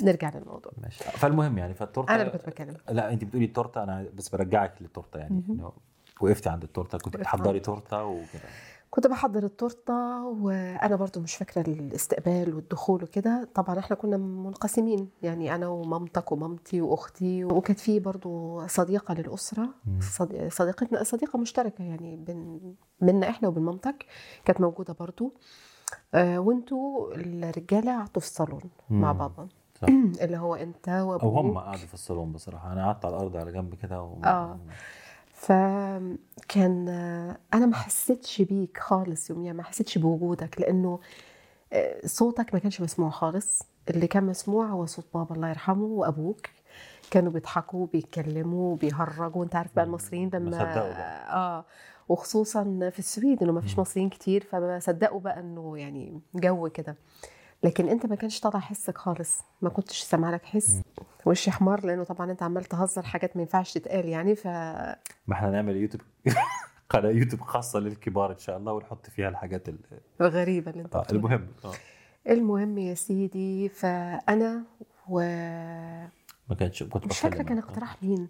نرجع 0.01 0.31
للموضوع 0.35 0.71
ماشي 0.77 1.03
فالمهم 1.03 1.57
يعني 1.57 1.73
فالتورته 1.73 2.13
أنا 2.15 2.21
اللي 2.21 2.31
كنت 2.33 2.45
بتكلم 2.49 2.75
لا 2.89 3.13
أنت 3.13 3.23
بتقولي 3.23 3.45
التورتة 3.45 3.83
أنا 3.83 4.05
بس 4.13 4.29
برجعك 4.29 4.73
للتورتة 4.81 5.17
يعني. 5.19 5.41
إنه 5.49 5.71
وقفتي 6.21 6.49
عند 6.49 6.63
التورتة 6.63 6.97
كنت 6.97 7.17
بتحضري 7.17 7.59
تورتة 7.59 8.03
وكده 8.03 8.41
كنت 8.93 9.07
بحضر 9.07 9.43
التورتة 9.43 10.25
وأنا 10.25 10.95
برضو 10.95 11.19
مش 11.19 11.35
فاكرة 11.35 11.61
الاستقبال 11.61 12.55
والدخول 12.55 13.03
وكده 13.03 13.49
طبعا 13.55 13.79
إحنا 13.79 13.95
كنا 13.95 14.17
منقسمين 14.17 15.09
يعني 15.23 15.55
أنا 15.55 15.67
ومامتك 15.67 16.31
ومامتي 16.31 16.81
وأختي 16.81 17.45
وكانت 17.45 17.79
في 17.79 17.99
برضو 17.99 18.61
صديقة 18.67 19.13
للأسرة 19.13 19.69
صديقتنا 20.49 21.03
صديقة 21.03 21.39
مشتركة 21.39 21.83
يعني 21.83 22.15
بين 22.15 22.59
منا 23.01 23.29
إحنا 23.29 23.47
وبين 23.47 23.63
مامتك 23.63 24.05
كانت 24.45 24.61
موجودة 24.61 24.95
برضو 24.99 25.33
آه 26.13 26.39
وأنتوا 26.39 27.13
الرجالة 27.15 27.97
قعدتوا 27.97 28.21
في 28.21 28.27
الصالون 28.27 28.63
مع. 28.89 29.11
بابا 29.11 29.47
صح. 29.81 29.87
اللي 30.23 30.37
هو 30.37 30.55
أنت 30.55 30.89
أو 30.89 31.11
وابوك 31.11 31.45
هم 31.45 31.57
قعدوا 31.57 31.87
في 31.87 31.93
الصالون 31.93 32.31
بصراحة 32.31 32.73
أنا 32.73 32.85
قعدت 32.85 33.05
على 33.05 33.15
الأرض 33.15 33.37
على 33.37 33.51
جنب 33.51 33.75
كده 33.75 34.01
و... 34.01 34.21
آه. 34.23 34.59
فكان 35.43 36.89
أنا 37.53 37.65
ما 37.65 37.75
حسيتش 37.75 38.41
بيك 38.41 38.77
خالص 38.77 39.29
يوميا 39.29 39.53
ما 39.53 39.63
حسيتش 39.63 39.97
بوجودك 39.97 40.61
لأنه 40.61 40.99
آه، 41.73 42.05
صوتك 42.05 42.53
ما 42.53 42.59
كانش 42.59 42.81
مسموع 42.81 43.09
خالص. 43.09 43.61
اللي 43.89 44.07
كان 44.07 44.23
مسموع 44.23 44.65
هو 44.65 44.85
صوت 44.85 45.05
بابا 45.13 45.35
الله 45.35 45.49
يرحمه 45.49 45.83
وأبوك. 45.85 46.47
كانوا 47.11 47.31
بيضحكوا 47.31 47.87
بيتكلموا 47.93 48.75
بيهرجوا 48.77 49.43
انت 49.43 49.55
عارف 49.55 49.75
بقى 49.75 49.85
المصريين 49.85 50.29
لما. 50.33 50.51
آه 51.33 51.65
وخصوصا 52.09 52.89
في 52.93 52.99
السويد 52.99 53.43
إنه 53.43 53.51
ما 53.51 53.61
فيش. 53.61 53.79
مصريين 53.79 54.09
كتير. 54.09 54.43
فما 54.51 54.79
صدقوا 54.79 55.19
بقى 55.19 55.39
إنه 55.39 55.77
يعني 55.77 56.21
جو 56.35 56.69
كده. 56.69 56.95
لكن 57.63 57.89
انت 57.89 58.05
ما 58.05 58.15
كانش 58.15 58.39
طالع 58.39 58.59
حسك 58.59 58.97
خالص 58.97 59.41
ما 59.61 59.69
كنتش 59.69 60.01
سامع 60.01 60.29
لك 60.29 60.45
حس 60.45 60.81
وشي 61.25 61.51
حمار 61.51 61.85
لأنه 61.85 62.03
طبعا 62.03 62.31
أنت 62.31 62.43
عمال 62.43 62.63
تهزر 62.63 63.01
حاجات 63.01 63.35
ما 63.35 63.41
ينفعش 63.41 63.73
تتقال 63.73 64.05
يعني 64.05 64.35
ف 64.35 64.47
ما 64.47 65.33
إحنا 65.33 65.51
نعمل 65.51 65.75
يوتيوب 65.75 66.01
قناة 66.89 67.09
يوتيوب 67.09 67.41
خاصة 67.41 67.79
للكبار 67.79 68.31
إن 68.31 68.37
شاء 68.37 68.57
الله 68.57 68.73
ونحط 68.73 69.09
فيها 69.09 69.29
الحاجات 69.29 69.69
ال... 69.69 69.77
غريبه 70.21 70.71
اللي 70.71 70.83
أنت 70.83 70.95
آه. 70.95 71.05
المهم 71.11 71.47
آه. 71.65 71.73
المهم 72.29 72.77
يا 72.77 72.93
سيدي 72.93 73.69
فأنا 73.69 74.63
و 75.09 75.19
ما 76.49 76.55
كانش 76.59 76.83
كنت 76.83 77.07
مش 77.07 77.19
فاكرة 77.19 77.43
كان. 77.43 77.57
اقتراح 77.57 78.03
مين 78.03 78.29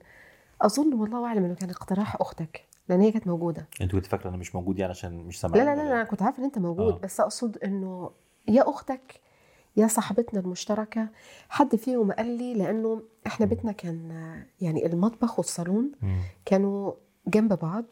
أظن 0.61 0.93
والله 0.93 1.25
أعلم 1.25 1.45
إنه 1.45 1.55
كان 1.55 1.69
اقتراح 1.69 2.21
أختك 2.21 2.65
لأن 2.89 3.01
هي 3.01 3.11
كانت 3.11 3.27
موجودة 3.27 3.67
أنت 3.81 3.91
كنت 3.91 4.05
فاكرة 4.05 4.29
أنا 4.29 4.37
مش 4.37 4.55
موجود 4.55 4.79
يعني 4.79 4.91
عشان 4.91 5.17
مش 5.17 5.35
لا 5.35 5.41
سامعني 5.41 5.65
لا 5.65 5.65
لا, 5.65 5.71
ولا 5.71 5.81
لا 5.81 5.87
إيه؟ 5.87 6.01
أنا 6.01 6.03
كنت 6.03 6.21
عارفة 6.21 6.39
إن 6.39 6.43
أنت 6.43 6.57
موجود 6.57 6.93
آه. 6.93 6.99
بس 6.99 7.19
أقصد 7.19 7.57
إنه 7.57 8.11
يا 8.47 8.69
أختك 8.69 9.21
يا 9.77 9.87
صاحبتنا 9.87 10.39
المشتركة 10.39 11.09
حد 11.49 11.75
فيهم 11.75 12.11
قال 12.11 12.37
لي 12.37 12.53
لأنه 12.53 13.01
إحنا 13.27 13.45
بيتنا 13.45 13.71
كان 13.71 14.11
يعني 14.61 14.85
المطبخ 14.85 15.39
والصالون. 15.39 15.91
كانوا 16.45 16.93
جنب 17.27 17.53
بعض. 17.53 17.85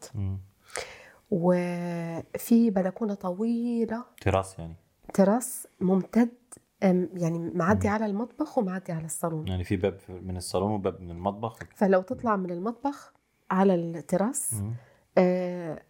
وفي 1.30 2.70
بلكونة 2.70 3.14
طويلة 3.14 4.04
تراس 4.20 4.58
يعني 4.58 4.74
تراس 5.14 5.68
ممتد 5.80 6.28
يعني 6.82 7.50
معدي 7.54 7.88
على 7.88 8.06
المطبخ 8.06 8.58
ومعدي 8.58 8.92
على 8.92 9.04
الصالون 9.04 9.48
يعني 9.48 9.64
في 9.64 9.76
باب 9.76 9.98
من 10.08 10.36
الصالون 10.36 10.72
وباب 10.72 11.00
من 11.00 11.10
المطبخ 11.10 11.58
فلو 11.74 12.02
تطلع 12.02 12.36
من 12.36 12.50
المطبخ 12.50 13.12
على 13.50 13.74
التراس. 13.74 14.54
آه 15.18 15.82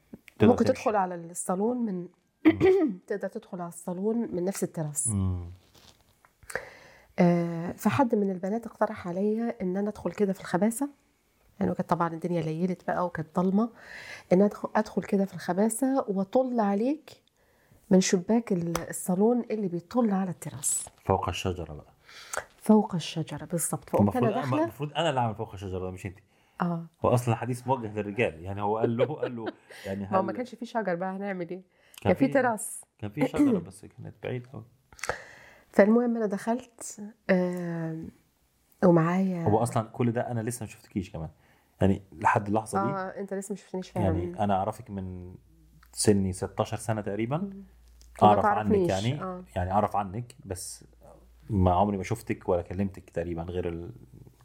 ممكن. 0.43 0.65
تدخل 0.65 0.97
على 0.97 1.15
الصالون 1.15 1.77
من 1.77 2.09
تقدر 3.07 3.29
تدخل 3.29 3.61
على 3.61 3.69
الصالون 3.69 4.17
من 4.35 4.45
نفس 4.45 4.65
التراس. 4.65 5.09
آه 7.19 7.73
فحد 7.73 8.15
من 8.15 8.31
البنات 8.31 8.67
اقترح 8.67 9.09
عليا 9.09 9.55
إن 9.63 9.77
أنا 9.77 9.89
أدخل 9.89 10.13
كده 10.13 10.33
في 10.33 10.41
الخباثة. 10.41 10.89
يعني 11.61 11.75
كانت 11.75 11.91
طبعا 11.91 12.09
الدنيا 12.09 12.43
ليلت 12.43 12.87
بقى 12.87 13.07
وكانت 13.07 13.41
ضلمة. 13.41 13.71
إن 14.33 14.43
ادخل 14.43 14.69
أدخل 14.77 15.03
كده 15.03 15.25
في 15.25 15.35
الخباثة 15.35 16.05
وأطل 16.09 16.61
عليك 16.61 17.11
من 17.91 18.01
شباك 18.01 18.53
ال- 18.53 18.89
الصالون 18.91 19.45
اللي 19.51 19.69
بيطل 19.69 20.11
على 20.11 20.31
التراس. 20.31 20.87
فوق 21.05 21.29
الشجرة 21.29 21.73
بقى. 21.75 21.93
فوق 22.57 22.95
الشجرة 22.95 23.45
بالظبط 23.45 23.91
فقمت 23.91 24.17
أنا 24.17 24.27
المفروض 24.29 24.43
داخله 24.45 24.63
المفروض 24.63 24.93
أنا 24.97 25.09
اللي 25.11 25.21
أعمل 25.21 25.35
فوق 25.35 25.53
الشجرة 25.53 25.91
مش 25.91 26.07
أنت. 26.07 26.19
آه. 26.61 26.87
هو 27.05 27.09
أصلا 27.15 27.35
الحديث 27.35 27.67
موجه 27.67 27.93
للرجال. 27.95 28.43
يعني 28.43 28.63
هو 28.63 28.79
قال 28.79 28.97
له 28.97 29.05
قال 29.15 29.37
له 29.37 29.47
يعني 29.87 30.09
ما 30.11 30.19
هو 30.19 30.23
ما 30.23 30.33
كانش 30.33 30.55
في 30.55 30.67
شجر 30.67 30.95
بقى 30.95 31.17
هنعمل 31.17 31.51
إيه؟ 31.51 31.63
كان 32.03 32.15
في 32.15 32.29
تراس. 32.29 32.85
كان 32.99 33.11
في 33.11 33.27
شجرة 33.27 33.59
بس 33.59 33.85
كانت 33.85 34.15
بعيد 34.23 34.47
قوي 34.47 34.65
فالمهم 35.71 36.17
أنا 36.17 36.27
دخلت 36.27 37.01
آه 37.31 38.05
ومعايا 38.85 39.45
هو 39.45 39.59
أصلا 39.63 39.89
كل 39.89 40.13
ده 40.13 40.21
أنا 40.31 40.41
لسه 40.41 40.65
ما 40.65 40.71
شفتكيش 40.71 41.11
كمان. 41.11 41.29
يعني 41.81 42.03
لحد 42.13 42.47
اللحظة 42.47 42.85
دي 42.87 42.93
آه 42.93 43.21
أنت 43.21 43.35
لسه 43.35 43.53
ما 43.53 43.57
شفتنيش 43.57 43.91
فعلا. 43.91 44.07
يعني 44.07 44.39
أنا 44.45 44.55
أعرفك 44.55 44.91
من 44.91 45.35
سني 45.93 46.33
16 46.33 46.77
سنة 46.77 47.01
تقريبا. 47.01 47.51
أعرف 48.23 48.45
عنك 48.47 48.89
يعني. 48.89 49.23
آه. 49.23 49.45
يعني 49.57 49.73
أعرف 49.73 49.97
عنك 49.97 50.37
بس 50.45 50.85
ما 51.51 51.73
عمري 51.75 51.97
ما 51.97 52.03
شفتك 52.03 52.49
ولا 52.49 52.63
كلمتك 52.63 53.11
تقريبا 53.11 53.43
غير 53.43 53.69
ال... 53.69 53.91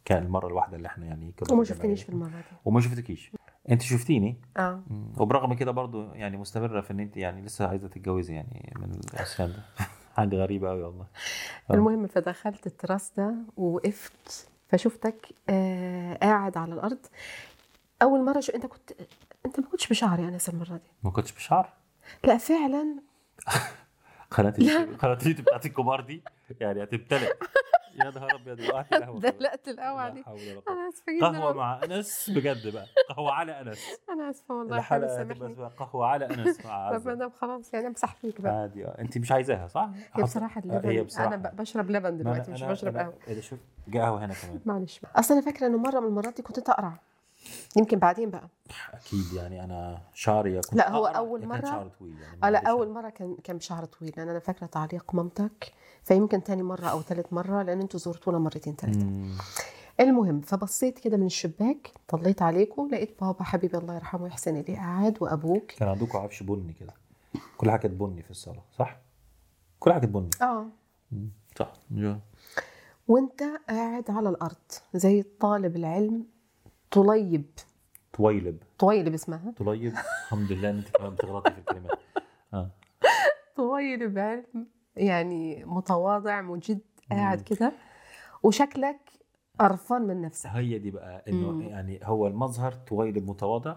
كان 0.05 0.23
المرة 0.23 0.47
الواحدة 0.47 0.77
اللي 0.77 0.87
إحنا 0.87 1.05
يعني 1.05 1.31
كنا 1.31 1.53
وما 1.53 1.63
شفتنيش 1.63 2.03
في. 2.03 2.09
المرة 2.09 2.29
دي. 2.29 2.57
وما 2.65 2.81
شفتكيش. 2.81 3.31
انت 3.71 3.81
شفتيني؟ 3.81 4.37
آه. 4.57 4.81
وبرغم 5.17 5.53
كده 5.53 5.71
برضو 5.71 6.13
يعني 6.13 6.37
مستمرة 6.37 6.81
في 6.81 6.91
ان 6.91 6.99
انت 6.99 7.17
يعني 7.17 7.41
لسه 7.41 7.67
عايزة 7.67 7.87
تتجوزي 7.87 8.33
يعني 8.33 8.73
من 8.79 8.91
الاسلام 9.13 9.49
ده 9.49 9.63
حاجة 10.17 10.35
غريبة 10.35 10.69
قوي 10.69 10.83
والله. 10.83 11.07
آه. 11.71 11.73
المهم 11.73 12.07
فدخلت 12.07 12.67
التراس 12.67 13.11
ده 13.17 13.35
ووقفت 13.57 14.47
فشفتك 14.69 15.27
آه 15.49 16.13
قاعد 16.21 16.57
على 16.57 16.73
الأرض. 16.73 16.99
أول 18.01 18.25
مرة 18.25 18.39
شو 18.39 18.51
انت 18.51 18.65
كنت 18.65 18.91
انت 19.45 19.59
ما 19.59 19.65
كنتش 19.65 19.87
بشعر 19.89 20.19
يعني 20.19 20.37
المرة 20.49 20.73
دي؟ 20.77 20.91
ما 21.03 21.11
كنتش 21.11 21.31
بشعر؟ 21.31 21.73
لا 22.23 22.37
فعلا. 22.37 22.95
قناه 24.31 24.49
قناه 24.99 25.17
اليوتيوب 25.21 25.45
بتاعت 25.45 25.65
الكبار 25.65 26.01
دي 26.01 26.23
يعني 26.59 26.83
هتمتلئ 26.83 27.33
يا 27.97 28.09
نهار 28.11 28.35
أبيض 28.35 28.59
وقعت 28.59 28.93
القهوة. 28.93 29.19
دلقت 29.19 29.67
القهوة 29.67 30.01
عليك. 30.01 30.27
أنا 30.27 30.89
آسفة 30.89 31.19
قهوة 31.21 31.51
جدا 31.51 31.57
مع 31.57 31.83
أنس 31.83 32.29
بجد 32.29 32.73
بقى. 32.73 32.85
قهوة 33.09 33.31
على 33.31 33.61
أنس. 33.61 33.79
أنا 34.09 34.29
آسفة 34.29 34.55
والله 34.55 34.77
الحلقة 34.77 35.07
سامحني. 35.07 35.55
قهوة 35.77 36.07
على 36.07 36.25
أنس 36.25 36.65
مع. 36.65 36.91
مدام 36.91 37.29
خلاص 37.29 37.73
يعني 37.73 37.87
امسح 37.87 38.15
فيك 38.15 38.41
بقى. 38.41 38.53
عادي 38.53 38.85
آه 38.85 39.01
أنت 39.01 39.17
مش 39.17 39.31
عايزاها 39.31 39.67
صح؟ 39.67 39.89
هي 40.13 40.23
بصراحة 40.23 40.61
اللبن 40.61 40.89
هي 40.89 41.03
بصراحه 41.03 41.35
أنا 41.35 41.49
بشرب 41.49 41.91
لبن 41.91 42.17
دلوقتي 42.17 42.51
مش 42.51 42.63
بشرب 42.63 42.97
قهوة. 42.97 43.13
اذا 43.27 43.41
شوف 43.41 43.59
قهوة 43.93 44.25
هنا 44.25 44.33
كمان. 44.33 44.59
معلش 44.65 45.01
أصل 45.15 45.33
أنا 45.33 45.43
فاكرة 45.43 45.67
إنه 45.67 45.77
مرة 45.77 45.99
من 45.99 46.07
المرات 46.07 46.35
دي 46.35 46.43
كنت 46.43 46.69
اقرع 46.69 46.93
يمكن 47.77 47.99
بعدين 47.99 48.29
بقى 48.29 48.49
أكيد 48.93 49.33
يعني 49.33 49.63
أنا 49.63 50.01
شعري 50.13 50.61
كنت 50.61 50.73
لا، 50.75 50.91
هو 50.91 51.05
أقرع، 51.05 51.17
أول 51.17 51.41
كان 51.41 51.65
شعري 51.65 51.89
طويل 51.99 52.19
يعني 52.21 52.37
آه 52.43 52.49
لا. 52.49 52.67
أول 52.69 52.89
مرة 52.89 53.09
كان 53.09 53.35
كان 53.43 53.57
بشعر 53.57 53.85
طويل 53.85 54.13
لأن 54.17 54.29
أنا 54.29 54.39
فاكرة 54.39 54.65
تعليق 54.67 55.15
مامتك 55.15 55.73
فيمكن 56.03 56.43
تاني 56.43 56.63
مرة 56.63 56.85
أو 56.87 57.01
ثالث 57.01 57.33
مرة 57.33 57.63
لأن 57.63 57.81
أنتوا 57.81 57.99
زرتونا 57.99 58.39
مرتين 58.39 58.75
ثلاثة. 58.75 59.07
المهم 59.99 60.41
فبصيت 60.41 60.99
كده 60.99 61.17
من 61.17 61.25
الشباك 61.25 61.91
طليت 62.07 62.41
عليكم 62.41 62.87
لقيت 62.91 63.21
بابا 63.21 63.43
حبيبي 63.43 63.77
الله 63.77 63.95
يرحمه 63.95 64.23
ويحسن 64.23 64.55
إليه 64.57 64.75
قاعد 64.75 65.17
وأبوك 65.21 65.71
كان 65.71 65.89
عندكم 65.89 66.17
عفش 66.17 66.43
بني 66.43 66.73
كده 66.73 66.93
كل 67.57 67.71
حاجة 67.71 67.79
كانت 67.79 67.93
بني 67.93 68.23
في 68.23 68.31
الصالة 68.31 68.61
صح؟ 68.79 68.97
كل 69.79 69.91
حاجة 69.93 70.01
كانت 70.01 70.13
بني 70.15 70.29
آه. 70.41 70.65
صح. 71.59 71.73
وأنت 73.07 73.43
قاعد 73.69 74.11
على 74.11 74.29
الأرض 74.29 74.55
زي 74.93 75.23
طالب 75.39 75.75
العلم 75.75 76.25
طليب. 76.91 77.45
طويلب. 78.13 78.57
طويلب 78.79 79.13
اسمها. 79.13 79.53
طليب؟ 79.57 79.93
الحمد 79.93 80.51
لله 80.51 80.69
إن 80.69 80.77
أنت 80.77 80.89
كمان 80.89 81.09
بتغلطي 81.13 81.51
في 81.51 81.57
الكلمات. 81.57 81.99
آه. 82.53 82.69
طويلب 83.55 84.17
علم 84.19 84.67
يعني 84.95 85.65
متواضع 85.65 86.41
مجد 86.41 86.79
قاعد 87.11 87.41
كده. 87.41 87.71
وشكلك 88.43 88.99
قرفان 89.59 90.01
من 90.01 90.21
نفسك. 90.21 90.49
هي 90.49 90.79
دي 90.79 90.91
بقى 90.91 91.23
إنه 91.27 91.51
مم. 91.51 91.61
يعني 91.61 91.99
هو 92.03 92.27
المظهر 92.27 92.71
طويلب 92.71 93.29
متواضع 93.29 93.75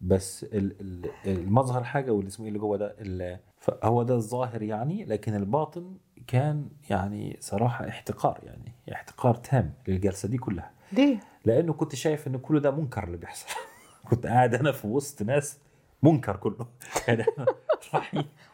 بس 0.00 0.44
ال- 0.44 0.80
ال- 0.80 1.10
المظهر 1.26 1.84
حاجة 1.84 2.10
واللي 2.10 2.28
اسمه 2.28 2.44
إيه 2.46 2.48
اللي 2.48 2.58
جوه 2.58 2.76
ده 2.76 3.40
فهو 3.58 4.02
ده 4.02 4.14
الظاهر 4.14 4.62
يعني 4.62 5.04
لكن 5.04 5.34
الباطن 5.34 5.94
كان 6.26 6.68
يعني 6.90 7.36
صراحة 7.40 7.88
احتقار 7.88 8.40
يعني 8.42 8.72
احتقار 8.92 9.34
تام 9.34 9.74
للجلسة 9.88 10.28
دي 10.28 10.38
كلها. 10.38 10.70
ليه؟ 10.92 11.20
لأنه 11.44 11.72
كنت 11.72 11.94
شايف 11.94 12.26
انه 12.26 12.38
كل 12.38 12.60
ده 12.60 12.70
منكر 12.70 13.04
اللي 13.04 13.16
بيحصل. 13.16 13.46
كنت 14.10 14.26
قاعد 14.26 14.54
أنا 14.54 14.72
في 14.72 14.86
وسط 14.86 15.22
ناس 15.22 15.58
منكر 16.02 16.36
كله. 16.36 16.66
يعني 17.08 17.24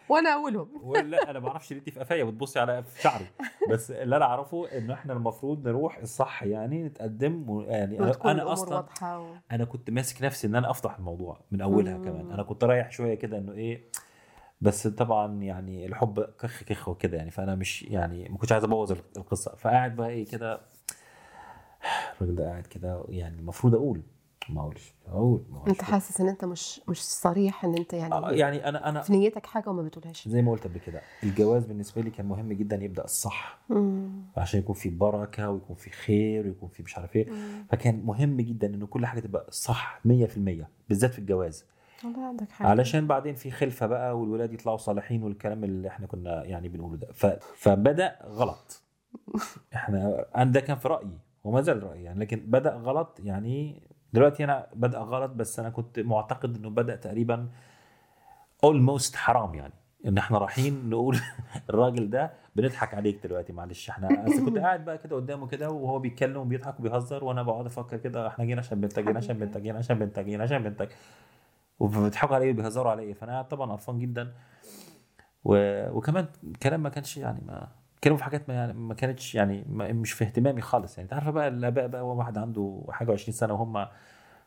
وأنا 0.08 0.34
اولهم 0.34 0.68
ولا 0.82 1.30
أنا 1.30 1.38
ما 1.38 1.48
أعرفش 1.48 1.72
ليه 1.72 1.80
في 1.80 1.90
قفايا 2.00 2.24
بتبصي 2.24 2.60
على 2.60 2.82
في 2.82 3.02
شعري. 3.02 3.26
بس 3.70 3.90
اللي 3.90 4.16
أنا 4.16 4.24
أعرفه 4.24 4.78
إنه 4.78 4.94
إحنا 4.94 5.12
المفروض 5.12 5.68
نروح 5.68 5.98
الصح 5.98 6.42
يعني 6.42 6.82
نتقدم 6.82 7.50
و- 7.50 7.62
يعني 7.62 7.98
أنا 8.24 8.52
أصلا 8.52 8.86
و... 9.18 9.34
أنا 9.52 9.64
كنت 9.64 9.90
ماسك 9.90 10.22
نفسي 10.22 10.46
إن 10.46 10.54
أنا 10.54 10.70
أفضح 10.70 10.98
الموضوع 10.98 11.40
من 11.50 11.60
أولها 11.60 11.96
مم. 11.96 12.04
كمان. 12.04 12.30
أنا 12.32 12.42
كنت 12.42 12.64
رايح 12.64 12.90
شوية 12.92 13.14
كده 13.14 13.38
إنه 13.38 13.52
إيه 13.52 13.84
بس 14.60 14.86
طبعا 14.86 15.42
يعني 15.42 15.86
الحب 15.86 16.20
كخ 16.20 16.62
كخ 16.64 16.88
وكده 16.88 17.16
يعني. 17.16 17.30
فأنا 17.30 17.54
مش 17.54 17.82
يعني 17.82 18.28
ما 18.28 18.38
كنتش 18.38 18.52
عايز 18.52 18.64
أبوظ 18.64 18.92
القصة. 19.16 19.54
فقاعد 19.56 19.96
بقى 19.96 20.08
إيه 20.08 20.26
كده 20.26 20.60
الراجل 22.22 22.34
ده 22.36 22.44
قاعد 22.50 22.66
كده 22.66 23.04
يعني 23.08 23.38
المفروض 23.38 23.74
أقول 23.74 24.02
ما 24.48 24.60
أقولش 24.60 24.94
أقول 25.08 25.44
ما 25.50 25.56
أقولش. 25.58 25.70
أنت 25.70 25.82
حاسس 25.82 26.20
إن 26.20 26.28
أنت 26.28 26.44
مش 26.44 26.80
مش 26.88 27.02
صريح 27.04 27.64
إن 27.64 27.74
أنت 27.76 27.92
يعني 27.92 28.14
آه، 28.14 28.30
يعني 28.32 28.68
أنا 28.68 28.88
أنا 28.88 29.02
في 29.02 29.12
نيتك 29.12 29.46
حاجة 29.46 29.68
وما 29.70 29.82
بتقولهاش 29.82 30.28
زي 30.28 30.42
ما 30.42 30.52
قلت 30.52 30.64
قبل 30.66 30.78
كده 30.78 31.00
الجواز 31.22 31.64
بالنسبة 31.66 32.02
لي 32.02 32.10
كان 32.10 32.26
مهم 32.26 32.52
جدا 32.52 32.76
يبدأ 32.76 33.04
الصح 33.04 33.58
مم. 33.68 34.10
عشان 34.36 34.60
يكون 34.60 34.74
في 34.74 34.88
بركة 34.88 35.50
ويكون 35.50 35.76
في 35.76 35.90
خير 35.90 36.46
ويكون 36.46 36.68
في 36.68 36.82
مش 36.82 36.98
عارف 36.98 37.16
إيه. 37.16 37.26
فكان 37.70 38.02
مهم 38.04 38.36
جدا 38.36 38.66
إنه 38.66 38.86
كل 38.86 39.06
حاجة 39.06 39.20
تبقى 39.20 39.46
صح 39.50 40.00
100% 40.04 40.08
بالذات 40.88 41.12
في 41.12 41.18
الجواز 41.18 41.64
والله 42.04 42.26
عندك 42.26 42.50
حق 42.52 42.66
علشان 42.66 43.06
بعدين 43.06 43.34
في 43.34 43.50
خلفة 43.50 43.86
بقى 43.86 44.18
والولاد 44.18 44.52
يطلعوا 44.52 44.76
صالحين 44.76 45.22
والكلام 45.22 45.64
اللي 45.64 45.88
إحنا 45.88 46.06
كنا 46.06 46.44
يعني 46.44 46.68
بنقوله 46.68 46.96
ده. 46.96 47.08
فبدأ 47.56 48.18
غلط 48.24 48.82
إحنا 49.74 50.24
أنا 50.36 50.50
ده 50.52 50.60
كان 50.60 50.76
في 50.78 50.88
رأيي 50.88 51.18
وما 51.48 51.60
زال 51.60 51.82
رأيي 51.82 52.04
يعني 52.04 52.20
لكن 52.20 52.36
بدأ 52.46 52.74
غلط 52.74 53.20
يعني 53.24 53.82
دلوقتي 54.12 54.44
أنا 54.44 54.66
بدأ 54.74 54.98
غلط 54.98 55.30
بس 55.30 55.58
أنا 55.58 55.70
كنت 55.70 56.00
معتقد 56.00 56.56
إنه 56.56 56.70
بدأ 56.70 56.96
تقريبا 56.96 57.48
اولموست 58.64 59.16
حرام 59.16 59.54
يعني. 59.54 59.74
إن 60.06 60.18
إحنا 60.18 60.38
رايحين 60.38 60.90
نقول 60.90 61.18
الراجل 61.70 62.10
ده 62.10 62.32
بنضحك 62.56 62.94
عليك 62.94 63.26
دلوقتي 63.26 63.52
معلش. 63.52 63.90
إحنا 63.90 64.08
بس 64.24 64.40
كنت 64.40 64.58
قاعد 64.58 64.84
بقى 64.84 64.98
كده 64.98 65.16
قدامه 65.16 65.46
كده 65.46 65.70
وهو 65.70 65.98
بيتكلم 65.98 66.36
وبيضحك 66.36 66.80
وبيهزر 66.80 67.24
وأنا 67.24 67.42
بقعد 67.42 67.66
أفكر 67.66 67.96
كده 67.96 68.26
إحنا 68.28 68.44
جينا 68.44 68.60
عشان 68.60 68.80
بنتك 68.80 69.04
جينا 69.04 69.18
عشان 69.18 69.38
بنتك 69.38 69.60
جينا 69.60 69.78
عشان 69.78 69.98
بنتك 69.98 70.24
جينا 70.24 70.42
عشان 70.44 70.62
بنتك 70.62 70.88
وبيضحكوا 71.78 72.34
عليا 72.36 72.50
وبيهزروا 72.50 72.90
عليا. 72.90 73.14
فأنا 73.14 73.42
طبعا 73.42 73.72
قرفان 73.72 73.98
جدا. 73.98 74.32
و... 75.44 75.54
وكمان 75.96 76.26
كلام 76.62 76.82
ما 76.82 76.88
كانش 76.88 77.16
يعني 77.16 77.40
ما 77.46 77.68
كانوا 78.00 78.16
في 78.18 78.24
حاجات 78.24 78.48
ما 78.48 78.54
يعني 78.54 78.72
ما 78.72 78.94
كانتش 78.94 79.34
يعني 79.34 79.64
ما 79.68 79.92
مش 79.92 80.12
في 80.12 80.24
اهتمامي 80.24 80.60
خالص 80.60 80.98
يعني. 80.98 81.04
انت 81.04 81.12
عارفه 81.12 81.30
بقى 81.30 81.48
الأباء 81.48 81.86
بقى 81.86 82.00
هو 82.00 82.18
واحد 82.18 82.38
عنده 82.38 82.84
حاجة 82.90 83.12
20 83.12 83.34
سنة 83.36 83.54
وهم 83.54 83.86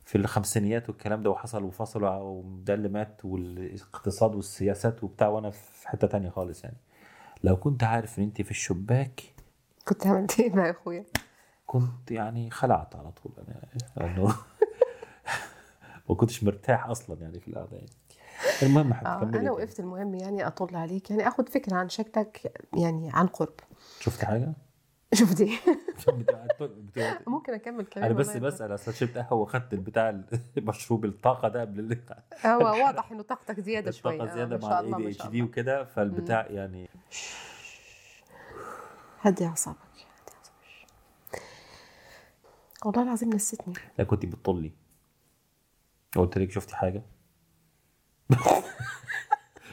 في 0.05 0.17
الخمسينيات 0.17 0.89
والكلام 0.89 1.23
ده 1.23 1.29
وحصل 1.29 1.63
وفصلوا 1.63 2.09
وده 2.17 2.73
اللي 2.73 2.89
مات 2.89 3.25
والاقتصاد 3.25 4.35
والسياسات 4.35 5.03
وبتاع 5.03 5.27
وأنا 5.27 5.49
في 5.49 5.87
حتة 5.87 6.07
تانية 6.07 6.29
خالص 6.29 6.63
يعني. 6.63 6.77
لو 7.43 7.57
كنت 7.57 7.83
عارف 7.83 8.19
إن 8.19 8.23
أنت 8.23 8.41
في 8.41 8.51
الشباك 8.51 9.21
كنت 9.87 10.07
عملت 10.07 10.39
إيه 10.39 10.55
مع 10.55 10.69
أخويا؟ 10.69 11.05
كنت 11.65 12.11
يعني 12.11 12.49
خلعت 12.49 12.95
على 12.95 13.11
طول. 13.11 13.31
أنا 13.37 13.61
لأنه 13.97 14.25
ما 16.09 16.15
كنتش 16.15 16.43
مرتاح 16.43 16.85
أصلا 16.87 17.21
يعني 17.21 17.39
في 17.39 17.47
القعده 17.47 17.77
يعني. 17.77 17.89
المهم 18.63 18.93
آه 18.93 19.23
أنا 19.23 19.51
وقفت 19.51 19.79
المهم 19.79 20.15
يعني 20.15 20.47
أطل 20.47 20.75
عليك. 20.75 21.11
يعني 21.11 21.27
آخد 21.27 21.49
فكرة 21.49 21.75
عن 21.75 21.89
شكلك 21.89 22.53
يعني 22.77 23.09
عن 23.13 23.27
قرب. 23.27 23.53
شفت 23.99 24.25
حاجة؟ 24.25 24.53
شفتي؟ 25.13 25.57
ممكن 27.27 27.53
أكمل 27.53 27.85
كلام 27.85 28.05
أنا 28.05 28.13
بس 28.13 28.37
بسال 28.37 28.73
اصل 28.73 28.93
شربت 28.93 29.17
قهوة 29.17 29.41
وخدت 29.41 29.73
البتاع 29.73 30.23
المشروب 30.57 31.05
الطاقة 31.11 31.47
ده 31.47 31.61
قبل 31.61 31.79
اللي 31.79 31.97
هو 32.45 32.85
واضح 32.85 33.11
إنه 33.11 33.23
طاقتك 33.23 33.59
زيادة 33.59 33.91
شوية. 33.91 34.13
الطاقه 34.13 34.31
آه، 34.31 34.35
زيادة 34.35 34.67
مع 34.67 34.79
ال 34.79 35.03
ADH 35.03 35.27
D 35.27 35.41
وكده 35.43 35.83
فالبتاع 35.83 36.47
يعني 36.49 36.89
هدي 39.21 39.45
أعصابك 39.45 39.77
هدي 39.85 40.35
أعصابك. 40.35 40.57
والله 42.85 43.03
العظيم 43.03 43.29
نسيتني. 43.29 43.73
لا 43.97 44.03
كنت 44.03 44.25
بتطلي. 44.25 44.71
قلت 46.15 46.37
لك 46.37 46.51
شفتي 46.51 46.75
حاجة؟ 46.75 47.03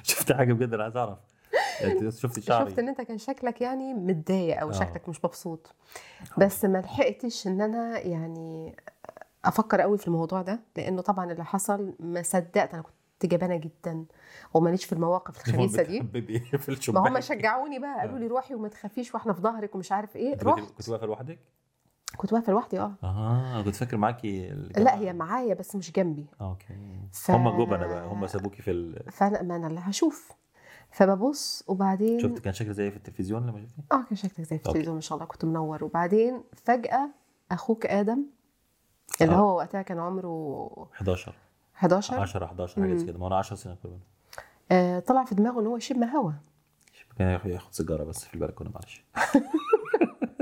شفتي 0.03 0.35
حاجة 0.35 0.53
بجد 0.53 0.75
أنا 0.75 0.83
عايز 0.83 0.97
أعرف. 0.97 1.19
شفتي 2.09 2.41
شعري؟ 2.41 2.71
شفت 2.71 2.79
إن 2.79 2.89
أنت 2.89 3.01
كان 3.01 3.19
شكلك 3.19 3.61
يعني 3.61 3.95
متضايق 3.95 4.61
أو 4.61 4.69
آه. 4.69 4.73
شكلك 4.73 5.09
مش 5.09 5.25
مبسوط. 5.25 5.75
بس 6.39 6.65
ما 6.65 6.79
لحقتش 6.79 7.47
إن 7.47 7.61
أنا 7.61 7.99
يعني 7.99 8.77
أفكر 9.45 9.81
قوي 9.81 9.99
في 9.99 10.09
الموضوع 10.09 10.43
ده 10.43 10.61
لأنه 10.77 11.03
طبعا 11.03 11.33
اللي 11.33 11.45
حصل 11.45 11.95
ما 12.01 12.23
صدقت 12.23 12.75
أنا 12.75 12.83
كنت 12.83 13.33
جبانة 13.33 13.57
جدا 13.57 14.05
وماليش 14.55 14.85
في 14.85 14.93
المواقف 14.93 15.37
الخبيثة 15.49 15.83
دي. 15.83 16.03
في 16.59 16.93
ما 16.93 17.09
هم 17.09 17.21
شجعوني 17.21 17.79
بقى 17.79 17.99
قالوا 18.01 18.19
لي 18.19 18.27
روحي 18.27 18.55
وما 18.55 18.69
تخافيش 18.69 19.15
وإحنا 19.15 19.33
في 19.33 19.41
ظهرك 19.41 19.75
ومش 19.75 19.93
عارف 19.93 20.17
إيه. 20.17 20.39
رحت. 20.43 20.71
كنت 20.73 20.89
واقفة 20.89 21.07
لوحدك؟ 21.07 21.39
كنت 22.17 22.33
واقفة 22.33 22.53
لوحدي 22.53 22.81
آه. 22.81 22.95
آه 23.03 23.63
كنت 23.63 23.77
فاكر 23.77 23.97
معاكي. 23.97 24.49
لا 24.77 24.99
هي 24.99 25.13
معايا 25.13 25.55
بس 25.55 25.77
مش 25.77 25.93
جنبي. 25.93 26.27
أوكي. 26.41 26.75
ف... 27.13 27.31
هم 27.31 27.63
جبنة 27.65 27.87
بقى 27.87 28.07
هم 28.07 28.27
سابوكي 28.27 28.63
في 28.63 28.71
ال... 28.71 29.13
فانا 29.13 29.43
ما 29.43 29.57
أنا 29.57 29.67
اللي 29.67 29.81
هشوف. 29.85 30.33
فببص 30.91 31.65
وبعدين 31.67 32.21
شفت 32.21 32.39
كان 32.39 32.53
شكل 32.53 32.73
زي 32.73 32.91
في 32.91 32.97
التلفزيون 32.97 33.47
لما 33.47 33.61
شفتي؟ 33.61 33.83
آه 33.93 34.03
كان 34.03 34.17
شكلك 34.17 34.41
زي 34.41 34.59
في 34.59 34.69
التلفزيون 34.69 34.95
ما 34.95 35.01
شاء 35.01 35.17
الله 35.19 35.27
كنت 35.27 35.45
منور. 35.45 35.85
وبعدين 35.85 36.43
فجأة 36.65 37.09
أخوك 37.53 37.87
آدم 37.87 38.25
اللي 39.23 39.35
آه. 39.35 39.39
هو 39.39 39.57
وقتها 39.57 39.83
كان 39.83 39.99
عمره 39.99 40.69
11 40.95 41.35
11 41.77 42.21
10 42.21 42.45
11 42.45 42.83
حاجة 42.83 43.03
كده. 43.05 43.19
ما 43.19 43.27
أنا 43.27 43.37
10 43.37 43.57
سنين 43.57 43.77
كمان 43.83 43.99
آه 44.73 44.99
طلع 45.01 45.25
في 45.25 45.35
دماغه 45.35 45.61
إن 45.61 45.67
هو 45.67 45.77
يشم 45.77 46.05
هوا. 46.05 46.33
كان 47.19 47.41
ياخد 47.45 47.73
سيجارة 47.73 48.05
بس 48.05 48.25
في 48.25 48.35
البلكونة 48.35 48.71
معلش. 48.71 49.05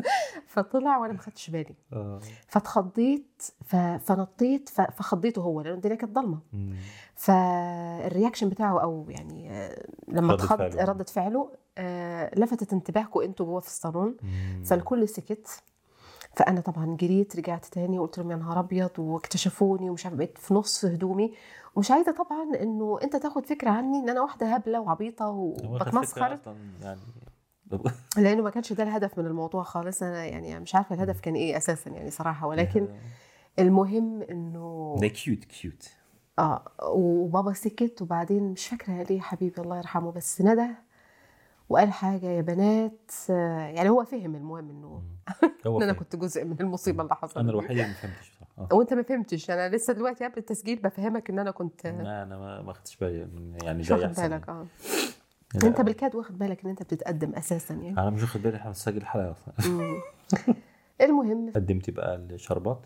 فطلع 0.53 0.99
وأنا 0.99 1.13
ما 1.13 1.19
خدتش 1.19 1.51
بالي 1.51 1.75
آه 1.93 2.21
فاتخضيت. 2.49 3.43
فنطيت. 3.99 4.69
فخضيته 4.69 5.43
هو 5.43 5.61
لأن 5.61 5.75
الدنيا 5.75 5.95
كانت 5.97 6.13
ضلمة. 6.13 6.39
فالرياكشن 7.15 8.49
بتاعه 8.49 8.83
أو 8.83 9.07
يعني 9.09 9.51
آه، 9.51 9.87
لما 10.09 10.35
اتخض 10.35 10.59
فعله. 10.59 10.85
ردة 10.85 11.05
فعله 11.05 11.51
آه 11.79 12.31
لفتت 12.37 12.73
انتباهكم 12.73 13.21
أنتوا 13.21 13.47
جوه 13.47 13.61
في 13.61 13.67
الصالون. 13.67 14.17
فالكل 14.65 15.09
سكت 15.09 15.63
فأنا 16.33 16.61
طبعا 16.61 16.97
جريت 17.01 17.37
رجعت 17.37 17.65
تاني 17.65 17.99
وقلت 17.99 18.19
لهم 18.19 18.31
يا 18.31 18.37
نهار 18.37 18.59
أبيض 18.61 18.99
واكتشفوني 18.99 19.91
ومش 19.91 20.05
عارفة 20.07 20.17
بقيت 20.19 20.39
في 20.39 20.55
نص 20.55 20.85
هدومي 20.85 21.35
ومش 21.75 21.91
عايزة 21.91 22.13
طبعا 22.13 22.55
إنه 22.63 22.99
أنت 23.03 23.17
تاخد 23.17 23.47
فكرة 23.47 23.71
عني 23.71 23.99
إن 23.99 24.09
أنا 24.09 24.21
واحدة 24.21 24.55
هبلة 24.55 24.81
وعبيطة 24.81 25.29
وبتمسخر 25.29 26.39
يعني 26.83 27.01
لأنه 28.19 28.43
ما 28.43 28.51
كانش 28.51 28.73
ده 28.73 28.83
الهدف 28.83 29.19
من 29.19 29.27
الموضوع 29.27 29.63
خالص. 29.63 30.03
أنا 30.03 30.25
يعني 30.25 30.61
مش 30.61 30.75
عارفة 30.75 30.95
الهدف 30.95 31.21
كان 31.21 31.35
إيه 31.35 31.57
أساسا 31.57 31.91
يعني 31.91 32.11
صراحة. 32.11 32.47
ولكن 32.47 32.89
المهم 33.59 34.23
إنه 34.23 34.97
ده 35.01 35.07
cute 35.09 35.45
cute 35.45 35.91
آه 36.39 36.65
وبابا 36.83 37.53
سكت 37.53 38.03
وبعدين 38.03 38.43
مش 38.43 38.67
فاكرة 38.67 39.03
ليه 39.03 39.21
حبيبي 39.21 39.63
الله 39.63 39.79
يرحمه 39.79 40.13
بس 40.13 40.43
ندى 40.43 40.69
وقال 41.69 41.93
حاجة 41.93 42.27
يا 42.27 42.41
بنات 42.41 43.11
آه، 43.31 43.59
يعني 43.59 43.89
هو 43.89 44.05
فهم 44.05 44.35
المهم 44.37 44.71
إنه 44.71 45.03
إن 45.77 45.83
أنا. 45.83 45.93
كنت 45.93 46.17
جزء 46.17 46.45
من 46.45 46.57
المصيبة 46.61 47.03
اللي 47.03 47.15
حصلت 47.15 47.37
أنا 47.37 47.45
دي. 47.47 47.51
الوحيد 47.51 47.71
اللي 47.71 47.83
ما 47.87 47.93
فهمتش 47.95 48.33
آه. 48.59 48.69
وأنت 48.77 48.95
ما 48.95 49.03
فهمتش. 49.03 49.51
أنا 49.51 49.69
لسه 49.69 49.93
دلوقتي 49.93 50.25
قبل 50.25 50.39
التسجيل 50.39 50.79
بفهمك 50.79 51.31
إن 51.31 51.39
أنا 51.39 51.51
كنت 51.51 51.87
لا 51.87 52.23
أنا 52.23 52.63
ما 52.63 52.73
خدتش 52.73 52.97
بالي 52.97 53.29
يعني 53.63 53.79
مش 53.79 53.89
ده 53.89 53.97
واخد 53.97 54.15
بالك 54.23 54.49
آه. 54.49 54.67
لا، 55.63 55.69
انت 55.69 55.81
بالكاد 55.81 56.15
واخد 56.15 56.39
بالك 56.39 56.65
ان 56.65 56.71
انت 56.71 56.83
بتتقدم 56.83 57.33
أساسا 57.35 57.75
يعني. 57.75 57.99
أنا 57.99 58.11
مش 58.11 58.23
واخد 58.23 58.43
بالي 58.43 58.57
إحنا 58.57 58.67
بنسجل 58.71 58.97
الحلقة 58.97 59.31
أصلا. 59.31 59.55
المهم. 61.01 61.53
قدمتي 61.55 61.91
بقى 61.93 62.17
الشربات. 62.17 62.81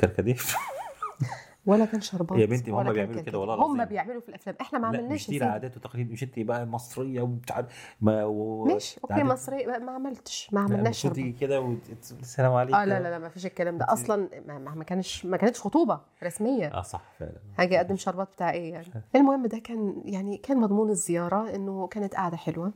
كركديه. 0.00 0.36
ولا 1.70 1.84
كان 1.84 2.00
شربات 2.00 2.38
يا 2.38 2.46
بنتي، 2.46 2.72
ما 2.72 2.82
هم 2.82 2.92
بيعملوا 2.92 3.22
كده 3.22 3.38
والله 3.38 3.54
هم. 3.54 3.84
بيعملوا 3.84 4.20
في 4.20 4.28
الأفلام. 4.28 4.56
إحنا 4.60 4.78
ما 4.78 4.86
عملناش 4.86 5.26
سيدي. 5.26 5.44
العادات 5.44 5.74
والتقاليد 5.74 6.10
مش 6.12 6.22
انت 6.22 6.38
بقى 6.38 6.66
مصرية 6.66 7.20
وبتاع 7.22 7.66
ما 8.00 8.24
و... 8.24 8.64
ماشي 8.64 9.00
أوكي 9.04 9.14
العادات- 9.14 9.32
مصري 9.32 9.66
ما 9.66 9.92
عملتش 9.92 10.48
ما 10.52 10.60
عملناش 10.60 11.02
تيجي 11.02 11.32
كده 11.32 11.60
وت- 11.60 12.12
السلام 12.20 12.52
عليكم. 12.52 12.76
آه 12.76 12.84
لا 12.84 13.00
لا 13.00 13.08
لا 13.10 13.18
ما 13.18 13.28
فيش 13.28 13.46
الكلام 13.46 13.78
ده. 13.78 13.86
أصلا 13.88 14.28
ما, 14.46 14.58
ما 14.58 14.84
كانش 14.84 15.26
ما 15.26 15.36
كانتش 15.36 15.60
خطوبة 15.60 16.00
رسمية. 16.24 16.66
آه 16.66 16.82
صح 16.82 17.02
فعلا. 17.18 17.32
هاجي 17.58 17.76
أقدم 17.76 17.96
شربات 17.96 18.28
بتاع 18.32 18.50
إيه 18.50 18.72
يعني؟ 18.72 18.86
المهم 19.16 19.46
ده 19.46 19.58
كان 19.58 20.02
يعني 20.04 20.36
كان 20.36 20.56
مضمون 20.56 20.90
الزيارة 20.90 21.54
إنه 21.54 21.86
كانت 21.86 22.14
قاعدة 22.14 22.36
حلوة. 22.36 22.72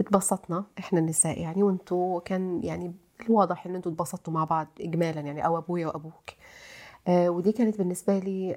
اتبسطنا 0.00 0.64
إحنا 0.78 0.98
النساء 0.98 1.40
يعني 1.40 1.62
وإنتوا 1.62 2.20
كان 2.20 2.60
يعني 2.64 2.92
الواضح 3.26 3.66
إن 3.66 3.74
إنتوا 3.74 3.92
اتبسطتوا 3.92 4.32
مع 4.32 4.44
بعض 4.44 4.66
اجمالا 4.80 5.20
يعني 5.20 5.46
أو 5.46 5.58
أبويا 5.58 5.86
وأبوك. 5.86 6.30
ودي 7.08 7.52
كانت 7.52 7.78
بالنسبة 7.78 8.18
لي 8.18 8.56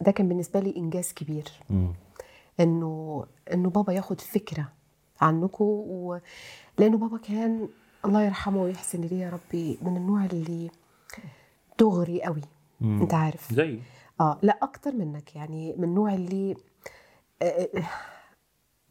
ده 0.00 0.12
كان 0.12 0.28
بالنسبة 0.28 0.60
لي 0.60 0.76
إنجاز 0.76 1.12
كبير. 1.12 1.48
إنه 2.60 3.24
إنه 3.52 3.70
بابا 3.70 3.92
ياخد 3.92 4.20
فكرة 4.20 4.72
عنكم 5.20 5.64
و... 5.64 6.18
لأنه 6.78 6.98
بابا 6.98 7.18
كان 7.18 7.68
الله 8.04 8.22
يرحمه 8.22 8.62
ويحسن 8.62 9.04
اليه 9.04 9.20
يا 9.24 9.30
ربي 9.30 9.78
من 9.82 9.96
النوع 9.96 10.24
اللي 10.24 10.70
دغري 11.80 12.22
قوي. 12.22 12.40
مم. 12.80 13.00
أنت 13.02 13.14
عارف. 13.14 13.52
زي 13.54 13.80
آه 14.20 14.38
لا 14.42 14.58
أكتر 14.62 14.92
منك 14.92 15.36
يعني 15.36 15.74
من 15.78 15.84
النوع 15.84 16.14
اللي 16.14 16.56
آه، 17.42 17.44
آه، 17.44 17.82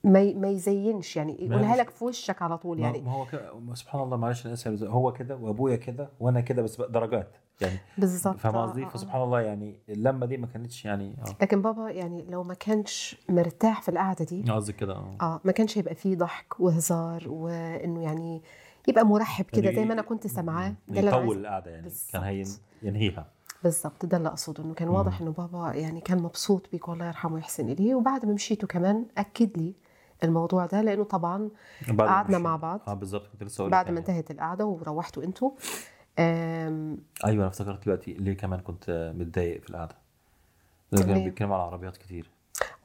ما 0.03 0.21
ي- 0.21 0.33
ما 0.33 0.47
يزينش 0.49 1.17
يعني 1.17 1.45
يقولها 1.45 1.75
لك 1.75 1.89
في 1.89 2.05
وشك 2.05 2.41
على 2.41 2.57
طول 2.57 2.79
يعني. 2.79 3.01
ما 3.01 3.11
هو 3.11 3.25
كده 3.25 3.51
سبحان 3.73 4.01
الله 4.01 4.17
معلش 4.17 4.45
أنا 4.45 4.53
آسف 4.53 4.83
هو 4.83 5.13
كده 5.13 5.35
وأبويا 5.35 5.75
كده 5.75 6.09
وأنا 6.19 6.41
كده 6.41 6.61
بس 6.61 6.81
درجات. 6.81 7.35
يعني 7.61 7.79
بالظبط. 7.97 8.37
فاهم 8.37 8.55
آه، 8.55 8.65
قصدي؟ 8.65 8.83
آه، 8.83 8.85
آه. 8.85 8.89
فسبحان 8.89 9.21
الله 9.21 9.41
يعني 9.41 9.79
اللمة 9.89 10.25
دي 10.25 10.37
ما 10.37 10.47
كانتش 10.47 10.85
يعني 10.85 11.15
آه. 11.27 11.35
لكن 11.41 11.61
بابا 11.61 11.89
يعني 11.89 12.25
لو 12.29 12.43
ما 12.43 12.53
كانش 12.53 13.17
مرتاح 13.29 13.81
في 13.81 13.89
القعدة 13.89 14.25
دي 14.25 14.51
قصدي 14.51 14.73
كده 14.73 14.93
آه. 14.93 15.17
آه 15.21 15.41
ما 15.43 15.51
كانش 15.51 15.77
هيبقى 15.77 15.95
فيه 15.95 16.15
ضحك 16.15 16.59
وهزار 16.59 17.23
وإنه 17.27 18.03
يعني 18.03 18.41
يبقى 18.87 19.05
مرحب 19.05 19.45
كده 19.45 19.63
يعني 19.63 19.75
زي 19.75 19.85
ما 19.85 19.93
أنا 19.93 20.01
كنت 20.01 20.27
سامعاه. 20.27 20.73
ده 20.87 20.99
اللي 20.99 21.11
يطول 21.11 21.37
القعدة 21.37 21.71
يعني 21.71 21.83
بالظبط. 21.83 22.11
كان 22.13 22.23
هي 22.23 22.45
ينهيها. 22.83 23.27
بالظبط 23.63 24.05
ده 24.05 24.17
اللي 24.17 24.29
أقصده 24.29 24.63
إنه 24.63 24.73
كان 24.73 24.87
واضح 24.87 25.21
إنه 25.21 25.31
بابا 25.31 25.73
يعني 25.73 26.01
كان 26.01 26.17
مبسوط 26.21 26.67
بيك 26.71 26.87
والله 26.87 27.05
يرحمه 27.05 27.33
ويحسن 27.33 27.69
إليه. 27.69 27.95
وبعد 27.95 28.25
ما 28.25 28.33
مشيتوا 28.33 28.67
كمان 28.67 29.05
أكد 29.17 29.57
لي 29.57 29.73
الموضوع 30.23 30.65
ده 30.65 30.81
لأنه 30.81 31.03
طبعا 31.03 31.49
بعد 31.87 31.97
ما 31.97 32.05
قعدنا 32.05 32.37
مع 32.37 32.55
بعض. 32.55 32.81
آه 32.87 32.93
بالظبط 32.93 33.27
كنت 33.27 33.43
لسه 33.43 33.67
بعد 33.67 33.91
ما 33.91 33.99
انتهت 33.99 34.31
القعدة 34.31 34.65
وروحتوا 34.65 35.23
أنتوا. 35.23 35.51
أيوه 36.19 36.97
أنا 37.25 37.47
افتكرت 37.47 37.85
دلوقتي 37.85 38.13
ليه 38.13 38.33
كمان 38.37 38.59
كنت 38.59 39.13
متضايق 39.17 39.61
في 39.61 39.69
القعدة 39.69 39.95
كانوا؟ 40.97 41.23
بيتكلموا 41.23 41.55
على 41.55 41.63
العربيات 41.65 41.97
كتير 41.97 42.29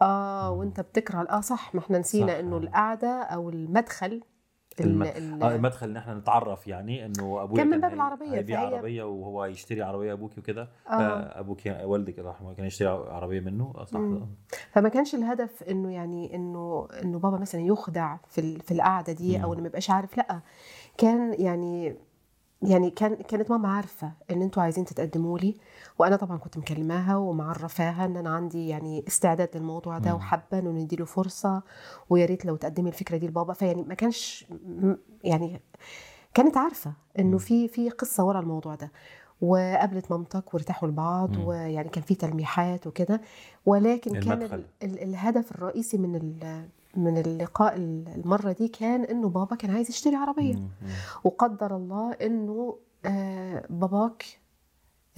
آه 0.02 0.50
وأنت 0.50 0.80
بتكره 0.80 1.26
آه 1.30 1.40
صح 1.40 1.74
ما 1.74 1.80
إحنا 1.80 1.98
نسينا. 1.98 2.40
إنه 2.40 2.56
القعدة 2.56 3.22
أو 3.22 3.48
المدخل 3.50 4.20
ال- 4.80 4.86
الم... 4.86 5.02
ال- 5.02 5.42
آه 5.42 5.54
المدخل 5.56 5.90
إن 5.90 5.96
إحنا 5.96 6.14
نتعرف 6.14 6.68
يعني 6.68 7.06
إنه 7.06 7.42
أبويا 7.42 7.56
كان 7.62 7.70
من 7.70 7.80
باب 7.80 7.92
العربية، 7.92 8.34
هيبيع 8.34 8.60
فهي- 8.66 8.74
عربية 8.76 9.02
وهو 9.04 9.44
يشتري 9.44 9.82
عربية 9.82 10.12
أبوكي 10.12 10.40
وكده 10.40 10.62
آه. 10.88 10.92
آه. 10.92 11.40
أبوك 11.40 11.58
والدك 11.66 12.18
الله 12.18 12.30
يرحمه 12.30 12.54
كان 12.54 12.66
يشتري 12.66 12.88
عربية 12.88 13.40
منه 13.40 13.72
آه، 13.76 13.84
صح 13.84 14.00
مم. 14.00 14.26
فما 14.72 14.88
كانش 14.88 15.14
الهدف 15.14 15.62
إنه 15.62 15.92
يعني 15.94 16.34
إنه 16.36 16.88
إنه 17.02 17.18
بابا 17.18 17.38
مثلا 17.38 17.60
يخدع 17.60 18.16
في 18.28 18.40
ال- 18.40 18.60
في 18.60 18.72
القعدة 18.74 19.12
دي 19.12 19.42
أو 19.42 19.46
مم. 19.48 19.52
إنه 19.52 19.60
ما 19.62 19.66
يبقاش 19.66 19.90
عارف 19.90 20.16
لأ 20.16 20.40
كان 20.98 21.34
يعني 21.38 21.96
يعني 22.62 22.90
كان 22.90 23.14
كانت 23.14 23.50
ماما 23.50 23.68
عارفة 23.68 24.12
إن 24.30 24.42
أنتوا 24.42 24.62
عايزين 24.62 24.84
تتقدموا 24.84 25.38
لي 25.38 25.56
وأنا 25.98 26.16
طبعا 26.16 26.38
كنت 26.38 26.58
مكلماها 26.58 27.16
ومعرفاها 27.16 28.04
إن 28.04 28.16
أنا 28.16 28.30
عندي 28.30 28.68
يعني 28.68 29.04
استعداد 29.08 29.48
للموضوع 29.56 29.98
ده. 29.98 30.14
وحابة 30.14 30.58
إنه 30.58 30.70
نديله 30.70 31.04
فرصة 31.04 31.62
ويا 32.10 32.26
ريت 32.26 32.44
لو 32.44 32.56
تقدمي 32.56 32.88
الفكرة 32.88 33.16
دي 33.16 33.26
لبابا 33.26 33.52
فيعني 33.52 33.82
ما 33.82 33.94
كانش 33.94 34.46
يعني 35.24 35.60
كانت 36.34 36.56
عارفة 36.56 36.92
إنه. 37.18 37.38
في 37.38 37.68
في 37.68 37.90
قصة 37.90 38.24
ورا 38.24 38.40
الموضوع 38.40 38.74
ده 38.74 38.92
وقابلت 39.40 40.10
مامتك 40.10 40.54
وارتاحوا 40.54 40.88
لبعض. 40.88 41.36
ويعني 41.36 41.88
كان 41.88 42.02
في 42.02 42.14
تلميحات 42.14 42.86
وكده 42.86 43.20
ولكن 43.66 44.20
كان 44.20 44.32
المدخل. 44.32 44.56
ال 44.56 44.64
ال 44.82 45.02
الهدف 45.02 45.50
الرئيسي 45.52 45.98
من 45.98 46.16
ال- 46.16 46.68
من 46.96 47.18
اللقاء 47.18 47.76
المرة 47.76 48.52
دي 48.52 48.68
كان 48.68 49.04
إنه 49.04 49.28
بابا 49.28 49.56
كان 49.56 49.70
عايز 49.70 49.90
يشتري 49.90 50.16
عربية. 50.16 50.54
وقدر 51.24 51.76
الله 51.76 52.12
إنه 52.12 52.78
آه، 53.04 53.66
باباك 53.70 54.24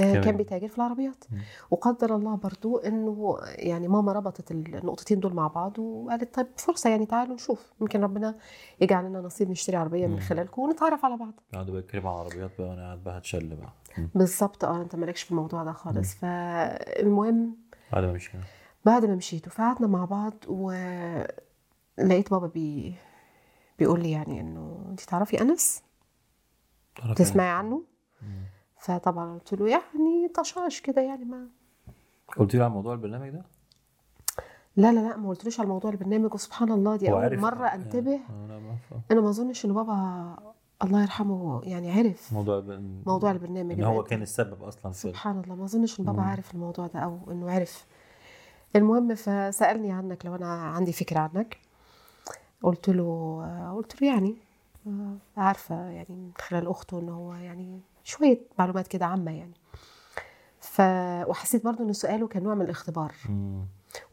آه،. 0.00 0.20
كان 0.20 0.36
بيتاجر 0.36 0.68
في 0.68 0.78
العربيات. 0.78 1.24
وقدر 1.70 2.16
الله 2.16 2.36
برضو 2.36 2.76
إنه 2.78 3.36
يعني 3.42 3.88
ماما 3.88 4.12
ربطت 4.12 4.50
النقطتين 4.50 5.20
دول 5.20 5.34
مع 5.34 5.46
بعض 5.48 5.78
وقالت 5.78 6.34
طيب 6.34 6.46
فرصة 6.56 6.90
يعني 6.90 7.06
تعالوا 7.06 7.34
نشوف 7.34 7.72
يمكن 7.80 8.02
ربنا 8.02 8.34
يجعل 8.80 9.04
لنا 9.04 9.20
نصيب 9.20 9.50
نشتري 9.50 9.76
عربية 9.76 10.06
من. 10.06 10.20
خلالكم 10.20 10.62
ونتعرف 10.62 11.04
على 11.04 11.16
بعض 11.16 11.32
قعدوا 11.54 11.74
بيتكلموا 11.74 12.10
عن 12.10 12.16
عربيات 12.18 12.50
بقى 12.58 12.68
وأنا 12.68 12.82
قاعد 12.82 13.04
بقى 13.04 13.18
هتشل 13.18 13.56
بقى. 13.56 13.72
بالظبط 14.14 14.64
آه 14.64 14.82
أنت 14.82 14.96
مالكش 14.96 15.22
في 15.22 15.30
الموضوع 15.30 15.64
ده 15.64 15.72
خالص 15.72 16.14
فالمهم 16.14 17.56
بعد 17.92 18.04
ما 18.04 18.12
مشينا 18.12 18.42
بعد 18.84 19.04
ما 19.04 19.14
مشيت 19.14 19.48
وقعدنا 19.48 19.86
مع 19.88 20.04
بعض 20.04 20.34
ولقيت 21.98 22.30
بابا 22.30 22.46
بي 22.46 22.94
بيقول 23.78 24.02
لي 24.02 24.10
يعني 24.10 24.40
إنه 24.40 24.86
انت 24.90 25.00
تعرفي 25.00 25.40
أنس؟ 25.40 25.82
تسمعي 27.16 27.48
عنه؟ 27.50 27.82
مم. 28.22 28.42
فطبعا 28.78 29.34
قلت 29.38 29.52
له 29.54 29.68
يعني 29.68 30.28
طشاش 30.34 30.80
كده 30.80 31.02
يعني 31.02 31.24
ما 31.24 31.48
قلت 32.38 32.54
له 32.54 32.64
عن 32.64 32.70
موضوع 32.70 32.92
البرنامج 32.94 33.30
ده؟ 33.30 33.44
لا 34.76 34.92
لا 34.92 35.00
لا 35.00 35.16
ما 35.16 35.28
قلتلوش 35.28 35.60
على 35.60 35.68
موضوع 35.68 35.90
البرنامج 35.90 36.34
وسبحان 36.34 36.72
الله 36.72 36.96
دي 36.96 37.10
أول 37.12 37.38
مرة 37.40 37.66
أنتبه. 37.66 38.14
آه، 38.30 38.58
ما 38.58 38.76
ف- 38.90 39.12
أنا 39.12 39.20
ما 39.20 39.28
أظنش 39.30 39.64
إن 39.64 39.74
بابا 39.74 40.36
الله 40.84 41.02
يرحمه 41.02 41.60
يعني 41.64 41.90
عرف 41.92 42.32
موضوع 42.32 42.58
الب- 42.58 43.02
موضوع 43.06 43.30
البرنامج 43.30 43.72
إن 43.78 43.84
هو. 43.84 44.04
كان 44.04 44.22
السبب 44.22 44.62
أصلا 44.62 44.92
في 44.92 44.98
سبحان 44.98 45.40
الله 45.40 45.54
ما 45.54 45.64
أظنش 45.64 46.00
إن 46.00 46.04
بابا 46.04 46.22
مم. 46.22 46.28
عارف 46.28 46.54
الموضوع 46.54 46.86
ده 46.86 47.00
أو 47.00 47.18
إنه 47.30 47.50
عرف. 47.50 47.86
المهم 48.76 49.14
فسألني 49.14 49.92
عنك 49.92 50.26
لو 50.26 50.34
أنا 50.34 50.46
عندي 50.52 50.92
فكرة 50.92 51.18
عنك. 51.20 51.56
قلت 52.62 52.88
له 52.88 53.72
قلت 53.76 54.02
له 54.02 54.08
يعني 54.08 54.36
آه، 54.86 55.16
عارفة 55.36 55.74
يعني 55.90 56.06
من 56.14 56.30
خلال 56.38 56.66
أخته 56.68 56.98
إن 56.98 57.08
هو 57.08 57.34
يعني 57.34 57.80
شوية 58.04 58.40
معلومات 58.58 58.88
كده 58.88 59.06
عامة 59.06 59.30
يعني 59.30 59.54
ف 60.60 60.80
وحسيت 61.28 61.64
برضو 61.64 61.82
إن 61.82 61.92
سؤاله 61.92 62.26
كان 62.26 62.42
نوع 62.42 62.54
من 62.54 62.62
الاختبار 62.62 63.12
مم. 63.28 63.64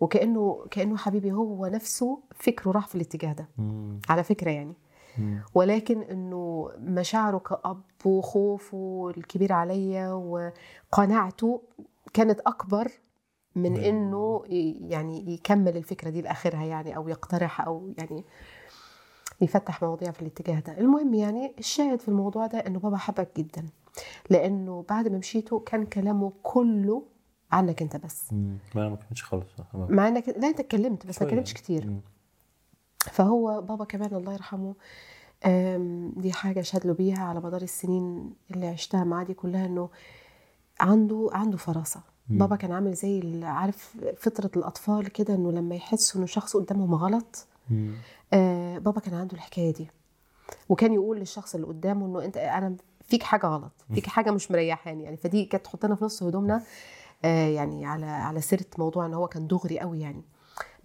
وكأنه 0.01 0.65
كأنه 0.71 0.97
حبيبي 0.97 1.31
هو 1.31 1.65
نفسه 1.67 2.19
فكره 2.35 2.71
راح 2.71 2.87
في 2.87 2.95
الاتجاه 2.95 3.33
ده 3.33 3.47
مم. 3.57 3.99
على 4.09 4.23
فكرة 4.23 4.51
يعني 4.51 4.73
مم. 5.17 5.41
ولكن 5.55 6.01
إنه 6.01 6.69
مشاعره 6.77 7.37
كأب 7.37 7.81
وخوفه 8.05 9.13
الكبير 9.17 9.53
عليا 9.53 10.11
وقناعته 10.13 11.61
كانت 12.13 12.39
أكبر 12.39 12.91
من 13.55 13.77
إنه 13.77 14.43
يعني 14.89 15.33
يكمل 15.33 15.77
الفكرة 15.77 16.09
دي 16.09 16.21
لآخرها 16.21 16.63
يعني 16.65 16.95
أو 16.95 17.07
يقترح 17.07 17.61
أو 17.61 17.93
يعني 17.97 18.23
يفتح 19.41 19.83
مواضيع 19.83 20.11
في 20.11 20.21
الاتجاه 20.21 20.59
ده 20.59 20.77
المهم 20.77 21.13
يعني 21.13 21.53
الشاهد 21.59 21.99
في 21.99 22.07
الموضوع 22.07 22.47
ده 22.47 22.57
إنه 22.57 22.79
بابا 22.79 22.97
حبك 22.97 23.29
جدا 23.37 23.65
لأنه 24.29 24.85
بعد 24.89 25.07
ما 25.07 25.17
مشيته 25.17 25.59
كان 25.59 25.85
كلامه 25.85 26.33
كله 26.43 27.03
عنك 27.51 27.81
أنت 27.81 27.97
بس 27.97 28.33
مم. 28.33 28.57
ما 28.75 28.81
أنا 28.81 28.89
ما 28.89 28.95
كانتش 28.95 29.23
خالص. 29.23 29.47
مع 29.73 30.07
إنك 30.07 30.29
لا 30.29 30.47
أنت 30.47 30.59
اتكلمت 30.59 31.07
بس 31.07 31.21
ما. 31.21 31.27
اتكلمتش 31.27 31.53
كتير 31.53 31.87
مم. 31.87 32.01
فهو 32.99 33.61
بابا 33.61 33.85
كمان 33.85 34.15
الله 34.15 34.33
يرحمه 34.33 34.75
دي 36.21 36.31
حاجة 36.33 36.61
شهد 36.61 36.85
له 36.87 36.93
بيها 36.93 37.23
على 37.23 37.39
مدار 37.39 37.61
السنين 37.61 38.33
اللي 38.51 38.67
عشتها 38.67 39.03
معاه 39.03 39.23
دي 39.23 39.33
كلها 39.33 39.65
إنه 39.65 39.89
عنده 40.79 41.29
عنده 41.31 41.57
فراسة. 41.57 42.01
بابا 42.29 42.55
كان 42.55 42.71
عامل 42.71 42.93
زي 42.93 43.41
عارف 43.43 43.97
فطرة 44.17 44.51
الأطفال 44.55 45.07
كده 45.07 45.35
إنه 45.35 45.51
لما 45.51 45.75
يحسوا 45.75 46.17
إنه 46.19 46.25
شخص 46.27 46.57
قدامهم 46.57 46.95
غلط. 46.95 47.47
آه 48.33 48.77
بابا 48.77 48.99
كان 49.01 49.13
عنده 49.13 49.33
الحكاية 49.35 49.73
دي. 49.73 49.87
وكان 50.69 50.93
يقول 50.93 51.19
للشخص 51.19 51.55
اللي 51.55 51.67
قدامه 51.67 52.05
إنه 52.05 52.25
أنت 52.25 52.37
أنا 52.37 52.75
فيك 53.03 53.23
حاجة 53.23 53.45
غلط 53.47 53.71
فيك 53.93 54.07
حاجة 54.07 54.31
مش 54.31 54.51
مريحاني. 54.51 55.03
يعني 55.03 55.17
فدي 55.17 55.45
كانت 55.45 55.65
تحطنا 55.65 55.95
في 55.95 56.05
نص 56.05 56.23
هدومنا 56.23 56.61
آه 57.25 57.47
يعني 57.47 57.85
على 57.85 58.05
على 58.05 58.41
سيرة 58.41 58.65
موضوع 58.77 59.05
إن 59.05 59.13
هو 59.13 59.27
كان 59.27 59.47
دغري 59.47 59.79
قوي 59.79 59.99
يعني 59.99 60.23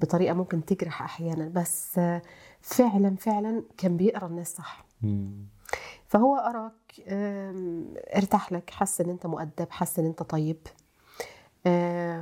بطريقة 0.00 0.34
ممكن 0.34 0.64
تجرح 0.64 1.02
أحيانا. 1.02 1.48
بس 1.48 1.98
آه 1.98 2.22
فعلا 2.60 3.16
فعلا 3.16 3.62
كان 3.78 3.96
بيقرأ 3.96 4.26
الناس 4.26 4.54
صح. 4.54 4.84
فهو 6.06 6.36
أراك 6.36 6.72
آم، 7.08 7.94
ارتاح 8.16 8.52
لك 8.52 8.70
حس 8.70 9.00
إن 9.00 9.10
أنت 9.10 9.26
مؤدب 9.26 9.66
حس 9.70 9.98
إن 9.98 10.06
أنت 10.06 10.22
طيب. 10.22 10.56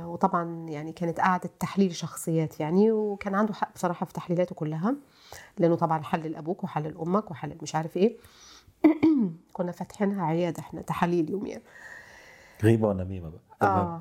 وطبعا 0.05 0.69
يعني 0.69 0.91
كانت 0.91 1.19
قاعدة 1.19 1.49
تحليل 1.59 1.95
شخصيات 1.95 2.59
يعني 2.59 2.91
وكان 2.91 3.35
عنده 3.35 3.53
حق 3.53 3.73
بصراحة 3.73 4.05
في 4.05 4.13
تحليلاته 4.13 4.55
كلها 4.55 4.95
لأنه 5.57 5.75
طبعا 5.75 6.03
حلل 6.03 6.35
أبوك 6.35 6.63
وحلل 6.63 6.97
أمك 6.97 7.31
وحلل 7.31 7.57
مش 7.61 7.75
عارف 7.75 7.97
إيه. 7.97 8.17
كنا 9.53 9.71
فاتحينها 9.71 10.25
عيادة 10.25 10.59
إحنا 10.59 10.81
تحاليل 10.81 11.29
يوميا. 11.29 11.61
غيبة 12.63 12.87
ونميمه 12.87 13.29
بقى؟ 13.29 13.41
آه. 13.61 13.99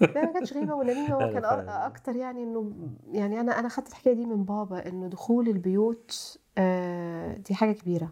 لا 0.00 0.24
ما 0.26 0.32
كانتش 0.32 0.52
غيبة 0.52 0.74
ولا 0.74 0.94
نميمه 0.94 1.14
هو 1.14 1.32
كان 1.32 1.44
أكتر 1.68 2.16
يعني 2.16 2.42
إنه 2.42 2.72
يعني 3.12 3.40
أنا 3.40 3.58
أنا 3.58 3.68
خدت 3.68 3.88
الحكاية 3.88 4.14
دي 4.14 4.26
من 4.26 4.44
بابا 4.44 4.88
إنه 4.88 5.06
دخول 5.08 5.48
البيوت 5.48 6.38
آه، 6.58 7.36
دي 7.36 7.54
حاجة 7.54 7.72
كبيرة. 7.72 8.10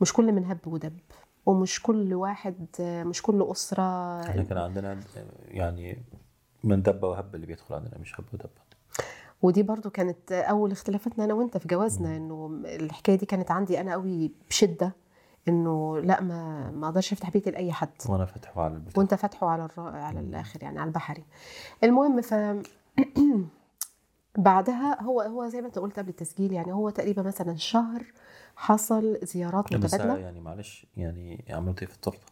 مش 0.00 0.12
كل 0.12 0.32
من 0.32 0.44
هب 0.44 0.58
ودب. 0.66 0.98
ومش 1.46 1.82
كل 1.82 2.14
واحد 2.14 2.66
مش 2.80 3.22
كل 3.22 3.46
أسرة 3.50 4.20
إحنا 4.20 4.42
كان 4.42 4.58
عندنا 4.58 5.00
يعني 5.48 5.98
من 6.64 6.82
دب 6.82 7.02
وهب 7.02 7.34
اللي 7.34 7.46
بيدخل 7.46 7.74
عندنا 7.74 7.98
مش 7.98 8.20
هب 8.20 8.24
ودب. 8.32 8.50
ودي 9.42 9.62
برضو 9.62 9.90
كانت 9.90 10.32
أول 10.32 10.72
اختلافاتنا 10.72 11.24
أنا 11.24 11.34
وأنت 11.34 11.56
في 11.56 11.68
جوازنا 11.68 12.16
إنه 12.16 12.60
الحكاية 12.64 13.16
دي 13.16 13.26
كانت 13.26 13.50
عندي 13.50 13.80
أنا 13.80 13.92
قوي 13.92 14.32
بشدة 14.48 14.92
إنه 15.48 15.98
لا 15.98 16.20
ما 16.20 16.70
ما 16.70 16.88
أقدرش 16.88 17.12
أفتح 17.12 17.30
بيتي 17.30 17.50
لأي 17.50 17.72
حد. 17.72 17.88
وأنا 18.08 18.24
فاتحه 18.24 18.62
على 18.62 18.74
البتاع. 18.74 18.92
وأنت 19.00 19.14
فاتحه 19.14 19.48
على 19.48 19.64
الر... 19.64 19.80
على 19.80 20.20
الآخر 20.20 20.62
يعني 20.62 20.78
على 20.78 20.88
البحري. 20.88 21.24
المهم 21.84 22.20
ف 22.20 22.34
بعدها 24.38 25.02
هو 25.02 25.20
هو 25.20 25.48
زي 25.48 25.60
ما 25.60 25.66
أنت 25.66 25.78
قلت 25.78 25.98
قبل 25.98 26.08
التسجيل 26.08 26.52
يعني 26.52 26.72
هو 26.72 26.90
تقريبا 26.90 27.22
مثلا 27.22 27.56
شهر 27.56 28.12
حصل 28.56 29.18
زيارات 29.22 29.72
متبادلة؟ 29.72 30.18
يعني 30.18 30.40
معلش 30.40 30.86
يعني 30.96 31.44
عملت 31.50 31.82
إيه 31.82 31.88
في 31.88 31.94
التورتة؟ 31.94 32.26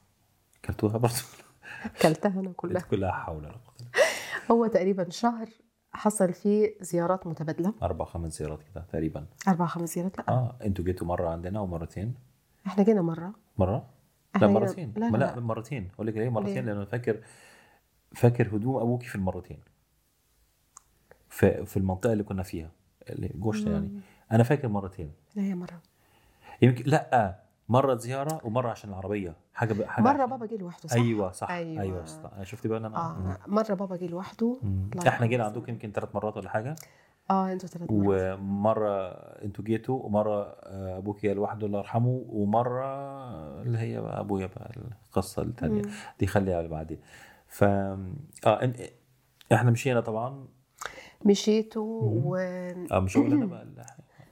كلتوها 0.64 0.98
برضه؟ 0.98 1.14
كلتها 2.02 2.40
أنا 2.40 2.52
كلها. 2.56 2.82
كلها 2.82 3.12
حول 3.12 3.36
ولا 3.36 3.60
هو 4.50 4.66
تقريبا 4.66 5.10
شهر 5.10 5.48
حصل 5.92 6.32
فيه 6.32 6.74
زيارات 6.80 7.26
متبادلة. 7.26 7.74
أربع 7.82 8.04
خمس 8.04 8.38
زيارات 8.38 8.62
كده 8.62 8.84
تقريبا. 8.92 9.26
أربع 9.48 9.66
خمس 9.66 9.94
زيارات؟ 9.94 10.18
لأ. 10.18 10.28
آه 10.28 10.56
أنتوا 10.64 10.84
جيتوا 10.84 11.06
مرة 11.06 11.28
عندنا 11.28 11.60
ومرتين. 11.60 12.14
إحنا 12.66 12.84
جينا 12.84 13.02
مرة. 13.02 13.32
مرة؟ 13.58 13.90
لا 14.40 14.46
مرتين. 14.46 14.94
لا 14.96 15.10
ما 15.10 15.16
لا, 15.16 15.34
لا. 15.34 15.40
مرتين. 15.40 15.90
أقول 15.94 16.06
لك 16.06 16.16
ليه 16.16 16.28
مرتين؟ 16.28 16.54
ليه؟ 16.54 16.60
لأنه 16.60 16.72
أنا 16.72 16.84
فاكر 16.84 17.20
فاكر 18.14 18.56
هدوم 18.56 18.76
ابوكي 18.76 19.06
في 19.06 19.14
المرتين. 19.14 19.60
في 21.28 21.66
في 21.66 21.76
المنطقة 21.76 22.12
اللي 22.12 22.24
كنا 22.24 22.42
فيها 22.42 22.70
اللي 23.10 23.28
جوشنا 23.34 23.72
يعني. 23.72 24.00
أنا 24.32 24.42
فاكر 24.42 24.68
مرتين. 24.68 25.12
لا 25.34 25.42
هي 25.42 25.54
مرة. 25.54 25.82
يمكن 26.64 26.84
لا 26.86 27.36
مرة 27.68 27.94
زيارة 27.94 28.40
ومرة 28.44 28.70
عشان 28.70 28.90
العربية 28.90 29.36
حاجة 29.54 29.72
ب... 29.72 29.82
حاجة 29.82 30.04
مرة 30.04 30.24
بابا 30.26 30.46
جه 30.46 30.56
لوحده 30.56 30.88
صح 30.88 30.96
أيوه 30.96 31.32
صح. 31.32 31.50
أيوه, 31.50 31.82
أيوة 31.82 32.04
صح. 32.04 32.42
شفت 32.42 32.66
بقى 32.66 32.78
إن 32.78 32.84
أنا. 32.84 32.96
آه 32.96 33.38
مرة 33.46 33.74
بابا 33.74 33.96
جه 33.96 34.06
لوحده 34.06 34.56
إحنا 35.08 35.26
جينا. 35.26 35.44
عندكم 35.44 35.72
يمكن 35.72 35.92
ثلاث 35.92 36.14
مرات 36.14 36.36
ولا 36.36 36.48
حاجة 36.48 36.76
آه 37.30 37.52
أنتوا 37.52 37.68
ثلاث 37.68 37.90
مرات 37.90 38.38
ومرة 38.40 39.08
أنتوا 39.44 39.64
جيتوا 39.64 40.02
ومرة 40.02 40.42
آه، 40.42 40.98
أبوك 40.98 41.22
جه 41.22 41.32
لوحده 41.32 41.66
الله 41.66 41.78
يرحمه 41.78 42.24
ومرة 42.28 43.62
اللي 43.62 43.78
هي 43.78 44.00
بقى 44.00 44.20
أبويا 44.20 44.46
بقى 44.46 44.70
القصة 45.08 45.42
الثانية. 45.42 45.82
دي 46.20 46.26
خليها 46.26 46.62
بعدين 46.66 46.98
ف 47.48 47.64
آه 47.64 48.06
إن- 48.46 48.80
إحنا 49.52 49.70
مشينا 49.70 50.00
طبعا 50.00 50.48
مشيتوا 51.24 52.02
و 52.02 52.36
آه 52.92 52.98
مش 53.00 53.16
هقول 53.16 53.32
أنا 53.32 53.46
بقى 53.46 53.66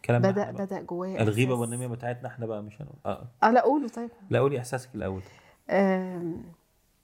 كلام 0.05 0.23
بدا 0.23 0.51
بدأ 0.51 0.81
جوايا 0.83 1.23
الغيبة 1.23 1.55
والنميمة 1.55 1.95
بتاعتنا 1.95 2.29
إحنا 2.29 2.47
بقى 2.47 2.62
مش 2.62 2.81
هنقول 2.83 2.97
آه. 3.07 3.27
آه 3.43 3.51
لا 3.51 3.61
قولوا 3.62 3.88
طيب. 3.88 4.11
لا 4.31 4.38
قولي 4.41 4.59
إحساسك 4.59 4.88
الأول. 4.95 5.23
آم، 5.71 6.43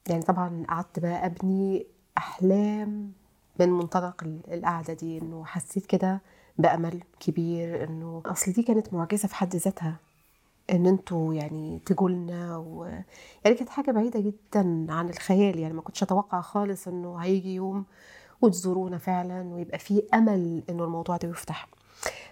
يعني 0.09 0.23
طبعا 0.23 0.65
قعدت 0.69 0.99
بقى 0.99 1.27
أبني 1.27 1.87
أحلام 2.19 3.13
من 3.61 3.69
منطلق 3.69 4.23
ال- 4.25 4.53
القعدة 4.55 4.95
دي 4.95 5.19
إنه 5.19 5.45
حسيت 5.45 5.87
كده 5.87 6.21
بأمل 6.59 7.03
كبير 7.21 7.85
إنه 7.85 8.23
أصل 8.27 8.53
دي 8.53 8.63
كانت 8.63 8.95
معجزة 8.95 9.29
في 9.29 9.35
حد 9.35 9.57
ذاتها 9.57 9.97
إن 10.71 10.87
أنتوا 10.87 11.35
يعني 11.35 11.81
تجوا 11.87 12.09
لنا 12.11 12.57
و... 12.57 12.85
يعني 13.45 13.57
كانت 13.57 13.69
حاجة 13.69 13.91
بعيدة 13.91 14.21
جدا 14.21 14.87
عن 14.89 15.09
الخيال 15.09 15.59
يعني 15.59 15.75
ما 15.75 15.83
كنتش 15.83 16.03
أتوقع 16.03 16.41
خالص 16.41 16.89
إنه 16.89 17.17
هيجي 17.17 17.55
يوم 17.55 17.85
وتزورونا 18.43 18.99
فعلا 18.99 19.43
ويبقى 19.55 19.79
في 19.79 20.03
أمل 20.15 20.63
إنه 20.71 20.85
الموضوع 20.85 21.17
ده 21.17 21.29
يفتح. 21.29 21.69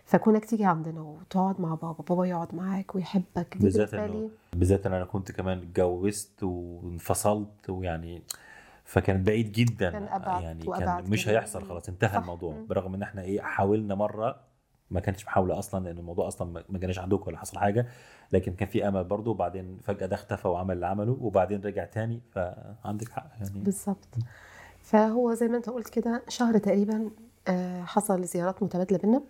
فكونك 0.07 0.45
تيجي 0.45 0.65
عندنا 0.65 1.01
وتقعد 1.01 1.61
مع 1.61 1.75
بابا 1.75 2.05
بابا 2.09 2.27
يقعد 2.27 2.55
معاك 2.55 2.95
ويحبك 2.95 3.57
دي 3.57 3.65
بالذات 3.65 3.95
انه 3.95 4.31
بالذات 4.53 4.87
إن 4.87 4.93
أنا 4.93 5.05
كنت 5.05 5.33
كمان 5.33 5.59
اتجوزت 5.59 6.43
وانفصلت 6.43 7.71
ويعني 7.71 8.23
فكانت 8.85 9.27
بعيد 9.27 9.53
جدا. 9.53 9.91
كان 9.91 10.03
أبعد 10.09 10.43
يعني 10.43 10.65
وأبعد 10.69 11.03
كان 11.03 11.11
مش 11.11 11.25
كمان. 11.25 11.37
هيحصل 11.37 11.63
خلاص 11.69 11.89
انتهى 11.89 12.09
صح. 12.11 12.17
الموضوع. 12.17 12.55
برغم 12.69 12.95
إن 12.95 13.03
إحنا 13.03 13.23
إيه 13.23 13.41
حاولنا 13.41 13.95
مرة 13.95 14.37
ما 14.91 15.01
كانتش 15.01 15.25
محاولة 15.27 15.59
أصلا 15.59 15.85
لأن 15.85 15.99
الموضوع 15.99 16.29
أصلا 16.29 16.51
ما- 16.53 16.65
ما 16.69 16.79
جاناش 16.79 16.99
عندكم 16.99 17.25
ولا 17.27 17.39
حصل 17.39 17.59
حاجة. 17.59 17.87
لكن 18.33 18.53
كان 18.53 18.69
في 18.69 18.89
أمل 18.89 19.05
برضه 19.05 19.31
وبعدين 19.31 19.79
فجأة 19.83 20.07
ده 20.07 20.15
اختفى 20.17 20.49
وعمل 20.49 20.75
اللي 20.75 20.87
عمله 20.87 21.17
وبعدين 21.21 21.61
رجع 21.61 21.85
تاني. 21.85 22.21
فعندك 22.31 23.09
حق 23.09 23.31
يعني. 23.41 23.61
بالظبط. 23.61 24.09
فهو 24.83 25.35
زي 25.35 25.49
ما 25.49 25.57
أنت 25.57 25.71
قلت 25.71 25.89
كده 25.89 26.23
شهر 26.29 26.59
تقريبا 26.59 27.11
آه، 27.49 27.83
حصل 27.83 28.25
زيارات 28.25 28.63
متبادلة 28.63 28.99
بينا. 28.99 29.23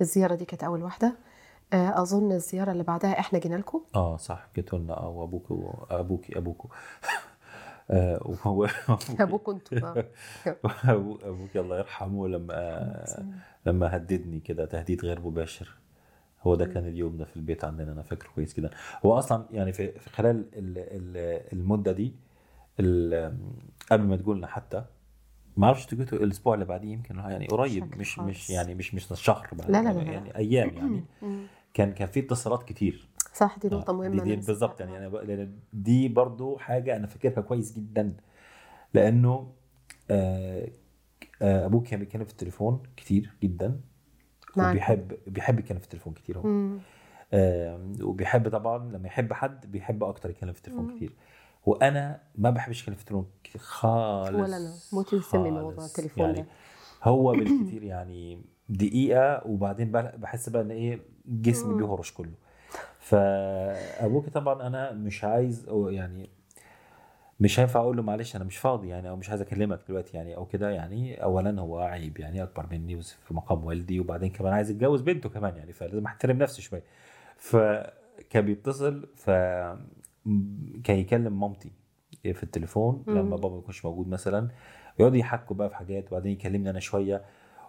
الزيارة 0.00 0.34
دي 0.34 0.44
كانت 0.44 0.64
أول 0.64 0.82
واحدة. 0.82 1.16
آه، 1.72 2.02
أظن 2.02 2.32
الزيارة 2.32 2.72
اللي 2.72 2.82
بعدها 2.82 3.18
إحنا 3.18 3.38
جينا 3.38 3.54
لكم. 3.56 3.80
آه 3.94 4.16
صح 4.16 4.48
جيتوا 4.56 4.78
لنا 4.78 4.96
آه 5.00 5.08
وأبوك 5.08 5.52
ابوكم 6.36 6.68
أنتوا 9.52 9.78
آه. 9.88 10.04
أبو- 10.82 11.24
أبوك 11.24 11.56
الله 11.56 11.78
يرحمه 11.78 12.28
لما 12.28 13.04
لما 13.66 13.96
هددني 13.96 14.40
كده 14.40 14.64
تهديد 14.64 15.04
غير 15.04 15.20
مباشر. 15.20 15.74
هو 16.42 16.54
ده 16.54 16.66
كان 16.66 16.86
اليوم 16.86 17.16
ده 17.16 17.24
في 17.24 17.36
البيت 17.36 17.64
عندنا 17.64 17.92
أنا 17.92 18.02
فاكره 18.02 18.28
كويس 18.34 18.56
جدا. 18.60 18.70
هو 19.06 19.18
أصلا 19.18 19.44
يعني 19.50 19.72
في 19.72 19.98
خلال 20.12 20.36
ال- 20.36 20.78
ال- 20.78 21.52
المدة 21.52 21.92
دي 21.92 22.14
قبل 23.90 24.04
ما 24.06 24.16
تقولنا 24.16 24.46
حتى 24.46 24.84
ما 25.56 25.66
أعرفش 25.66 25.94
جيتوا 25.94 26.18
الأسبوع 26.18 26.54
اللي 26.54 26.64
بعديه 26.64 26.92
يمكن 26.92 27.16
يعني 27.18 27.46
قريب 27.46 27.98
مش 27.98 28.16
خالص. 28.16 28.28
مش 28.28 28.50
يعني 28.50 28.74
مش 28.74 28.94
مش 28.94 29.06
شهر 29.14 29.48
بعد 29.52 29.70
لا، 29.70 29.82
لا، 29.82 29.88
لا، 29.88 29.98
لا. 29.98 30.12
يعني 30.12 30.36
أيام 30.36 30.68
يعني. 30.76 31.04
كان 31.74 31.92
كان 31.92 32.08
في 32.08 32.20
اتصالات 32.20 32.62
كتير 32.62 33.08
صح 33.34 33.58
دي 33.58 33.68
نقطة 33.68 33.90
آه، 33.90 33.94
مهمة 33.94 34.22
دي, 34.24 34.36
دي 34.36 34.46
بالظبط. 34.46 34.80
يعني 34.80 34.96
أنا 34.98 35.08
بق- 35.08 35.48
دي 35.72 36.08
برضو 36.08 36.56
حاجة 36.58 36.96
أنا 36.96 37.06
فاكرها 37.06 37.40
كويس 37.42 37.72
جدا 37.78 38.16
لأنه 38.94 39.52
آه 40.10 40.68
آه 41.42 41.66
أبوك 41.66 41.86
كان 41.86 42.00
بيتكلم 42.00 42.24
في 42.24 42.30
التليفون 42.32 42.82
كتير 42.96 43.30
جدا. 43.42 43.80
وبيحب 44.58 45.12
بيحب 45.26 45.58
يتكلم 45.58 45.78
في 45.78 45.84
التليفون 45.84 46.12
كتير 46.14 46.38
هو. 46.38 46.76
آه 47.32 47.92
وبيحب 48.02 48.48
طبعا 48.48 48.78
لما 48.92 49.06
يحب 49.06 49.32
حد 49.32 49.70
بيحب 49.72 50.04
أكتر 50.04 50.30
يتكلم 50.30 50.52
في 50.52 50.58
التليفون. 50.58 50.96
كتير 50.96 51.12
وأنا 51.66 52.20
ما 52.34 52.50
بحبش 52.50 52.88
التليفون 52.88 53.26
كتير 53.44 53.60
خالص 53.60 54.28
ولا 54.34 54.56
أنا. 54.56 54.74
موتي 54.92 55.16
وسمي 55.16 55.50
موضوع. 55.50 55.84
التليفون 55.84 56.24
يعني 56.24 56.40
ده. 56.42 56.46
هو 57.02 57.32
بالكتير 57.38 57.82
يعني 57.82 58.42
دقيقة 58.68 59.42
وبعدين 59.46 59.92
بحس 59.92 60.48
بقى 60.48 60.62
إن 60.62 60.70
إيه 60.70 61.00
جسمي. 61.26 61.74
بيهرش 61.74 62.12
كله 62.12 62.34
فأبوك 63.00 64.28
طبعا 64.28 64.66
أنا 64.66 64.92
مش 64.92 65.24
عايز 65.24 65.68
أو 65.68 65.88
يعني 65.88 66.30
مش 67.40 67.60
هينفع 67.60 67.80
أقول 67.80 67.96
له 67.96 68.02
معلش 68.02 68.36
أنا 68.36 68.44
مش 68.44 68.56
فاضي 68.56 68.88
يعني 68.88 69.08
أو 69.08 69.16
مش 69.16 69.30
عايز 69.30 69.40
أكلمك 69.40 69.80
دلوقتي 69.88 70.16
يعني 70.16 70.36
أو 70.36 70.46
كده 70.46 70.70
يعني 70.70 71.22
اولا 71.22 71.60
هو 71.60 71.78
عيب 71.78 72.18
يعني 72.20 72.42
أكبر 72.42 72.66
مني 72.70 73.02
في 73.02 73.34
مقام 73.34 73.64
والدي 73.64 74.00
وبعدين 74.00 74.30
كمان 74.30 74.52
عايز 74.52 74.70
يتجوز 74.70 75.00
بنته 75.00 75.28
كمان 75.28 75.56
يعني 75.56 75.72
فلازم 75.72 76.04
أحترم 76.06 76.38
نفسي 76.38 76.62
شوية 76.62 76.82
فكان 77.36 78.44
بيتصل 78.44 79.08
ف 79.16 79.30
كان 80.84 80.98
يكلم 80.98 81.40
مامتي 81.40 81.72
في 82.22 82.42
التليفون. 82.42 83.04
لما 83.08 83.36
بابا 83.36 83.48
ما 83.54 83.58
يكونش 83.58 83.84
موجود 83.84 84.08
مثلا 84.08 84.48
يقعد 84.98 85.14
يحكوا 85.14 85.56
بقى 85.56 85.68
في 85.68 85.76
حاجات 85.76 86.06
وبعدين 86.08 86.32
يكلمني 86.32 86.70
أنا 86.70 86.80
شوية 86.80 87.22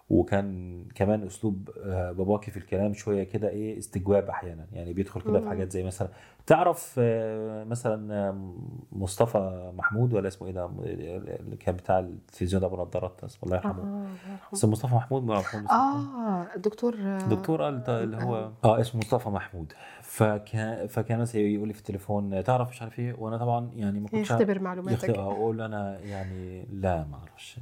وكان 0.09 0.85
كمان 0.95 1.23
أسلوب 1.23 1.69
آه، 1.85 2.11
باباكي 2.11 2.51
في 2.51 2.57
الكلام 2.57 2.93
شوية 2.93 3.23
كده 3.23 3.49
إيه 3.49 3.77
استجواب 3.77 4.29
أحيانا. 4.29 4.65
يعني 4.73 4.93
بيدخل 4.93 5.21
كده 5.21 5.39
في. 5.39 5.49
حاجات 5.49 5.71
زي 5.71 5.83
مثلا 5.83 6.09
تعرف 6.45 6.95
آه، 6.99 7.63
مثلا 7.63 8.13
آه، 8.13 8.53
مصطفى 8.91 9.71
محمود 9.75 10.13
ولا 10.13 10.27
اسمه 10.27 10.47
إيه 10.47 10.53
ده؟ 10.53 10.65
اللي 10.65 11.57
كان 11.57 11.75
بتاع 11.75 11.99
التلفزيون 11.99 12.63
أبو 12.63 12.75
نضارات 12.81 13.23
اسمه 13.23 13.43
الله 13.43 13.55
يرحمه. 13.55 13.83
آه،. 13.83 14.53
اسمه 14.53 14.71
مصطفى 14.71 14.95
محمود؟ 14.95 15.31
آه 15.31 16.47
الدكتور 16.55 16.95
آه، 16.99 17.17
دكتور 17.19 17.69
اللي 17.69 18.17
هو 18.23 18.51
آه. 18.65 18.81
اسمه 18.81 18.99
مصطفى 19.01 19.29
محمود. 19.29 19.73
فكان 20.01 20.87
فكان 20.87 21.19
مثلا 21.19 21.41
يقول 21.41 21.67
لي 21.67 21.73
في 21.73 21.79
التليفون 21.79 22.43
تعرف 22.43 22.69
مش 22.69 22.81
عارف 22.81 22.99
إيه؟ 22.99 23.15
وأنا 23.19 23.37
طبعا 23.37 23.71
يعني 23.75 23.99
ما 23.99 24.07
كنتش 24.07 24.31
يختبر 24.31 24.55
يخت- 24.55 24.61
معلوماتك. 24.63 25.09
أقول 25.09 25.61
أنا 25.61 25.99
يعني 25.99 26.65
لا 26.71 27.03
ما 27.03 27.17
أعرفش. 27.17 27.59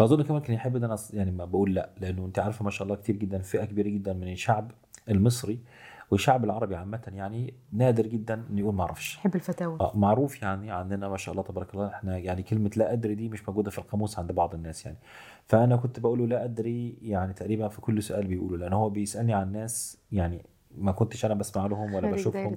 فأظن 0.00 0.22
كمان 0.22 0.40
كان 0.40 0.54
يحب 0.54 0.76
إن 0.76 0.84
أنا 0.84 0.96
يعني 1.12 1.30
ما 1.30 1.44
بقول 1.44 1.74
لأ 1.74 1.90
لأنه 2.00 2.24
أنت 2.26 2.38
عارفة 2.38 2.64
ما 2.64 2.70
شاء 2.70 2.84
الله 2.84 2.96
كتير 2.96 3.16
جدا 3.16 3.38
فئة 3.38 3.64
كبيرة 3.64 3.88
جدا 3.88 4.12
من 4.12 4.32
الشعب 4.32 4.70
المصري 5.08 5.58
والشعب 6.10 6.44
العربي 6.44 6.76
عامة 6.76 7.00
يعني 7.14 7.54
نادر 7.72 8.06
جدا 8.06 8.34
إنه 8.50 8.60
يقول 8.60 8.74
ما 8.74 8.82
أعرفش. 8.82 9.16
يحب 9.16 9.34
الفتاوى. 9.34 9.78
آه، 9.80 9.92
معروف 9.94 10.42
يعني 10.42 10.70
عندنا 10.70 11.08
ما 11.08 11.16
شاء 11.16 11.32
الله 11.32 11.42
تبارك 11.44 11.74
الله 11.74 11.86
إحنا 11.88 12.18
يعني 12.18 12.42
كلمة 12.42 12.70
لا 12.76 12.92
أدري 12.92 13.14
دي 13.14 13.28
مش 13.28 13.48
موجودة 13.48 13.70
في 13.70 13.78
القاموس 13.78 14.18
عند 14.18 14.32
بعض 14.32 14.54
الناس 14.54 14.86
يعني. 14.86 14.98
فأنا 15.46 15.76
كنت 15.76 16.00
بقوله 16.00 16.26
لا 16.26 16.44
أدري 16.44 16.98
يعني 17.02 17.32
تقريبا 17.32 17.68
في 17.68 17.80
كل 17.80 18.02
سؤال 18.02 18.26
بيقوله 18.26 18.56
لأن 18.56 18.72
هو 18.72 18.90
بيسألني 18.90 19.34
عن 19.34 19.52
ناس 19.52 19.98
يعني 20.12 20.42
ما 20.78 20.92
كنتش 20.92 21.24
أنا 21.24 21.34
بسمع 21.34 21.66
لهم 21.66 21.94
ولا 21.94 22.10
بشوفهم. 22.10 22.56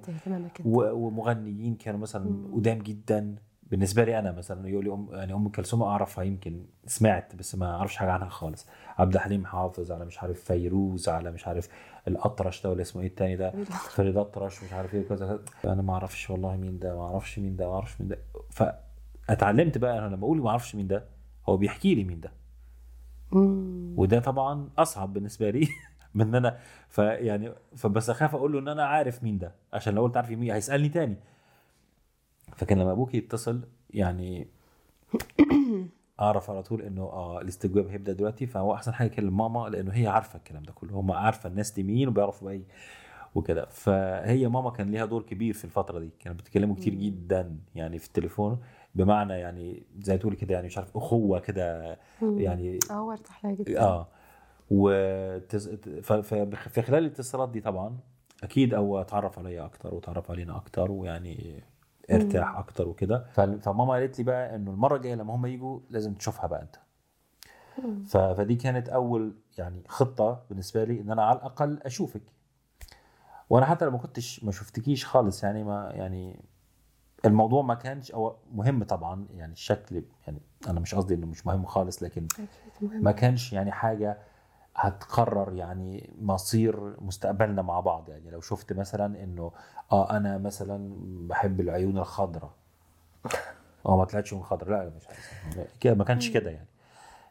ومغنيين 0.66 1.76
كانوا 1.76 2.00
مثلا. 2.00 2.48
قدام 2.54 2.80
جدا. 2.80 3.36
بالنسبة 3.74 4.04
لي 4.04 4.20
أنا 4.20 4.32
مثلا 4.32 4.70
يقول 4.70 4.84
لي 4.86 4.94
أم 4.94 5.08
يعني 5.12 5.34
أم 5.34 5.50
كلثوم 5.50 5.82
أعرفها 5.84 6.24
يمكن 6.24 6.66
سمعت 6.86 7.36
بس 7.36 7.56
ما 7.56 7.76
أعرفش 7.76 7.96
حاجة 7.96 8.12
عنها 8.12 8.30
خالص. 8.30 8.68
عبد 8.98 9.14
الحليم 9.14 9.46
حافظ 9.46 9.92
على 9.92 10.06
مش 10.06 10.20
عارف 10.24 10.44
فيروز 10.44 11.10
على 11.10 11.32
مش 11.32 11.48
عارف 11.48 11.70
الأطرش 12.08 12.64
ده 12.64 12.70
ولا 12.70 12.82
اسمه 12.82 13.02
إيه 13.02 13.08
التاني 13.08 13.36
ده؟ 13.36 13.52
فريد 13.96 14.18
أطرش 14.18 14.64
مش 14.64 14.74
عارف 14.74 14.94
إيه 14.94 15.08
كذا. 15.08 15.40
أنا 15.66 15.82
ما 15.82 15.94
أعرفش 15.94 16.30
والله 16.30 16.56
مين 16.58 16.80
ده 16.80 16.96
ما 16.96 17.02
أعرفش 17.06 17.40
مين 17.40 17.56
ده 17.56 17.68
ما 17.68 17.74
أعرفش 17.74 18.02
مين 18.02 18.10
ده. 18.10 18.18
فاتعلمت 18.50 19.78
بقى 19.78 20.00
أنا 20.00 20.16
لما 20.16 20.24
أقول 20.24 20.38
ما 20.42 20.50
أعرفش 20.50 20.76
مين 20.76 20.88
ده 20.88 21.06
هو 21.50 21.58
بيحكي 21.58 21.96
لي 21.96 22.04
مين 22.04 22.20
ده. 22.20 22.32
وده 23.98 24.20
طبعا 24.20 24.70
أصعب 24.78 25.14
بالنسبة 25.14 25.50
لي 25.50 25.68
من 26.16 26.28
إن 26.28 26.36
أنا 26.36 26.60
فيعني 26.90 27.52
فبس 27.76 28.10
أخاف 28.10 28.36
أقول 28.36 28.54
له 28.54 28.60
إن 28.60 28.68
أنا 28.68 28.86
عارف 28.86 29.24
مين 29.24 29.38
ده 29.38 29.52
عشان 29.74 29.96
لو 29.96 30.04
قلت 30.04 30.18
عارف 30.18 30.30
مين 30.30 30.52
هيسألني 30.52 30.90
تاني. 30.90 31.16
فكان 32.56 32.80
لما 32.80 32.92
أبوك 32.92 33.16
يتصل 33.16 33.62
يعني 33.90 34.48
أعرف 36.20 36.50
على 36.50 36.64
طول 36.64 36.82
إنه 36.82 37.02
آه 37.04 37.42
الاستجواب 37.42 37.88
هيبدأ 37.88 38.14
دلوقتي 38.14 38.46
فهو 38.48 38.74
أحسن 38.74 38.94
حاجة 38.94 39.08
يكلم 39.08 39.38
ماما 39.38 39.70
لإنه 39.70 39.92
هي 39.92 40.08
عارفة 40.08 40.38
الكلام 40.38 40.64
ده 40.64 40.72
كله 40.74 40.94
هم 40.94 41.12
عارفة 41.12 41.50
الناس 41.50 41.72
دي 41.72 41.84
مين 41.84 42.08
وبيعرفوا 42.08 42.50
إيه 42.50 42.62
وكده. 43.36 43.66
فهي 43.66 44.48
ماما 44.48 44.70
كان 44.70 44.92
ليها 44.92 45.06
دور 45.06 45.22
كبير 45.24 45.54
في 45.54 45.66
الفترة 45.66 46.00
دي 46.00 46.10
كانوا 46.20 46.38
بيتكلموا 46.38 46.76
كتير 46.76 46.94
جدا 46.94 47.58
يعني 47.76 48.00
في 48.00 48.08
التليفون 48.08 48.60
بمعنى 48.96 49.34
يعني 49.34 49.84
زي 50.00 50.18
تقولي 50.18 50.36
كده 50.36 50.54
يعني 50.54 50.68
مش 50.68 50.78
عارف 50.78 50.98
أخوة 50.98 51.40
كده. 51.40 51.98
يعني 52.22 52.80
آه 52.92 52.94
هو 52.94 53.12
ارتاح 53.12 53.46
لها 53.46 53.54
جدا. 53.54 53.82
آه 53.82 54.08
و 54.72 54.90
في 56.70 56.82
خلال 56.82 57.04
الاتصالات 57.06 57.50
دي 57.50 57.62
طبعا 57.62 57.98
أكيد 58.44 58.74
هو 58.74 59.02
اتعرف 59.02 59.40
عليا 59.40 59.66
أكتر 59.66 59.96
وتعرف 59.96 60.32
علينا 60.32 60.56
أكتر 60.56 60.92
ويعني 60.92 61.64
أرتاح 62.12 62.58
أكتر 62.58 62.88
وكده. 62.88 63.26
فماما 63.62 63.94
قالت 63.94 64.18
لي 64.18 64.24
بقى 64.24 64.56
إنه 64.56 64.72
المرة 64.72 64.96
الجاية 64.96 65.16
لما 65.16 65.36
هم 65.36 65.46
يجوا 65.46 65.80
لازم 65.90 66.14
تشوفها 66.14 66.48
بقى 66.48 66.62
أنت. 66.62 66.76
مم. 67.84 68.04
ف- 68.04 68.18
فدي 68.18 68.56
كانت 68.56 68.90
أول 68.90 69.36
يعني 69.58 69.84
خطة 69.88 70.44
بالنسبة 70.50 70.84
لي 70.84 71.02
إن 71.02 71.12
أنا 71.12 71.24
على 71.24 71.38
الأقل 71.38 71.80
أشوفك. 71.86 72.22
وأنا 73.50 73.66
حتى 73.66 73.86
لو 73.86 73.92
ما 73.92 73.98
كنتش 73.98 74.44
ما 74.44 74.52
شفتكيش 74.52 75.06
خالص 75.06 75.44
يعني 75.44 75.64
ما 75.64 75.90
يعني 75.94 76.40
الموضوع 77.26 77.62
ما 77.62 77.74
كانش 77.74 78.12
أو 78.12 78.36
مهم 78.54 78.84
طبعا 78.84 79.28
يعني 79.34 79.54
الشكل 79.54 80.04
يعني 80.28 80.40
أنا 80.68 80.80
مش 80.80 80.96
قصدي 80.96 81.14
إنه 81.14 81.26
مش 81.28 81.46
مهم 81.48 81.66
خالص 81.66 82.04
لكن 82.04 82.28
ما 83.04 83.12
كانش 83.12 83.54
يعني 83.54 83.72
حاجة 83.72 84.18
هتقرر 84.76 85.54
يعني 85.54 86.14
مصير 86.22 86.96
مستقبلنا 87.02 87.62
مع 87.62 87.80
بعض. 87.80 88.10
يعني 88.10 88.32
لو 88.32 88.42
شفت 88.42 88.74
مثلا 88.74 89.24
إنه 89.24 89.52
آه 89.92 90.18
أنا 90.18 90.38
مثلا 90.38 90.96
بحب 91.28 91.60
العيون 91.60 91.98
الخضراء. 91.98 92.52
آه 93.86 93.98
ما 93.98 94.06
طلعتش 94.06 94.34
عيون 94.34 94.46
خضراء. 94.46 94.84
لا 94.84 94.92
مش 94.98 95.08
عايز 95.08 95.68
كده 95.80 95.94
ما 95.94 96.04
كانش 96.04 96.30
كده 96.30 96.52
يعني. 96.52 96.68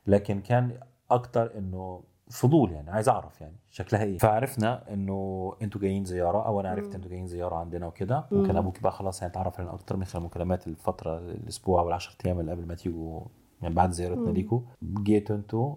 لكن 0.07 0.41
كان 0.41 0.81
أكتر 1.11 1.59
إنه 1.59 2.03
فضول 2.31 2.73
يعني 2.73 2.91
عايز 2.91 3.09
أعرف 3.09 3.41
يعني 3.41 3.57
شكلها 3.71 4.03
إيه. 4.03 4.19
فعرفنا 4.19 4.93
إنه 4.93 5.53
أنتوا 5.63 5.81
جايين 5.81 6.05
زيارة 6.05 6.47
أو 6.47 6.61
أنا 6.61 6.71
عرفت 6.71 6.95
إنتوا 6.95 7.11
جايين 7.11 7.27
زيارة 7.27 7.57
عندنا 7.57 7.87
وكده. 7.87 8.27
وكان 8.33 8.57
أبوك 8.57 8.81
بقى 8.83 8.93
خلاص 8.93 9.23
يعني 9.23 9.33
اتعرف 9.33 9.61
علينا 9.61 9.75
أكتر 9.75 9.97
من 9.97 10.05
خلال 10.05 10.23
المكالمات 10.23 10.67
الفترة 10.67 11.19
الأسبوع 11.19 11.81
أو 11.81 11.99
ال10 11.99 12.11
أيام 12.27 12.41
اللي 12.41 12.53
قبل 12.53 12.67
ما 12.67 12.75
تيجوا 12.75 13.21
يعني 13.63 13.75
بعد 13.75 13.91
زيارتنا. 13.91 14.31
ليكوا. 14.31 14.61
جيتوا 14.83 15.37
أنتوا 15.37 15.75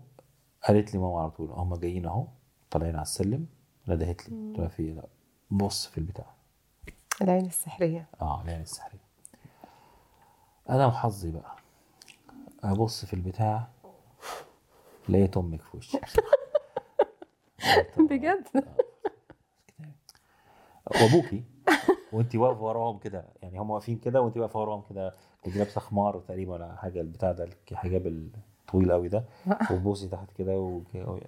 قالت 0.67 0.93
لي 0.93 0.99
ماما 0.99 1.21
على 1.21 1.31
طول 1.31 1.49
هم 1.51 1.75
جايين 1.75 2.05
أهو 2.05 2.27
طالعين 2.71 2.95
على 2.95 3.01
السلم. 3.01 3.47
ندهت 3.87 4.29
لي 4.29 4.35
قلت 4.49 4.59
لها 4.59 4.67
في 4.67 4.83
إيه؟ 4.83 4.93
لا 4.93 5.07
بص 5.51 5.87
في 5.87 5.97
البتاع. 5.97 6.25
العين 7.21 7.45
السحرية. 7.45 8.07
آه 8.21 8.41
العين 8.41 8.61
السحرية. 8.61 9.05
أنا 10.69 10.87
وحظي 10.87 11.31
بقى 11.31 11.55
أبص 12.63 13.05
في 13.05 13.13
البتاع 13.13 13.67
لقيت 15.09 15.37
أمك 15.37 15.61
في 15.61 15.77
وشي. 15.77 15.97
بجد؟ 18.09 18.47
وأبوكي 20.91 21.43
وانت 22.13 22.35
واقفة 22.35 22.61
وراهم 22.61 22.97
كده 22.97 23.25
يعني 23.41 23.59
هم 23.59 23.69
واقفين 23.69 23.97
كده 23.97 24.21
وانت 24.21 24.37
واقفة 24.37 24.59
وراهم 24.59 24.83
كده 24.89 25.13
كنت 25.43 25.55
لابسة 25.55 25.81
خمار 25.81 26.19
تقريبا 26.19 26.53
ولا 26.53 26.75
حاجة 26.75 27.01
البتاع 27.01 27.31
ده 27.31 27.49
الحجاب 27.71 28.07
الطويل 28.65 28.91
قوي 28.91 29.07
ده 29.07 29.25
وتبصي 29.71 30.07
تحت 30.07 30.31
كده 30.37 30.81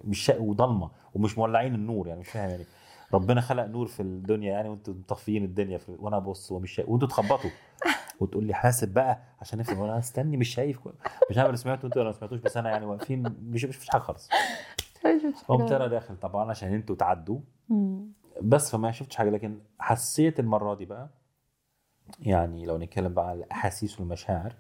مش 0.04 0.32
وضلمة 0.40 0.90
ومش 1.16 1.38
مولعين 1.38 1.76
النور 1.76 2.08
يعني 2.08 2.20
مش 2.20 2.30
فاهم 2.30 2.50
يعني. 2.50 2.66
ربنا 3.14 3.42
خلق 3.42 3.66
نور 3.66 3.88
في 3.88 4.00
الدنيا 4.02 4.52
يعني 4.52 4.70
وانتوا 4.70 4.94
مطفيين 4.94 5.44
الدنيا 5.44 5.78
في 5.78 5.96
وأنا 6.00 6.18
ابص 6.18 6.52
ومش 6.52 6.72
شايف 6.72 6.90
وانتوا 6.90 7.08
تخبطوا. 7.08 7.50
وتقول 8.20 8.44
لي 8.44 8.54
حاسب 8.54 8.94
بقى 8.94 9.20
عشان 9.42 9.60
نفهم 9.60 9.80
وأنا 9.80 10.00
استني 10.00 10.38
مش 10.38 10.50
شايف 10.50 10.80
مش 11.30 11.38
عارف 11.38 11.48
اللي 11.48 11.58
سمعته 11.58 11.86
أنتوا 11.86 12.02
ولا 12.02 12.10
ما 12.10 12.18
سمعتوش 12.18 12.40
بس 12.40 12.58
أنا 12.58 12.70
يعني 12.70 12.86
واقفين 12.86 13.36
مش 13.42 13.66
مش 13.66 13.90
حاجة 13.90 14.02
خالص. 14.02 14.30
قمت 15.48 15.72
أنا 15.72 15.88
داخل 15.88 16.18
طبعا 16.18 16.50
عشان 16.50 16.74
أنتوا 16.74 16.96
تعدوا. 16.96 17.40
بس 18.42 18.72
فما 18.72 18.92
شفتش 18.92 19.16
حاجة 19.16 19.30
لكن 19.30 19.60
حسيت 19.80 20.40
المرة 20.40 20.74
دي 20.76 20.86
بقى 20.86 21.10
يعني 22.20 22.66
لو 22.66 22.78
نتكلم 22.78 23.14
بقى 23.14 23.28
على 23.28 23.40
الأحاسيس 23.40 24.00
والمشاعر 24.00 24.54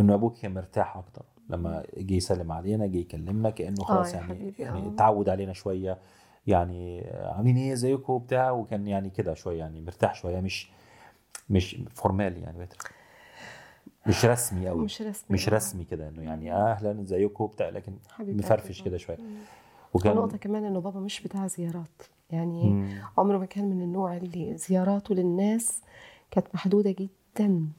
إنه 0.00 0.14
أبوك 0.14 0.38
كان 0.38 0.54
مرتاح 0.54 0.96
أكتر. 0.96 1.24
لما 1.48 1.82
جه 1.96 2.14
يسلم 2.14 2.52
علينا 2.52 2.86
جه 2.86 2.96
يكلمنا 2.96 3.50
كأنه 3.50 3.84
خلاص 3.84 4.14
يا 4.14 4.18
يعني 4.18 4.54
يعني 4.58 4.78
آه. 4.78 4.94
اتعود 4.94 5.28
علينا 5.28 5.52
شوية 5.52 5.98
يعني 6.46 7.00
عاملين 7.10 7.56
إيه 7.56 7.72
ازيكم 7.72 8.12
وبتاع 8.12 8.50
وكان 8.50 8.86
يعني 8.86 9.10
كده 9.10 9.34
شوية 9.34 9.58
يعني 9.58 9.80
مرتاح 9.80 10.14
شوية 10.14 10.40
مش 10.40 10.70
مش 11.50 11.80
فورمالي 11.94 12.40
يعني. 12.40 12.68
مش 14.06 14.24
رسمي 14.24 14.68
قوي 14.68 14.84
مش 14.84 15.02
رسمي 15.02 15.26
مش 15.30 15.48
آه. 15.48 15.54
رسمي 15.54 15.84
كده 15.84 16.08
إنه 16.08 16.22
يعني 16.22 16.54
أهلا 16.54 17.02
ازيكم 17.02 17.44
وبتاع 17.44 17.68
لكن 17.68 17.92
حبيبي 18.10 18.38
مفرفش 18.38 18.82
كده 18.82 18.96
شوية. 18.96 19.18
وكان 19.94 20.18
ونقطة 20.18 20.36
كمان 20.36 20.64
إنه 20.64 20.80
بابا 20.80 21.00
مش 21.00 21.20
بتاع 21.20 21.46
زيارات 21.46 22.02
يعني 22.30 22.64
مم. 22.70 22.88
عمره 23.18 23.38
ما 23.38 23.46
كان 23.46 23.64
من 23.64 23.82
النوع 23.82 24.16
اللي 24.16 24.56
زياراته 24.56 25.14
للناس 25.14 25.82
كانت 26.30 26.46
محدودة 26.54 26.90
جدا 26.90 27.08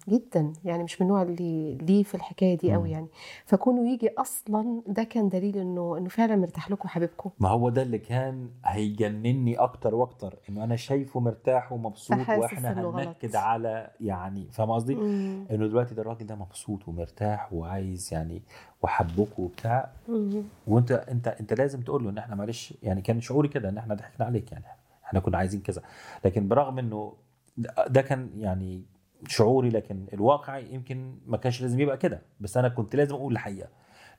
جدا 0.10 0.53
يعني 0.66 0.84
مش 0.84 1.01
من 1.01 1.07
النوع 1.07 1.22
اللي 1.22 1.76
ليه 1.76 2.03
في 2.03 2.16
الحكاية 2.16 2.57
دي 2.57 2.74
قوي. 2.74 2.91
يعني 2.91 3.07
فكونه 3.45 3.89
يجي 3.93 4.10
أصلا 4.18 4.82
ده 4.88 5.03
كان 5.03 5.30
دليل 5.30 5.57
إنه 5.57 5.97
إنه 5.97 6.10
فعلا 6.10 6.36
مرتاح 6.36 6.72
لكم 6.72 6.88
حبيبكم 6.88 7.30
ما 7.39 7.49
هو 7.49 7.70
ده 7.70 7.82
اللي 7.82 7.97
كان 7.97 8.49
هيجنني 8.66 9.55
أكتر 9.55 9.95
وأكتر 9.95 10.36
إنه 10.49 10.64
أنا 10.64 10.76
شايفه 10.76 11.20
مرتاح 11.20 11.72
ومبسوط 11.72 12.18
وإحنا. 12.30 12.82
هننكد 12.82 13.36
على 13.36 13.89
يعني 14.01 14.47
فاهم 14.51 14.72
قصدي؟ 14.72 14.93
إنه 14.93 15.68
دلوقتي 15.68 15.95
ده 15.95 16.01
الراجل 16.01 16.26
ده 16.26 16.36
مبسوط 16.36 16.88
ومرتاح 16.88 17.53
وعايز 17.53 18.10
يعني 18.14 18.41
وحبك 18.82 19.39
وبتاع. 19.39 19.89
وأنت 20.68 20.91
أنت 20.91 21.28
أنت 21.28 21.53
لازم 21.53 21.82
تقول 21.82 22.03
له 22.03 22.10
إن 22.10 22.18
إحنا 22.18 22.36
معلش 22.36 22.74
يعني 22.84 23.01
كان 23.01 23.22
شعوري 23.22 23.47
كده 23.47 23.70
إن 23.70 23.78
إحنا 23.78 23.95
ضحكنا 23.95 24.26
عليك 24.26 24.51
يعني 24.51 24.66
إحنا 25.05 25.20
كنا 25.20 25.38
عايزين 25.38 25.62
كذا 25.62 25.82
لكن 26.26 26.47
برغم 26.47 26.80
إنه 26.80 27.14
ده 27.88 28.01
كان 28.01 28.30
يعني 28.38 28.84
شعوري 29.28 29.70
لكن 29.70 30.05
الواقع 30.13 30.57
يمكن 30.57 31.20
ما 31.26 31.38
كانش 31.38 31.61
لازم 31.61 31.80
يبقى 31.80 31.97
كده. 31.97 32.22
بس 32.39 32.57
أنا 32.57 32.70
كنت 32.70 32.95
لازم 32.95 33.15
أقول 33.15 33.34
الحقيقة. 33.34 33.70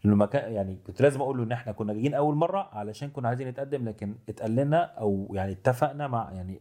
لأنه 0.05 0.27
كان 0.27 0.53
يعني 0.53 0.79
كنت 0.87 1.03
لازم 1.03 1.21
أقول 1.21 1.39
له 1.39 1.45
إن 1.45 1.53
إحنا 1.53 1.73
كنا 1.73 1.93
جايين 1.93 2.15
أول 2.15 2.35
مرة 2.35 2.69
علشان 2.73 3.11
كنا 3.11 3.29
عايزين 3.29 3.49
نتقدم 3.49 3.89
لكن 3.89 4.15
اتقال 4.29 4.57
لنا 4.57 4.85
أو 4.85 5.29
يعني 5.35 5.53
اتفقنا 5.53 6.09
مع 6.09 6.31
يعني 6.33 6.61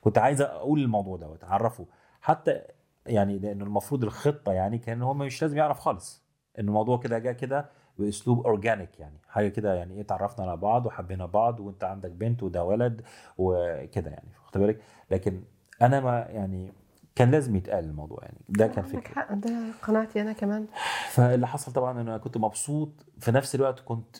كنت 0.00 0.18
عايز 0.18 0.40
أقول 0.42 0.80
الموضوع 0.82 1.16
دوت 1.16 1.44
أعرفه. 1.44 1.86
حتى 2.20 2.60
يعني 3.06 3.38
لأنه 3.38 3.64
المفروض 3.64 4.04
الخطة 4.04 4.52
يعني 4.52 4.78
كان 4.78 5.02
هو 5.02 5.14
مش 5.14 5.42
لازم 5.42 5.56
يعرف 5.58 5.78
خالص 5.80 6.24
إن 6.58 6.68
الموضوع 6.68 6.98
كده 6.98 7.18
جه 7.18 7.32
كده 7.32 7.70
بأسلوب 7.98 8.46
اورجانيك 8.46 9.00
يعني. 9.00 9.18
حاجة 9.28 9.48
كده 9.48 9.74
يعني 9.74 9.94
إيه 9.94 10.00
اتعرفنا 10.00 10.44
على 10.46 10.56
بعض 10.56 10.86
وحبينا 10.86 11.26
بعض 11.26 11.60
وأنت 11.60 11.84
عندك 11.84 12.10
بنت 12.10 12.42
وده 12.42 12.64
ولد 12.64 13.02
وكده 13.38 14.10
يعني 14.10 14.28
واخد 14.44 14.60
بالك؟ 14.60 14.80
لكن 15.10 15.42
أنا 15.82 16.00
ما 16.00 16.18
يعني 16.30 16.72
كان 17.14 17.30
لازم 17.30 17.56
يتقال 17.56 17.84
الموضوع 17.84 18.18
يعني. 18.22 18.38
ده 18.48 18.66
كان 18.66 18.84
عندك 18.84 18.98
فكره 18.98 19.14
حق. 19.14 19.32
ده 19.34 19.72
قناعتي 19.82 20.20
أنا 20.20 20.32
كمان. 20.32 20.66
فاللي 21.10 21.46
حصل 21.46 21.72
طبعا 21.72 21.92
إن 21.92 21.98
أنا 22.08 22.18
كنت 22.18 22.36
مبسوط 22.36 22.88
في 23.18 23.32
نفس 23.32 23.54
الوقت 23.54 23.80
كنت 23.80 24.16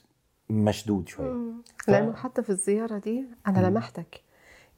مشدود 0.51 1.09
شوية. 1.09 1.31
مم. 1.31 1.63
لأنه 1.89 2.13
حتى 2.13 2.43
في 2.43 2.51
الزيارة 2.51 2.99
دي 2.99 3.25
أنا 3.47 3.61
مم. 3.61 3.67
لمحتك. 3.67 4.21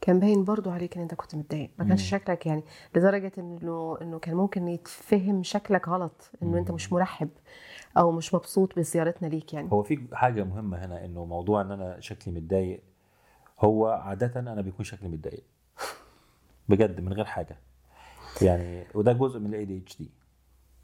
كان 0.00 0.20
باين 0.20 0.44
برضو 0.44 0.70
عليك 0.70 0.96
إن 0.96 1.02
أنت 1.02 1.14
كنت 1.14 1.34
متضايق. 1.34 1.70
ما 1.78 1.84
كانش 1.84 2.02
مم. 2.14 2.18
شكلك 2.18 2.46
يعني 2.46 2.64
لدرجة 2.94 3.32
إنه 3.38 3.98
إنه 4.02 4.18
كان 4.18 4.34
ممكن 4.34 4.68
يتفهم 4.68 5.42
شكلك 5.42 5.88
غلط 5.88 6.30
إنه 6.42 6.58
أنت. 6.58 6.70
مش 6.70 6.92
مرحب 6.92 7.28
أو 7.98 8.12
مش 8.12 8.34
مبسوط 8.34 8.76
بزيارتنا 8.78 9.28
ليك 9.28 9.54
يعني. 9.54 9.72
هو 9.72 9.82
في 9.82 10.06
حاجة 10.12 10.44
مهمة 10.44 10.84
هنا 10.84 11.04
إنه 11.04 11.24
موضوع 11.24 11.60
إن 11.60 11.70
أنا 11.70 12.00
شكلي 12.00 12.34
متضايق 12.34 12.82
هو 13.60 13.86
عادة 13.86 14.40
أنا 14.40 14.60
بيكون 14.60 14.84
شكلي 14.84 15.08
متضايق. 15.08 15.44
بجد 16.68 17.00
من 17.00 17.12
غير 17.12 17.24
حاجة. 17.24 17.58
يعني 18.42 18.84
وده 18.94 19.12
جزء 19.12 19.38
من 19.40 19.46
ال 19.46 19.64
ADHD 19.64 20.10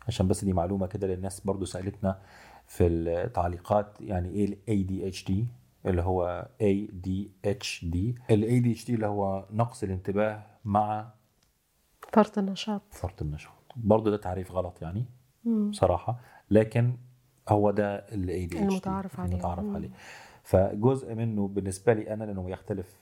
عشان 0.08 0.28
بس 0.28 0.44
دي 0.44 0.52
معلومة 0.52 0.86
كده 0.86 1.06
للناس 1.06 1.40
برضو 1.40 1.64
سألتنا 1.64 2.20
في 2.66 2.86
التعليقات 2.86 4.00
يعني 4.00 4.28
إيه 4.28 4.44
الاي 4.44 4.82
دي 4.82 5.08
اتش 5.08 5.24
دي 5.24 5.46
اللي 5.86 6.02
هو 6.02 6.48
اي 6.60 6.88
دي 6.92 7.30
اتش 7.44 7.84
دي 7.84 8.14
الاي 8.30 8.60
دي 8.60 8.72
اتش 8.72 8.84
دي 8.86 8.94
اللي 8.94 9.06
هو 9.06 9.46
نقص 9.50 9.82
الانتباه 9.82 10.46
مع 10.64 11.14
فرط 12.12 12.38
النشاط. 12.38 12.82
فرط 12.90 13.22
النشاط. 13.22 13.52
برضو 13.76 14.10
ده 14.10 14.16
تعريف 14.16 14.52
غلط 14.52 14.82
يعني 14.82 15.04
مم. 15.44 15.70
بصراحة. 15.70 16.20
لكن 16.50 16.96
هو 17.48 17.70
ده 17.70 17.94
الـ 17.96 18.46
idea 18.46 18.58
المتعارف 18.58 19.20
عليه. 19.20 19.32
المتعارف 19.32 19.64
مم. 19.64 19.74
عليه. 19.76 19.90
فجزء 20.42 21.14
منه 21.14 21.48
بالنسبة 21.48 21.92
لي 21.92 22.14
أنا 22.14 22.24
لأنه 22.24 22.50
يختلف 22.50 22.96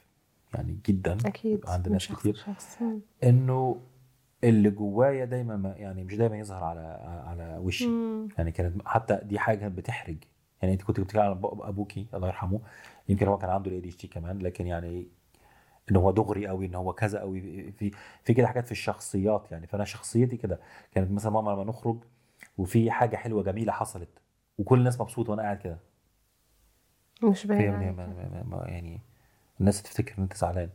يعني 0.55 0.79
جدا 0.87 1.19
أكيد. 1.25 1.61
عند 1.69 1.89
ناس 1.89 2.13
كتير. 2.13 2.45
إنه 3.25 3.81
اللي 4.45 4.71
جوايا 4.71 5.25
دايما 5.25 5.57
ما 5.57 5.75
يعني 5.77 6.05
مش 6.05 6.17
دايما 6.17 6.39
يظهر 6.39 6.65
على 6.65 6.81
على 7.27 7.59
وشي. 7.59 7.87
مم. 7.87 8.29
يعني 8.39 8.53
كانت 8.53 8.83
حتى 8.87 9.21
دي 9.23 9.39
حاجة 9.39 9.69
بتحرج. 9.69 10.17
يعني 10.63 10.75
انت 10.75 10.83
كنت 10.83 11.01
بتتكلم 11.01 11.23
عن 11.23 11.41
أبوكي 11.45 12.07
الله 12.15 12.27
يرحمه. 12.27 12.61
يمكن 13.09 13.29
هو 13.29 13.39
كان 13.39 13.51
عنده 13.51 13.71
ال 13.71 13.81
AD 13.81 13.91
كمان 13.91 14.39
لكن 14.39 14.67
يعني 14.67 15.07
إن 15.91 15.97
هو 15.97 16.11
دغري 16.11 16.47
قوي 16.47 16.67
إن 16.67 16.75
هو 16.75 16.93
كذا 16.93 17.21
قوي 17.21 17.41
في 17.73 17.91
في 18.25 18.35
كده 18.35 18.47
حاجات 18.47 18.67
في 18.67 18.73
الشخصيات 18.73 19.53
يعني. 19.53 19.67
فأنا 19.67 19.85
شخصيتي 19.85 20.37
كده 20.37 20.61
كانت 20.93 21.11
مثلا 21.11 21.33
ماما 21.33 21.51
لما 21.51 21.65
نخرج 21.65 21.97
وفي 22.59 22.91
حاجة 22.91 23.17
حلوة 23.17 23.43
جميلة 23.43 23.73
حصلت 23.73 24.09
وكل 24.59 24.79
الناس 24.79 25.01
مبسوطة 25.01 25.31
وأنا 25.31 25.43
قاعد 25.43 25.59
كده. 25.59 25.79
مش 27.23 27.47
باين 27.47 27.97
يعني 28.67 29.01
الناس 29.61 29.83
تفتكر 29.83 30.15
إن 30.19 30.23
أنت 30.23 30.37
زعلان. 30.37 30.71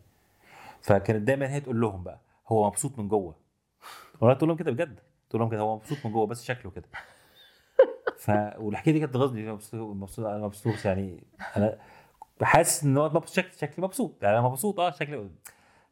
فكانت 0.82 1.22
دايما 1.28 1.50
هي 1.54 1.60
تقول 1.60 1.82
لهم 1.82 2.04
بقى 2.04 2.20
هو 2.48 2.68
مبسوط 2.68 3.00
من 3.00 3.08
جوه. 3.08 3.45
وأنا 4.22 4.34
تقول 4.34 4.50
لهم 4.50 4.58
كده 4.58 4.72
بجد. 4.72 5.00
تقول 5.30 5.42
لهم 5.42 5.50
كده 5.52 5.62
هو 5.62 5.76
مبسوط 5.76 5.98
من 6.06 6.12
جوه 6.12 6.26
بس 6.28 6.44
شكله 6.44 6.72
كده. 6.72 6.86
ف 8.18 8.32
والحكاية 8.58 8.94
دي 8.94 9.00
كانت 9.00 9.14
تغيظني 9.14 9.52
مبسوط 9.52 9.96
مبسوط 9.96 10.26
أنا 10.26 10.46
مبسوط 10.46 10.86
يعني. 10.86 11.24
أنا 11.58 11.78
حاسس 12.42 12.84
إن 12.84 12.98
هو 12.98 13.06
مبسوط 13.10 13.30
شكلي 13.30 13.52
شكلي 13.58 13.86
مبسوط. 13.86 14.24
يعني 14.24 14.40
أنا 14.40 14.48
مبسوط 14.48 14.80
آه 14.80 14.92
شكلي 14.92 15.30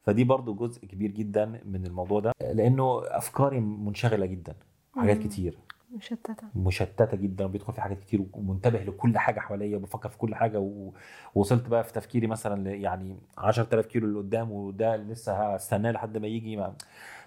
فدي 0.03 0.23
برضو 0.23 0.53
جزء 0.53 0.85
كبير 0.85 1.11
جدا 1.11 1.45
من 1.65 1.85
الموضوع 1.85 2.19
ده. 2.19 2.31
لأنه 2.41 3.01
أفكاري 3.05 3.59
منشغلة 3.59 4.25
جدا 4.25 4.55
حاجات. 4.95 5.17
كتير. 5.17 5.57
مشتتة. 5.95 6.35
مشتتة 6.55 7.17
جدا 7.17 7.45
وبيدخل 7.45 7.73
في 7.73 7.81
حاجات 7.81 7.99
كتير 7.99 8.25
ومنتبه 8.33 8.79
لكل 8.79 9.17
حاجة 9.17 9.39
حواليا 9.39 9.77
وبفكر 9.77 10.09
في 10.09 10.17
كل 10.17 10.35
حاجة 10.35 10.59
و- 10.59 10.91
ووصلت 11.35 11.67
بقى 11.67 11.83
في 11.83 11.93
تفكيري 11.93 12.27
مثلا 12.27 12.71
يعني 12.71 13.17
10000 13.37 13.85
كيلو 13.85 14.07
اللي 14.07 14.17
قدام 14.19 14.51
وده 14.51 14.95
لسه 14.95 15.53
هستناه 15.53 15.91
لحد 15.91 16.17
ما 16.17 16.27
يجي 16.27 16.55
ما 16.57 16.73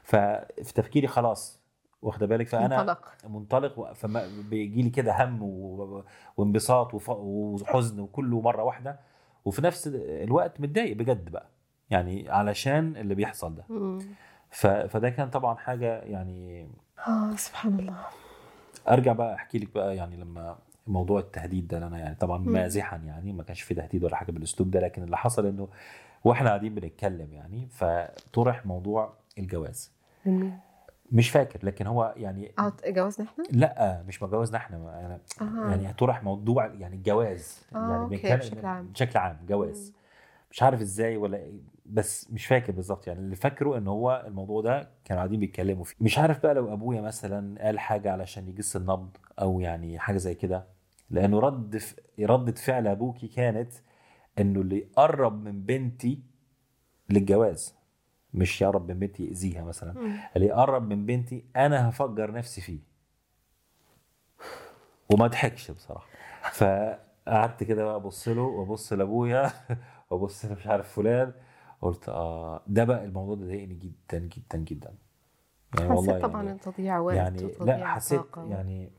ففي 0.06 0.72
تفكيري 0.74 1.06
خلاص 1.06 1.60
واخده 2.02 2.26
بالك؟ 2.26 2.48
فأنا 2.48 2.96
منطلق. 3.28 3.78
و- 3.78 3.94
فما 3.94 4.26
بيجي 4.50 4.82
لي 4.82 4.90
كده 4.90 5.24
هم 5.24 5.42
وانبساط 6.36 7.08
وحزن 7.08 8.00
وكله 8.00 8.40
مرة 8.40 8.62
واحدة. 8.62 9.00
وفي 9.44 9.62
نفس 9.62 9.90
الوقت 9.94 10.60
متضايق 10.60 10.96
بجد 10.96 11.28
بقى 11.30 11.48
يعني 11.90 12.30
علشان 12.30 12.96
اللي 12.96 13.14
بيحصل 13.14 13.54
ده. 13.54 13.64
فده 14.86 15.10
كان 15.10 15.30
طبعا 15.30 15.54
حاجة 15.54 15.98
يعني 16.00 16.68
آه 17.08 17.36
سبحان 17.36 17.78
الله. 17.80 17.96
أرجع 18.88 19.12
بقى 19.12 19.34
أحكي 19.34 19.58
لك 19.58 19.74
بقى 19.74 19.96
يعني 19.96 20.16
لما 20.16 20.58
موضوع 20.86 21.20
التهديد 21.20 21.68
ده 21.68 21.78
لنا 21.78 21.98
يعني 21.98 22.14
طبعا. 22.14 22.38
مازحا 22.38 22.96
يعني 22.96 23.32
ما 23.32 23.42
كانش 23.42 23.62
في 23.62 23.74
تهديد 23.74 24.04
ولا 24.04 24.16
حاجة 24.16 24.32
بالأسلوب 24.32 24.70
ده 24.70 24.80
لكن 24.80 25.02
اللي 25.02 25.16
حصل 25.16 25.46
إنه 25.46 25.68
وإحنا 26.24 26.48
قاعدين 26.48 26.74
بنتكلم 26.74 27.32
يعني 27.32 27.68
فطرح 27.70 28.66
موضوع 28.66 29.12
الجواز. 29.38 29.95
مين؟ 30.32 30.58
مش 31.12 31.30
فاكر 31.30 31.66
لكن 31.66 31.86
هو 31.86 32.14
يعني 32.16 32.52
آه 32.58 32.72
جوازنا 32.86 33.26
إحنا؟ 33.26 33.44
لا 33.50 34.02
مش 34.06 34.22
مجوزنا 34.22 34.56
إحنا 34.58 34.76
أنا 34.76 35.20
أها 35.40 35.70
يعني 35.70 35.92
طرح 35.92 36.22
موضوع 36.24 36.66
يعني 36.66 36.96
الجواز 36.96 37.62
آه، 37.74 37.90
يعني 37.90 38.16
أوكي، 38.16 38.36
بشكل 38.36 38.66
عام. 38.66 38.86
بشكل 38.86 39.18
عام 39.18 39.38
جواز 39.48 39.94
مش 40.50 40.62
عارف 40.62 40.80
إزاي 40.80 41.16
ولا 41.16 41.36
إيه، 41.36 41.60
بس 41.86 42.30
مش 42.30 42.46
فاكر 42.46 42.72
بالظبط 42.72 43.06
يعني 43.06 43.20
اللي 43.20 43.36
فاكره 43.36 43.78
إن 43.78 43.86
هو 43.88 44.24
الموضوع 44.26 44.60
ده 44.60 44.90
كانوا 45.04 45.20
قاعدين 45.22 45.40
بيتكلموا 45.40 45.84
فيه 45.84 45.96
مش 46.00 46.18
عارف 46.18 46.42
بقى 46.42 46.54
لو 46.54 46.72
أبويا 46.72 47.00
مثلا 47.00 47.64
قال 47.64 47.78
حاجة 47.78 48.12
علشان 48.12 48.48
يجس 48.48 48.76
النبض 48.76 49.16
أو 49.40 49.60
يعني 49.60 49.98
حاجة 49.98 50.16
زي 50.16 50.34
كده 50.34 50.66
لأنه 51.10 51.38
رد 51.38 51.76
ف... 51.76 51.96
ردة 52.20 52.52
فعل 52.52 52.86
أبوكي 52.86 53.28
كانت 53.28 53.72
إنه 54.38 54.60
اللي 54.60 54.76
يقرب 54.78 55.44
من 55.44 55.62
بنتي 55.62 56.22
للجواز 57.10 57.74
مش 58.34 58.62
يقرب 58.62 58.88
من 58.90 58.98
بنتي 58.98 59.24
يأذيها 59.26 59.64
مثلا. 59.64 59.94
اللي 60.36 60.46
يقرب 60.46 60.88
من 60.88 61.06
بنتي 61.06 61.44
أنا 61.56 61.88
هفجر 61.88 62.32
نفسي 62.32 62.60
فيه. 62.60 62.78
وما 65.10 65.26
ضحكش 65.26 65.70
بصراحة. 65.70 66.06
فقعدت 66.52 67.64
كده 67.64 67.84
بقى 67.84 67.96
أبص 67.96 68.28
له 68.28 68.42
وأبص 68.42 68.92
لأبويا 68.92 69.50
وأبص 70.10 70.44
مش 70.44 70.66
عارف 70.66 70.92
فلان. 70.92 71.32
قلت 71.82 72.08
آه 72.08 72.62
ده 72.66 72.84
بقى 72.84 73.04
الموضوع 73.04 73.34
ده 73.34 73.46
ضايقني 73.46 73.74
جدا 73.74 74.18
جدا 74.18 74.58
جدا. 74.58 74.94
يعني 75.78 75.90
حسيت 75.90 76.08
والله 76.08 76.18
طبعا 76.28 76.42
يعني, 76.44 76.58
تضييع 76.58 76.98
وقت 76.98 77.16
يعني 77.16 77.54
لا 77.60 77.86
حسيت 77.86 78.20
طاقة. 78.20 78.50
يعني 78.50 78.90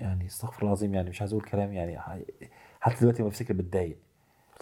يعني 0.00 0.26
استغفر 0.26 0.58
الله 0.58 0.68
العظيم 0.72 0.94
يعني 0.94 1.10
مش 1.10 1.20
عايز 1.20 1.32
أقول 1.32 1.44
كلام 1.44 1.72
يعني 1.72 1.98
حتى 2.80 3.00
دلوقتي 3.00 3.22
ما 3.22 3.28
بفتكر 3.28 3.54
بتضايق. 3.54 3.98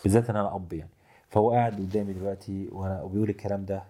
بالذات 0.05 0.31
إن 0.31 0.37
أنا 0.37 0.55
أب 0.57 0.73
يعني. 0.73 0.91
فهو 1.31 1.51
قاعد 1.51 1.73
قدامي 1.75 2.13
دلوقتي 2.13 2.69
وأنا 2.73 3.03
وبيقول 3.03 3.29
الكلام 3.31 3.65
ده 3.65 3.85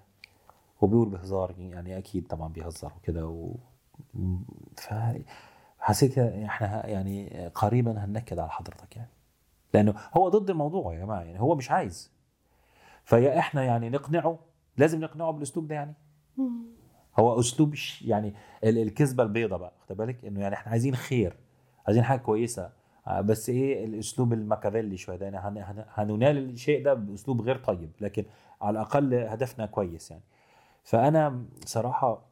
وبيقول 0.80 1.08
بهزار 1.08 1.54
يعني 1.58 1.98
أكيد 1.98 2.26
طبعا 2.26 2.48
بيهزر 2.48 2.92
وكده 2.96 3.26
و 3.26 3.54
ف 4.76 4.94
حسيت 5.78 6.18
إحنا 6.18 6.86
يعني 6.86 7.46
قريبا 7.54 8.04
هننكد 8.04 8.38
على 8.38 8.50
حضرتك 8.50 8.96
يعني. 8.96 9.08
لأنه 9.74 9.94
هو 10.16 10.28
ضد 10.28 10.50
الموضوع 10.50 10.94
يا 10.94 10.98
جماعة 10.98 11.20
يعني 11.22 11.40
هو 11.40 11.54
مش 11.54 11.70
عايز. 11.70 12.10
فيا 13.04 13.38
إحنا 13.38 13.64
يعني 13.64 13.90
نقنعه 13.90 14.38
لازم 14.76 15.00
نقنعه 15.00 15.30
بالأسلوب 15.30 15.68
ده 15.68 15.74
يعني. 15.74 15.94
هو 17.18 17.40
أسلوب 17.40 17.74
يعني 18.04 18.34
ال- 18.64 18.78
الكذبة 18.78 19.22
البيضاء 19.22 19.58
بقى 19.58 19.72
خد 19.88 19.96
بالك؟ 19.96 20.24
إنه 20.24 20.40
يعني 20.40 20.54
إحنا 20.54 20.72
عايزين 20.72 20.94
خير 20.96 21.36
عايزين 21.86 22.04
حاجة 22.04 22.18
كويسة. 22.18 22.70
بس 23.20 23.48
إيه 23.50 23.84
الاسلوب 23.84 24.32
الماكافيلي 24.32 24.96
شوية 24.96 25.16
ده 25.16 25.24
يعني 25.26 25.38
هن- 25.38 25.58
هن- 25.58 25.84
هننال 25.94 26.38
الشيء 26.50 26.84
ده 26.84 26.94
باسلوب 26.94 27.40
غير 27.42 27.56
طيب 27.56 27.90
لكن 28.00 28.24
على 28.62 28.70
الأقل 28.78 29.14
هدفنا 29.14 29.66
كويس 29.66 30.10
يعني. 30.10 30.22
فأنا 30.84 31.44
صراحة 31.66 32.22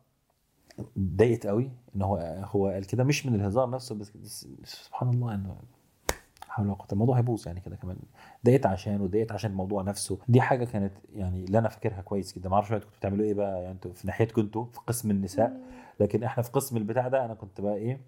ضايقت 0.99 1.47
قوي 1.47 1.71
إن 1.97 2.03
هو 2.03 2.17
هو 2.51 2.69
قال 2.69 2.87
كده 2.87 3.05
مش 3.05 3.27
من 3.27 3.35
الهزار 3.35 3.71
نفسه 3.71 3.95
بس 3.95 4.13
سبحان 4.65 5.09
الله 5.11 5.35
إنه 5.35 5.57
حول 6.49 6.67
ولا 6.69 6.77
الموضوع 6.93 7.19
هيبوظ 7.19 7.47
يعني 7.47 7.61
كده 7.61 7.77
كمان. 7.77 7.97
ضايقت 8.47 8.67
عشان 8.67 9.01
وضايقت 9.01 9.33
عشان 9.33 9.51
الموضوع 9.51 9.83
نفسه. 9.83 10.19
دي 10.29 10.41
حاجة 10.41 10.65
كانت 10.65 10.93
يعني 11.15 11.45
اللي 11.45 11.59
أنا 11.59 11.69
فاكرها 11.69 12.01
كويس 12.01 12.39
جدا. 12.39 12.49
ما 12.49 12.55
أعرفش 12.55 12.73
أنتوا 12.73 12.85
كنتوا 12.87 12.99
بتعملوا 12.99 13.25
إيه 13.27 13.35
بقى 13.35 13.53
يعني 13.63 13.71
أنتوا 13.71 13.93
في 13.93 14.07
ناحيتكم 14.07 14.41
أنتوا 14.43 14.65
في 14.65 14.79
قسم 14.87 15.11
النساء 15.11 15.61
لكن 16.01 16.23
إحنا 16.23 16.43
في 16.43 16.51
قسم 16.51 16.77
البتاع 16.77 17.09
ده 17.09 17.25
أنا 17.25 17.35
كنت 17.35 17.61
بقى 17.61 17.75
إيه 17.75 18.01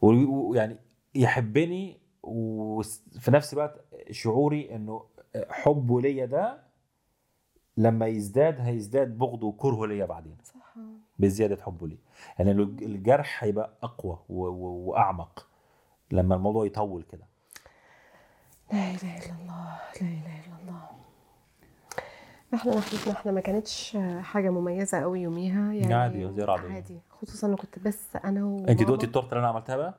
ويعني 0.00 0.76
يحبني 1.14 2.00
وفي 2.22 3.30
نفس 3.30 3.52
الوقت 3.52 3.84
شعوري 4.10 4.74
إنه 4.74 5.04
حبه 5.50 6.00
ليا 6.00 6.24
ده 6.26 6.62
لما 7.76 8.06
يزداد 8.06 8.60
هيزداد 8.60 9.18
بغضه 9.18 9.46
وكرهه 9.46 9.86
ليا 9.86 10.06
بعدين. 10.06 10.36
صح. 10.44 10.74
بزيادة 11.18 11.62
حبه 11.62 11.86
لي 11.88 11.98
يعني 12.38 12.50
الج- 12.50 12.82
الجرح 12.82 13.44
هيبقى 13.44 13.70
أقوى 13.82 14.18
وأعمق 14.28 15.46
لما 16.10 16.34
الموضوع 16.34 16.66
يطول 16.66 17.02
كده. 17.02 17.26
لا 18.72 18.78
إله 18.90 19.18
إلا 19.18 19.34
الله 19.42 19.78
لا 20.00 20.06
إله 20.08 20.40
إلا 20.46 20.58
الله. 20.62 20.88
إحنا 22.54 22.74
ناحيتنا 22.74 23.12
إحنا 23.12 23.32
ما 23.32 23.40
كانتش 23.40 23.96
حاجة 24.20 24.50
مميزة 24.50 25.00
قوي 25.00 25.20
يوميها 25.20 25.72
يعني 25.72 25.94
عادي، 25.94 26.24
عادية. 26.24 26.46
عادي. 26.74 27.00
خصوصا 27.10 27.46
انه 27.46 27.56
كنت 27.56 27.78
بس 27.78 28.16
أنا 28.16 28.44
و 28.44 28.58
انت 28.68 28.82
دقتي 28.82 29.06
التورتة 29.06 29.28
اللي 29.28 29.38
أنا 29.40 29.48
عملتها 29.48 29.76
بقى؟ 29.76 29.94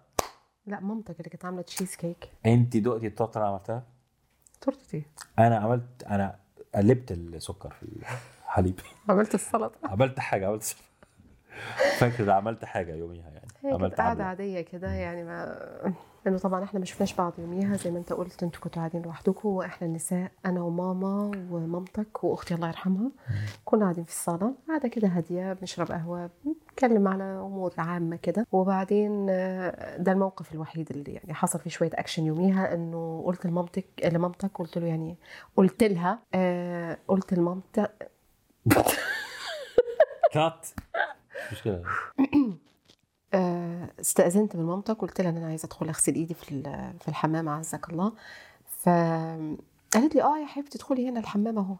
لا 0.70 0.80
مامتك 0.80 1.20
اللي 1.20 1.30
كانت 1.30 1.46
عاملة 1.46 1.62
تشيز 1.62 1.96
كيك 1.96 2.30
انت 2.46 2.78
دقتي 2.78 3.08
التورتة 3.08 3.38
اللي 3.38 3.50
عملتها؟ 3.50 3.84
تورتة 4.62 4.96
إيه؟ 4.96 5.06
أنا 5.40 5.58
عملت 5.58 6.04
أنا 6.04 6.40
قلبت 6.76 7.12
السكر 7.12 7.70
في 7.70 7.84
الحليب. 7.84 8.80
عملت 9.10 9.36
السلطة. 9.36 9.78
عملت 9.84 10.20
حاجة 10.20 10.48
عملت 10.48 10.76
فاكر 12.00 12.32
عملت 12.32 12.66
حاجة 12.66 12.96
يوميها 12.96 13.30
يعني. 13.30 13.39
هي 13.64 13.78
كانت 13.78 13.94
قاعدة. 13.94 14.24
عادية 14.24 14.62
كده 14.62 14.92
يعني 14.92 15.24
ما 15.24 15.94
لأنه 16.26 16.38
طبعا 16.38 16.64
إحنا 16.64 16.80
ما 16.80 16.86
شفناش 16.86 17.14
بعض 17.14 17.34
يوميها 17.40 17.76
زي 17.78 17.92
ما 17.92 17.98
أنت 18.00 18.14
قلت 18.14 18.44
أنتوا 18.44 18.62
كنتوا 18.62 18.80
قاعدين 18.82 19.02
لوحدكم 19.02 19.50
وإحنا 19.50 19.88
النساء 19.88 20.32
أنا 20.46 20.62
وماما 20.62 21.32
ومامتك 21.52 22.24
وأختي 22.24 22.54
الله 22.56 22.68
يرحمها. 22.68 23.12
كنا 23.66 23.84
قاعدين 23.84 24.04
في 24.04 24.10
الصالة 24.12 24.54
قاعدة 24.68 24.88
كده 24.90 25.08
هادية 25.08 25.54
بنشرب 25.54 25.92
قهوة 25.92 26.30
بنتكلم 26.46 27.08
على 27.08 27.24
أمور 27.24 27.74
عامة 27.78 28.16
كده. 28.16 28.48
وبعدين 28.52 29.28
آه، 29.30 29.98
ده 29.98 30.12
الموقف 30.12 30.54
الوحيد 30.54 30.92
اللي 30.92 31.14
يعني 31.14 31.34
حصل 31.34 31.60
فيه 31.60 31.70
شوية 31.70 31.92
أكشن 31.94 32.26
يوميها 32.26 32.74
إنه 32.74 33.24
قلت 33.26 33.46
لمامتك 33.46 33.86
لمامتك 34.14 34.52
قلت 34.58 34.78
له 34.78 34.88
يعني 34.88 35.18
قلت 35.58 35.84
لها 35.84 36.20
آه 36.34 36.98
قلت 37.08 37.34
لمامتك 37.34 38.12
كات 40.34 40.68
مش 41.52 41.54
مشكله 41.54 41.84
استأذنت 44.00 44.56
من 44.56 44.64
مامتك 44.66 44.98
قلت 44.98 45.22
لها 45.22 45.30
إن 45.30 45.38
أنا 45.38 45.48
عايزة 45.48 45.66
أدخل 45.66 45.88
أغسل 45.88 46.16
إيدي 46.16 46.34
في 46.34 46.64
في 47.00 47.08
الحمام 47.08 47.50
عزك 47.50 47.90
الله. 47.90 48.14
ف 48.68 48.90
قالت 49.94 50.16
لي 50.16 50.24
آه 50.24 50.38
يا 50.40 50.46
حبيبتي 50.46 50.78
ادخلي 50.78 51.10
هنا 51.10 51.20
الحمام 51.20 51.58
أهو. 51.58 51.76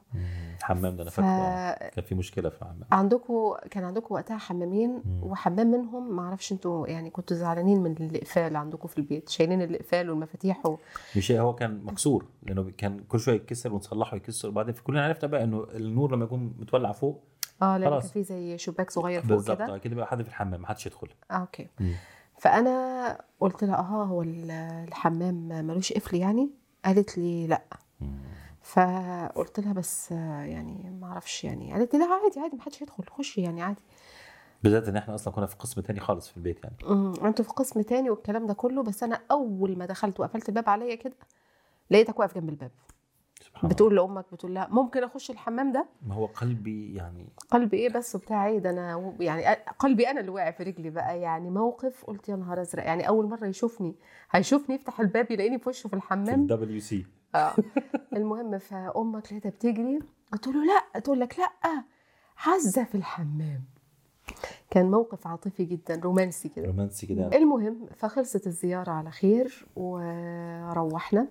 الحمام 0.60 0.96
ده 0.96 1.02
أنا 1.04 1.10
ف 1.10 1.14
فاكره. 1.14 1.30
آه. 1.30 1.90
كان 1.90 2.04
في 2.06 2.16
مشكلة 2.16 2.50
في 2.50 2.56
الحمام. 2.62 2.80
عندكم 2.92 3.54
كان 3.72 3.84
عندكم 3.84 4.16
وقتها 4.16 4.38
حمامين 4.38 5.02
مم. 5.06 5.24
وحمام 5.24 5.68
منهم 5.72 6.16
ما 6.16 6.22
أعرفش 6.22 6.52
أنتوا 6.52 6.88
يعني 6.88 7.10
كنتوا 7.10 7.38
زعلانين 7.38 7.80
من 7.84 7.92
الإقفال 7.92 8.56
عندكم 8.56 8.88
في 8.88 8.98
البيت 8.98 9.30
شايلين 9.30 9.62
الإقفال 9.62 10.10
والمفاتيح 10.10 10.66
و... 10.66 10.78
مش 11.18 11.32
هو 11.32 11.56
كان 11.56 11.84
مكسور 11.86 12.26
لأنه 12.44 12.72
كان 12.78 13.00
كل 13.00 13.20
شوية 13.20 13.36
يتكسر 13.36 13.74
ونصلحه 13.74 14.18
يكسر 14.18 14.48
وبعدين 14.50 14.74
كلنا 14.84 15.06
عرفنا 15.06 15.28
بقى 15.30 15.44
إنه 15.44 15.68
النور 15.76 16.16
لما 16.16 16.26
يكون 16.26 16.54
متولع 16.60 16.92
فوق 16.92 17.24
آه 17.62 17.78
لأن. 17.78 17.90
كان 17.90 18.00
في 18.00 18.24
زي 18.24 18.58
شباك 18.58 18.90
صغير 18.92 19.22
فوق 19.22 19.30
بالظبط. 19.30 19.58
كده. 19.58 19.74
آه، 19.74 19.78
كده 19.78 19.96
بقى 19.96 20.08
حد 20.08 20.22
في 20.22 20.28
الحمام 20.30 20.62
ما 20.62 20.68
حدش 20.68 20.86
يدخل. 20.86 21.08
آه 21.32 21.34
أوكي. 21.34 21.68
مم. 21.80 21.94
فأنا 22.38 23.18
قلت 23.40 23.64
لها 23.64 23.76
آه 23.76 24.04
هو 24.06 24.22
ال- 24.22 24.52
الحمام 24.88 25.48
ملوش 25.66 25.94
قفل 25.94 26.16
يعني؟ 26.18 26.50
قالت 26.86 27.18
لي 27.18 27.48
لأ. 27.48 27.64
فقلت 28.62 29.60
لها 29.60 29.74
بس 29.74 30.12
يعني 30.12 30.90
ما 31.02 31.08
أعرفش 31.08 31.44
يعني. 31.44 31.74
قالت 31.74 31.94
لي 31.94 32.00
لا 32.00 32.06
عادي 32.06 32.40
عادي 32.40 32.56
ما 32.56 32.62
حدش 32.62 32.82
يدخل 32.82 33.04
خشي 33.10 33.42
يعني 33.42 33.62
عادي. 33.62 33.82
بالذات 34.64 34.88
إن 34.88 34.96
إحنا 34.96 35.16
أصلا 35.16 35.34
كنا 35.34 35.46
في 35.46 35.56
قسم 35.56 35.82
تاني 35.82 36.00
خالص 36.00 36.28
في 36.30 36.38
البيت 36.38 36.64
يعني. 36.64 36.76
امم 36.88 37.14
أنتوا 37.26 37.46
في 37.46 37.52
قسم 37.52 37.82
تاني 37.82 38.10
والكلام 38.10 38.46
ده 38.48 38.54
كله 38.54 38.84
بس 38.84 39.04
أنا 39.04 39.20
أول 39.32 39.78
ما 39.78 39.86
دخلت 39.86 40.20
وقفلت 40.20 40.50
الباب 40.50 40.70
عليا 40.70 40.96
كده 40.96 41.14
لقيتك 41.92 42.20
واقف 42.20 42.36
جنب 42.36 42.50
الباب. 42.50 42.72
سبحان 43.50 43.64
الله. 43.64 43.74
بتقول 43.76 43.96
لأمك 43.96 44.26
بتقول 44.34 44.54
لها 44.54 44.68
ممكن 44.72 45.04
أخش 45.04 45.32
الحمام 45.32 45.72
ده؟ 45.72 45.86
ما 46.08 46.16
هو 46.16 46.26
قلبي 46.26 46.96
يعني 46.96 47.28
قلبي 47.52 47.78
إيه 47.78 47.90
بس؟ 47.90 48.16
وبتاع 48.16 48.48
إيه 48.48 48.60
ده 48.60 48.70
أنا 48.70 49.14
يعني 49.20 49.46
قلبي 49.80 50.10
أنا 50.10 50.20
اللي 50.20 50.32
واقع 50.32 50.52
في 50.52 50.64
رجلي 50.64 50.90
بقى. 50.90 51.20
يعني 51.20 51.50
موقف 51.50 52.06
قلت 52.06 52.30
يا 52.30 52.36
نهار 52.36 52.62
أزرق. 52.62 52.84
يعني 52.86 53.08
أول 53.08 53.26
مرة 53.30 53.46
يشوفني 53.48 53.96
هيشوفني 54.32 54.76
يفتح 54.76 55.00
الباب 55.00 55.32
يلاقيني 55.32 55.60
في 55.60 55.70
وشه 55.70 55.82
في 55.84 55.90
في 55.90 55.96
الحمام. 55.96 56.42
ال 56.42 56.80
WC 56.80 57.06
آه. 57.36 57.54
المهم 58.18 58.58
فأمك 58.58 59.26
لقيتها 59.26 59.50
بتجري. 59.50 60.00
قلت 60.34 60.48
له 60.48 60.66
لا. 60.66 61.00
تقول 61.00 61.20
لك 61.20 61.40
لا. 61.40 61.84
عزة 62.46 62.84
في 62.84 62.96
الحمام. 62.96 63.64
كان 64.72 64.92
موقف 64.92 65.28
عاطفي 65.28 65.66
جدا 65.66 66.00
رومانسي 66.04 66.50
كده. 66.50 66.66
رومانسي 66.68 67.08
كده. 67.08 67.28
المهم 67.38 67.86
فخلصت 67.98 68.48
الزيارة 68.48 68.92
على 68.92 69.12
خير 69.12 69.66
وروحنا. 69.76 71.28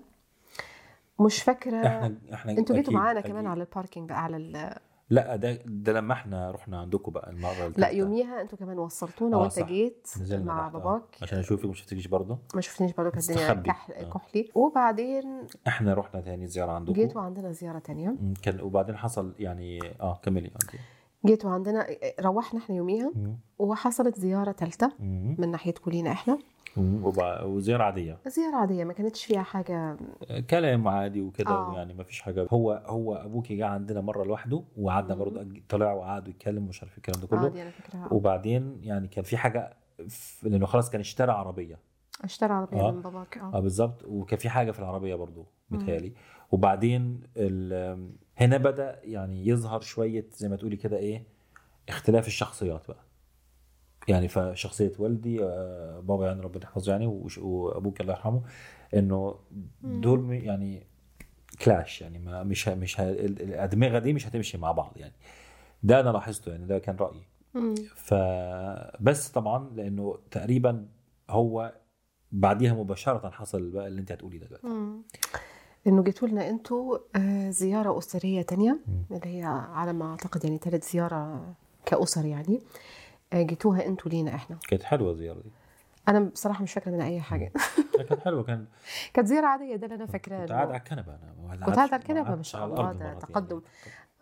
مش 1.20 1.42
فاكرة 1.42 1.86
إحنا 1.86 2.14
إحنا 2.34 2.52
أنتوا 2.52 2.76
جيتوا 2.76 2.92
معانا. 2.92 3.20
كمان 3.20 3.46
على 3.46 3.60
ال 3.62 3.69
parking 3.69 4.12
على 4.12 4.36
ال... 4.36 4.74
لا 5.10 5.36
ده 5.36 5.58
ده 5.66 5.92
لما 5.92 6.12
إحنا 6.12 6.50
رحنا 6.50 6.80
عندكم 6.80 7.12
بقى 7.12 7.30
المرة 7.30 7.72
لا. 7.76 7.88
يوميها 7.88 8.40
أنتوا 8.40 8.58
كمان 8.58 8.78
وصلتونا 8.78 9.36
آه، 9.36 9.40
وانت. 9.40 9.62
جيت 9.62 10.08
مع 10.32 10.66
آه. 10.66 10.70
باباك 10.70 11.02
عشان 11.22 11.38
اشوفك 11.38 11.64
ما 11.64 11.74
شفتكيش 11.74 12.06
برضه 12.06 12.38
ما 12.54 12.60
شفتنيش 12.60 12.92
برضه 12.92 13.10
كانت 13.10 13.30
الدنيا. 13.30 13.52
كحل 13.54 13.92
آه. 13.92 14.10
كحلي 14.10 14.50
وبعدين 14.54 15.46
إحنا 15.68 15.94
رحنا 15.94 16.20
تاني 16.20 16.46
زيارة 16.46 16.72
عندكم 16.72 16.92
جيتوا 16.92 17.22
عندنا 17.22 17.52
زيارة 17.52 17.78
تانية 17.78 18.14
كان 18.42 18.60
وبعدين 18.60 18.96
حصل 18.96 19.34
يعني 19.38 19.78
آه 20.00 20.20
كملي 20.22 20.46
أنت 20.48 20.80
جيتوا 21.26 21.50
عندنا 21.50 21.86
روحنا 22.20 22.60
إحنا 22.60 22.76
يوميها. 22.76 23.12
وحصلت 23.58 24.18
زيارة 24.20 24.52
ثالثه. 24.52 24.92
من 25.38 25.50
ناحيتكم 25.50 25.90
لينا 25.90 26.12
إحنا 26.12 26.38
وزيارة 26.78 27.82
عادية. 27.84 28.18
زيارة 28.26 28.56
عادية 28.56 28.84
ما 28.84 28.92
كانتش 28.92 29.24
فيها 29.24 29.42
حاجة. 29.42 29.96
كلام 30.50 30.88
عادي 30.88 31.20
وكده 31.20 31.50
آه. 31.50 31.74
يعني 31.76 31.94
ما 31.94 32.02
فيش 32.04 32.20
حاجة. 32.20 32.46
هو 32.50 32.82
هو 32.86 33.14
ابوكي 33.14 33.56
جه 33.56 33.66
عندنا 33.66 34.00
مرة 34.00 34.24
لوحده 34.24 34.62
وقعدنا. 34.76 35.14
برضه 35.14 35.46
طلع 35.68 35.92
وقعد 35.92 36.28
يتكلم 36.28 36.64
ومش 36.64 36.82
عارف 36.82 36.96
الكلام 36.98 37.20
ده 37.20 37.26
كله. 37.26 37.38
عادي 37.40 37.62
أنا 37.62 37.70
فاكراها 37.70 38.12
وبعدين 38.12 38.78
يعني 38.82 39.08
كان 39.08 39.24
في 39.24 39.36
حاجة 39.36 39.76
ف- 40.08 40.44
لأنه 40.44 40.66
خلاص 40.66 40.90
كان 40.90 41.00
اشترى 41.00 41.32
عربية. 41.32 41.78
اشترى 42.24 42.52
عربية 42.52 42.80
آه. 42.80 42.90
من 42.92 43.02
باباك. 43.02 43.38
آه. 43.38 43.56
آه 43.56 43.60
بالظبط. 43.60 44.04
وكان 44.04 44.38
في 44.38 44.48
حاجة 44.48 44.70
في 44.70 44.78
العربية 44.78 45.14
برضو 45.14 45.46
مم. 45.70 45.78
متهيألي. 45.78 46.12
وبعدين 46.50 47.20
ال- 47.36 48.10
هنا 48.36 48.56
بدأ 48.56 49.00
يعني 49.04 49.46
يظهر 49.48 49.80
شوية 49.80 50.26
زي 50.32 50.48
ما 50.48 50.56
تقولي 50.56 50.76
كده 50.76 50.96
إيه 50.96 51.22
اختلاف 51.88 52.26
الشخصيات 52.26 52.88
بقى. 52.88 53.07
يعني 54.08 54.28
فشخصية 54.28 54.92
والدي 54.98 55.44
آه، 55.44 56.00
بابا 56.00 56.26
يعني 56.26 56.40
ربنا 56.40 56.64
يحفظه 56.64 56.92
يعني 56.92 57.06
وأبوك 57.40 58.00
الله 58.00 58.12
يرحمه 58.12 58.42
إنه 58.94 59.34
دول 59.82 60.32
يعني 60.32 60.86
كلاش 61.62 62.02
يعني 62.02 62.18
ما 62.18 62.42
مش 62.42 62.68
ه- 62.68 62.74
مش 62.74 63.00
ه- 63.00 63.10
ال- 63.10 63.42
الأدمغة 63.42 63.98
دي 63.98 64.12
مش 64.12 64.26
هتمشي 64.28 64.58
مع 64.58 64.72
بعض 64.72 64.92
يعني 64.96 65.14
ده 65.82 66.00
أنا 66.00 66.10
لاحظته 66.10 66.50
يعني 66.52 66.66
ده 66.66 66.78
كان 66.78 66.96
رأيي. 66.96 67.22
فبس 67.96 69.28
طبعا 69.28 69.70
لأنه 69.74 70.18
تقريبا 70.30 70.86
هو 71.30 71.72
بعديها 72.32 72.74
مباشرة 72.74 73.30
حصل 73.30 73.70
بقى 73.70 73.86
اللي 73.86 74.00
أنت 74.00 74.12
هتقولي 74.12 74.38
ده 74.38 74.46
دلوقتي. 74.46 74.66
إنه 75.86 76.02
جيتوا 76.02 76.28
لنا 76.28 76.48
أنتوا 76.48 76.98
آه، 77.16 77.50
زيارة 77.50 77.98
أسرية 77.98 78.42
تانية. 78.42 78.78
اللي 79.10 79.38
هي 79.38 79.42
على 79.72 79.92
ما 79.92 80.10
أعتقد 80.10 80.44
يعني 80.44 80.58
ثالث 80.58 80.92
زيارة 80.92 81.54
كأسر 81.86 82.24
يعني 82.24 82.56
آه، 82.56 82.62
جيتوها 83.34 83.86
أنتوا 83.86 84.10
لينا 84.10 84.34
إحنا. 84.34 84.56
كانت 84.68 84.82
حلوة 84.82 85.10
الزياره 85.12 85.40
دي. 85.40 85.50
أنا 86.08 86.20
بصراحة 86.20 86.62
مش 86.62 86.72
فاكرة 86.72 86.90
من 86.90 87.00
أي 87.00 87.20
حاجة. 87.20 87.52
كانت 88.08 88.20
حلوة 88.20 88.42
كان 88.42 88.66
كانت 89.14 89.28
زيارة 89.28 89.46
عادية 89.46 89.76
ده 89.76 89.86
اللي 89.86 89.96
أنا 89.96 90.06
فاكراه. 90.06 90.40
كنت 90.40 90.52
قاعد 90.52 90.68
على 90.68 90.76
الكنبة 90.76 91.14
أنا 91.14 91.66
كنت 91.66 91.76
قاعد 91.76 91.92
على 91.92 92.02
الكنبة، 92.02 92.34
ما 92.36 92.42
شاء 92.42 92.64
الله، 92.66 92.92
ده 92.92 93.14
تقدم. 93.14 93.56
يعني. 93.56 93.64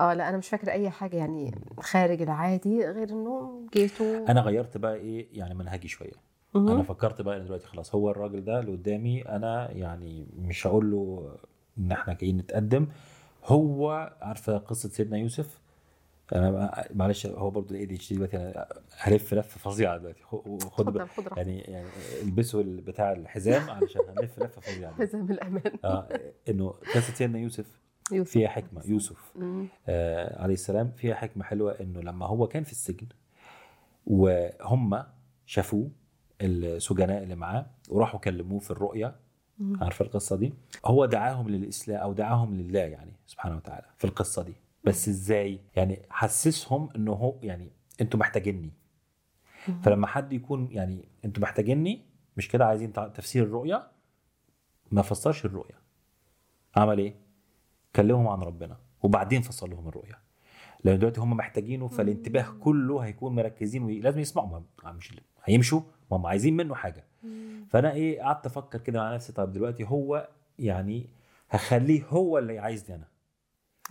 آه 0.01 0.15
لا 0.15 0.29
أنا 0.29 0.37
مش 0.37 0.49
فاكرة 0.49 0.73
أي 0.73 0.91
حاجة 0.91 1.17
يعني 1.17 1.55
خارج 1.81 2.23
العادي 2.23 2.85
غير 2.87 3.11
إنه 3.11 3.67
جيتوا 3.73 4.29
أنا 4.31 4.41
غيرت 4.41 4.77
بقى 4.77 4.95
إيه 4.95 5.29
يعني 5.33 5.55
منهجي 5.55 5.89
شوية. 5.89 6.13
أنا 6.57 6.83
فكرت 6.83 7.21
بقى 7.23 7.37
إن 7.37 7.45
دلوقتي 7.45 7.67
خلاص 7.67 7.95
هو 7.95 8.11
الراجل 8.11 8.45
ده 8.45 8.59
اللي 8.61 8.73
قدامي 8.73 9.23
أنا 9.23 9.71
يعني 9.71 10.27
مش 10.39 10.67
هقول 10.67 10.91
له 10.91 11.33
إن 11.79 11.93
إحنا 11.93 12.15
جايين 12.15 12.37
نتقدم. 12.37 12.87
هو 13.45 14.13
عارفة 14.23 14.59
قصة 14.59 14.89
سيدنا 14.89 15.17
يوسف؟ 15.19 15.61
أنا 16.35 16.85
معلش 16.95 17.27
هو 17.27 17.51
برضه 17.51 17.71
ال 17.75 17.87
ADHD 17.87 18.15
دلوقتي 18.15 18.37
أنا 18.37 18.67
هلف 18.99 19.35
لفه 19.35 19.59
فظيعه 19.59 19.99
دلوقتي. 19.99 20.23
خد 20.71 20.97
يعني 21.37 21.59
يعني 21.59 21.89
البسوا 22.23 22.61
ال- 22.63 22.81
بتاع 22.81 23.13
الحزام 23.13 23.71
علشان 23.71 24.03
هنلف 24.09 24.39
لفه 24.43 24.61
فظيعه. 24.61 24.95
حزام 24.95 25.31
الأمان. 25.31 25.63
آه 25.85 26.09
إنه 26.49 26.69
قصه 26.71 27.01
سيدنا 27.15 27.39
يوسف 27.39 27.81
يوسف. 28.13 28.31
فيها 28.33 28.49
حكمة 28.49 28.83
يوسف. 28.87 29.33
آه 29.89 30.43
عليه 30.43 30.55
السلام 30.55 30.91
فيها 30.97 31.15
حكمة 31.15 31.45
حلوة 31.45 31.73
إنه 31.81 32.01
لما 32.01 32.27
هو 32.27 32.47
كان 32.49 32.63
في 32.65 32.73
السجن 32.73 33.07
وهم 34.07 35.03
شافوه 35.47 35.91
السجناء 36.41 37.23
اللي 37.23 37.35
معاه 37.35 37.67
وراحوا 37.89 38.21
كلموه 38.21 38.59
في 38.61 38.71
الرؤيا. 38.71 39.15
عارفة 39.81 40.05
القصة 40.05 40.37
دي؟ 40.37 40.55
هو 40.85 41.05
دعاهم 41.07 41.49
للإسلام 41.49 42.01
أو 42.01 42.13
دعاهم 42.13 42.55
لله 42.55 42.81
يعني 42.81 43.13
سبحانه 43.27 43.57
وتعالى 43.57 43.87
في 43.97 44.05
القصة 44.05 44.43
دي. 44.43 44.55
بس 44.87 45.09
إزاي؟ 45.09 45.61
يعني 45.77 46.03
حسسهم 46.11 46.89
انه 46.97 47.13
هو 47.13 47.39
يعني 47.43 47.71
أنتوا 48.01 48.21
محتاجيني. 48.21 48.73
فلما 49.83 50.07
حد 50.07 50.33
يكون 50.33 50.69
يعني 50.73 51.09
أنتوا 51.25 51.43
محتاجيني 51.43 52.03
مش 52.37 52.49
كده 52.49 52.67
عايزين 52.67 52.93
تفسير 52.93 53.45
الرؤيا؟ 53.45 53.91
ما 54.91 55.03
فسرش 55.03 55.45
الرؤيا. 55.45 55.79
عمل 56.77 56.99
إيه؟ 56.99 57.15
كلمهم 57.97 58.29
عن 58.29 58.41
ربنا 58.41 58.77
وبعدين 59.03 59.43
فصل 59.43 59.71
لهم 59.71 59.89
الرؤيا. 59.89 60.19
لأن 60.85 60.99
دلوقتي 60.99 61.21
هم 61.21 61.31
محتاجينه 61.31 61.89
فالانتباه 61.89 62.55
كله 62.61 62.99
هيكون 62.99 63.35
مركزين 63.35 63.83
ولازم 63.83 64.21
يسمعوا. 64.21 64.61
مش 64.85 65.13
هيمشوا 65.45 65.81
ما 66.11 66.17
هم 66.17 66.27
عايزين 66.27 66.57
منه 66.57 66.75
حاجة. 66.75 67.05
فأنا 67.71 67.93
إيه 67.93 68.23
قعدت 68.23 68.47
أفكر 68.47 68.79
كده 68.79 69.01
مع 69.01 69.15
نفسي 69.15 69.33
طب 69.33 69.53
دلوقتي 69.53 69.85
هو 69.85 70.29
يعني 70.59 71.11
هخليه 71.51 72.05
هو 72.05 72.39
اللي 72.39 72.59
عايزني 72.59 72.97
أنا. 72.97 73.09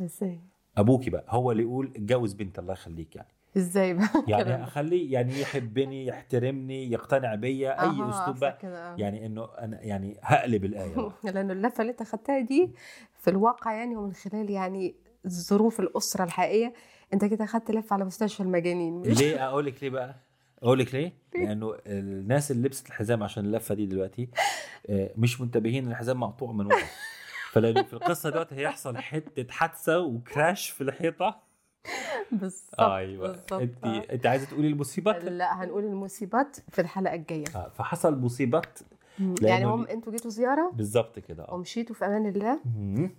إزاي؟ 0.02 0.40
أبوكي 0.78 1.10
بقى 1.10 1.26
هو 1.30 1.52
اللي 1.52 1.64
يقول 1.64 1.92
اتجوز 1.96 2.34
بنت 2.34 2.60
الله 2.60 2.74
يخليك 2.74 3.16
يعني. 3.16 3.28
إزاي 3.58 3.94
بقى؟ 3.94 4.10
يعني؟ 4.28 4.64
أخليه 4.64 5.14
يعني 5.14 5.42
يحبني 5.42 6.06
يحترمني 6.06 6.92
يقتنع 6.92 7.36
بيا 7.36 7.84
أي 7.84 8.10
أسلوب 8.10 8.40
بقى. 8.40 8.58
يعني 8.98 9.26
إنه 9.26 9.50
أنا 9.60 9.82
يعني 9.82 10.18
هقلب 10.22 10.66
الآية. 10.66 11.12
لأنه 11.34 11.54
اللفة 11.54 11.82
اللي 11.82 11.92
أنت 11.92 12.04
خدتها 12.04 12.40
دي 12.40 12.72
في 13.20 13.30
الواقع 13.30 13.74
يعني 13.74 13.96
ومن 13.96 14.14
خلال 14.14 14.50
يعني 14.50 14.96
ظروف 15.28 15.80
الأسرة 15.80 16.24
الحقيقية 16.24 16.74
أنت 17.14 17.26
كده 17.26 17.46
خدت 17.46 17.72
لفة 17.72 17.94
على 17.94 18.06
مستشفى 18.06 18.44
المجانين 18.44 19.02
ليه؟ 19.20 19.48
أقول 19.48 19.66
لك 19.66 19.84
ليه 19.84 19.90
بقى؟ 19.90 20.16
أقول 20.64 20.80
لك 20.80 20.96
ليه؟ 20.96 21.14
لأنه 21.36 21.76
الناس 21.88 22.52
اللي 22.52 22.68
لبست 22.68 22.88
الحزام 22.88 23.24
عشان 23.24 23.46
اللفة 23.46 23.76
دي 23.76 23.86
دلوقتي 23.86 24.30
آه، 24.90 25.12
مش 25.18 25.42
منتبهين 25.42 25.86
إن 25.86 25.92
الحزام 25.92 26.20
مقطوع 26.20 26.52
من 26.52 26.66
ورا. 26.66 26.78
فلانه 27.56 27.84
في 27.84 27.94
القصة 27.94 28.30
دلوقتي 28.30 28.56
هيحصل 28.56 28.98
حتة 28.98 29.46
حادثة 29.50 30.00
وكراش 30.00 30.70
في 30.70 30.82
الحيطة. 30.82 31.40
بالظبط 32.32 32.80
أيوه. 32.80 33.28
بالظبط. 33.28 33.54
انت 33.54 33.86
آه. 33.86 34.04
أنت 34.14 34.26
عايزة 34.26 34.46
تقولي 34.46 34.68
المصيبات؟ 34.68 35.24
لا 35.26 35.64
هنقول 35.64 35.84
المصيبات 35.84 36.58
في 36.70 36.82
الحلقة 36.82 37.14
الجاية. 37.14 37.46
آه، 37.56 37.70
فحصل 37.70 38.20
مصيبات 38.20 38.80
يعني 39.42 39.66
هم 39.66 39.86
أنتوا 39.88 40.12
جيتوا 40.12 40.32
زيارة؟ 40.32 40.72
بالظبط 40.74 41.20
كده 41.20 41.44
آه. 41.44 41.54
ومشيتوا 41.54 41.96
في 41.96 42.06
أمان 42.06 42.26
الله. 42.26 42.60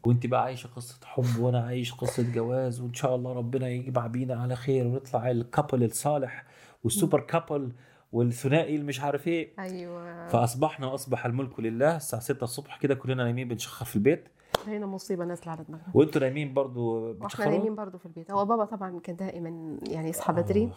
وأنت 0.06 0.26
بقى 0.26 0.42
عايشة 0.42 0.66
قصة 0.76 0.98
حب 1.04 1.38
وأنا 1.40 1.60
عايش 1.66 1.92
قصة 1.94 2.32
جواز 2.34 2.80
وإن 2.80 2.94
شاء 2.94 3.16
الله 3.16 3.32
ربنا 3.32 3.68
يجمع 3.68 4.06
بينا 4.06 4.42
على 4.42 4.56
خير 4.56 4.86
ونطلع 4.86 5.30
الكابل 5.30 5.84
الصالح 5.84 6.44
والسوبر 6.84 7.20
كابل 7.20 7.72
والثنائي 8.16 8.74
اللي 8.74 8.86
مش 8.86 9.00
عارف 9.00 9.28
إيه. 9.28 9.48
أيوه. 9.58 10.28
فأصبحنا 10.28 10.86
وأصبح 10.86 11.26
الملك 11.26 11.60
لله 11.60 11.96
الساعة 11.96 12.22
6 12.22 12.44
الصبح 12.44 12.78
كده 12.78 12.94
كلنا 12.94 13.24
نايمين 13.24 13.48
بنشخر 13.48 13.84
في 13.84 13.96
البيت. 13.96 14.28
هنا 14.66 14.86
مصيبة 14.86 15.24
نازلة 15.24 15.52
على 15.52 15.64
دماغنا. 15.68 15.86
وأنتوا 15.94 16.20
نايمين 16.20 16.54
برضو 16.54 17.08
وإحنا 17.08 17.26
بتشخروا؟ 17.26 17.50
نايمين 17.50 17.74
برضه 17.74 17.98
في 17.98 18.06
البيت. 18.06 18.30
هو 18.30 18.44
بابا 18.44 18.64
طبعا 18.64 19.00
كان 19.00 19.16
دائما 19.16 19.78
يعني 19.88 20.08
يصحى 20.08 20.32
بدري 20.32 20.72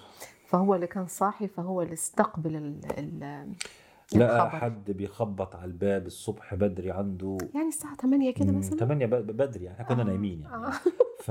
فهو 0.47 0.75
اللي 0.75 0.87
كان 0.87 1.07
صاحي 1.07 1.47
فهو 1.47 1.81
اللي 1.81 1.93
استقبل 1.93 2.55
ال 2.55 2.79
ال 2.97 3.53
لا. 4.15 4.49
حد 4.49 4.91
بيخبط 4.91 5.55
على 5.55 5.65
الباب 5.65 6.05
الصبح 6.05 6.55
بدري 6.55 6.91
عنده. 6.91 7.37
يعني 7.55 7.67
الساعة 7.67 7.95
8 7.95 8.33
كده 8.33 8.51
مثلا؟ 8.51 8.79
8 8.79 9.05
بدري 9.05 9.65
يعني 9.65 9.81
إحنا 9.81 9.95
كنا 9.95 10.01
آه، 10.01 10.05
نايمين 10.05 10.41
يعني. 10.41 10.55
آه. 10.55 10.71
ف 11.19 11.29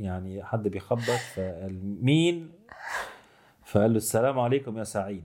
يعني 0.00 0.44
حد 0.44 0.68
بيخبط 0.68 1.20
فقال 1.34 2.04
مين 2.04 2.50
فقال 3.70 3.90
له 3.90 3.96
السلام 3.96 4.38
عليكم 4.38 4.78
يا 4.78 4.84
سعيد. 4.84 5.24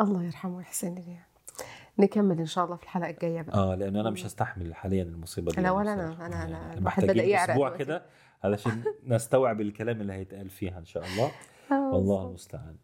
الله 0.00 0.22
يرحمه 0.24 0.56
ويحسن 0.56 0.92
إليه. 0.92 1.26
نكمل 1.98 2.38
إن 2.38 2.46
شاء 2.46 2.64
الله 2.64 2.76
في 2.76 2.82
الحلقة 2.82 3.10
الجاية 3.10 3.42
بقى. 3.42 3.54
آه 3.58 3.74
لأن 3.74 3.96
أنا 3.96 4.10
مش 4.10 4.26
هستحمل 4.26 4.74
حاليا 4.74 5.02
المصيبة 5.02 5.52
دي. 5.52 5.60
لا 5.60 5.70
ولا. 5.70 5.94
أنا- 5.96 6.20
أنا 6.20 6.48
يعني 6.48 6.78
الواحد 6.78 7.16
يعرق 7.16 7.50
أسبوع. 7.50 7.76
كده 7.76 8.02
علشان 8.44 8.82
نستوعب 9.06 9.60
الكلام 9.60 10.00
اللي 10.00 10.12
هيتقال 10.12 10.50
فيها 10.50 10.78
إن 10.78 10.84
شاء 10.84 11.04
الله. 11.04 11.30
والله 11.92 12.26
المستعان. 12.28 12.76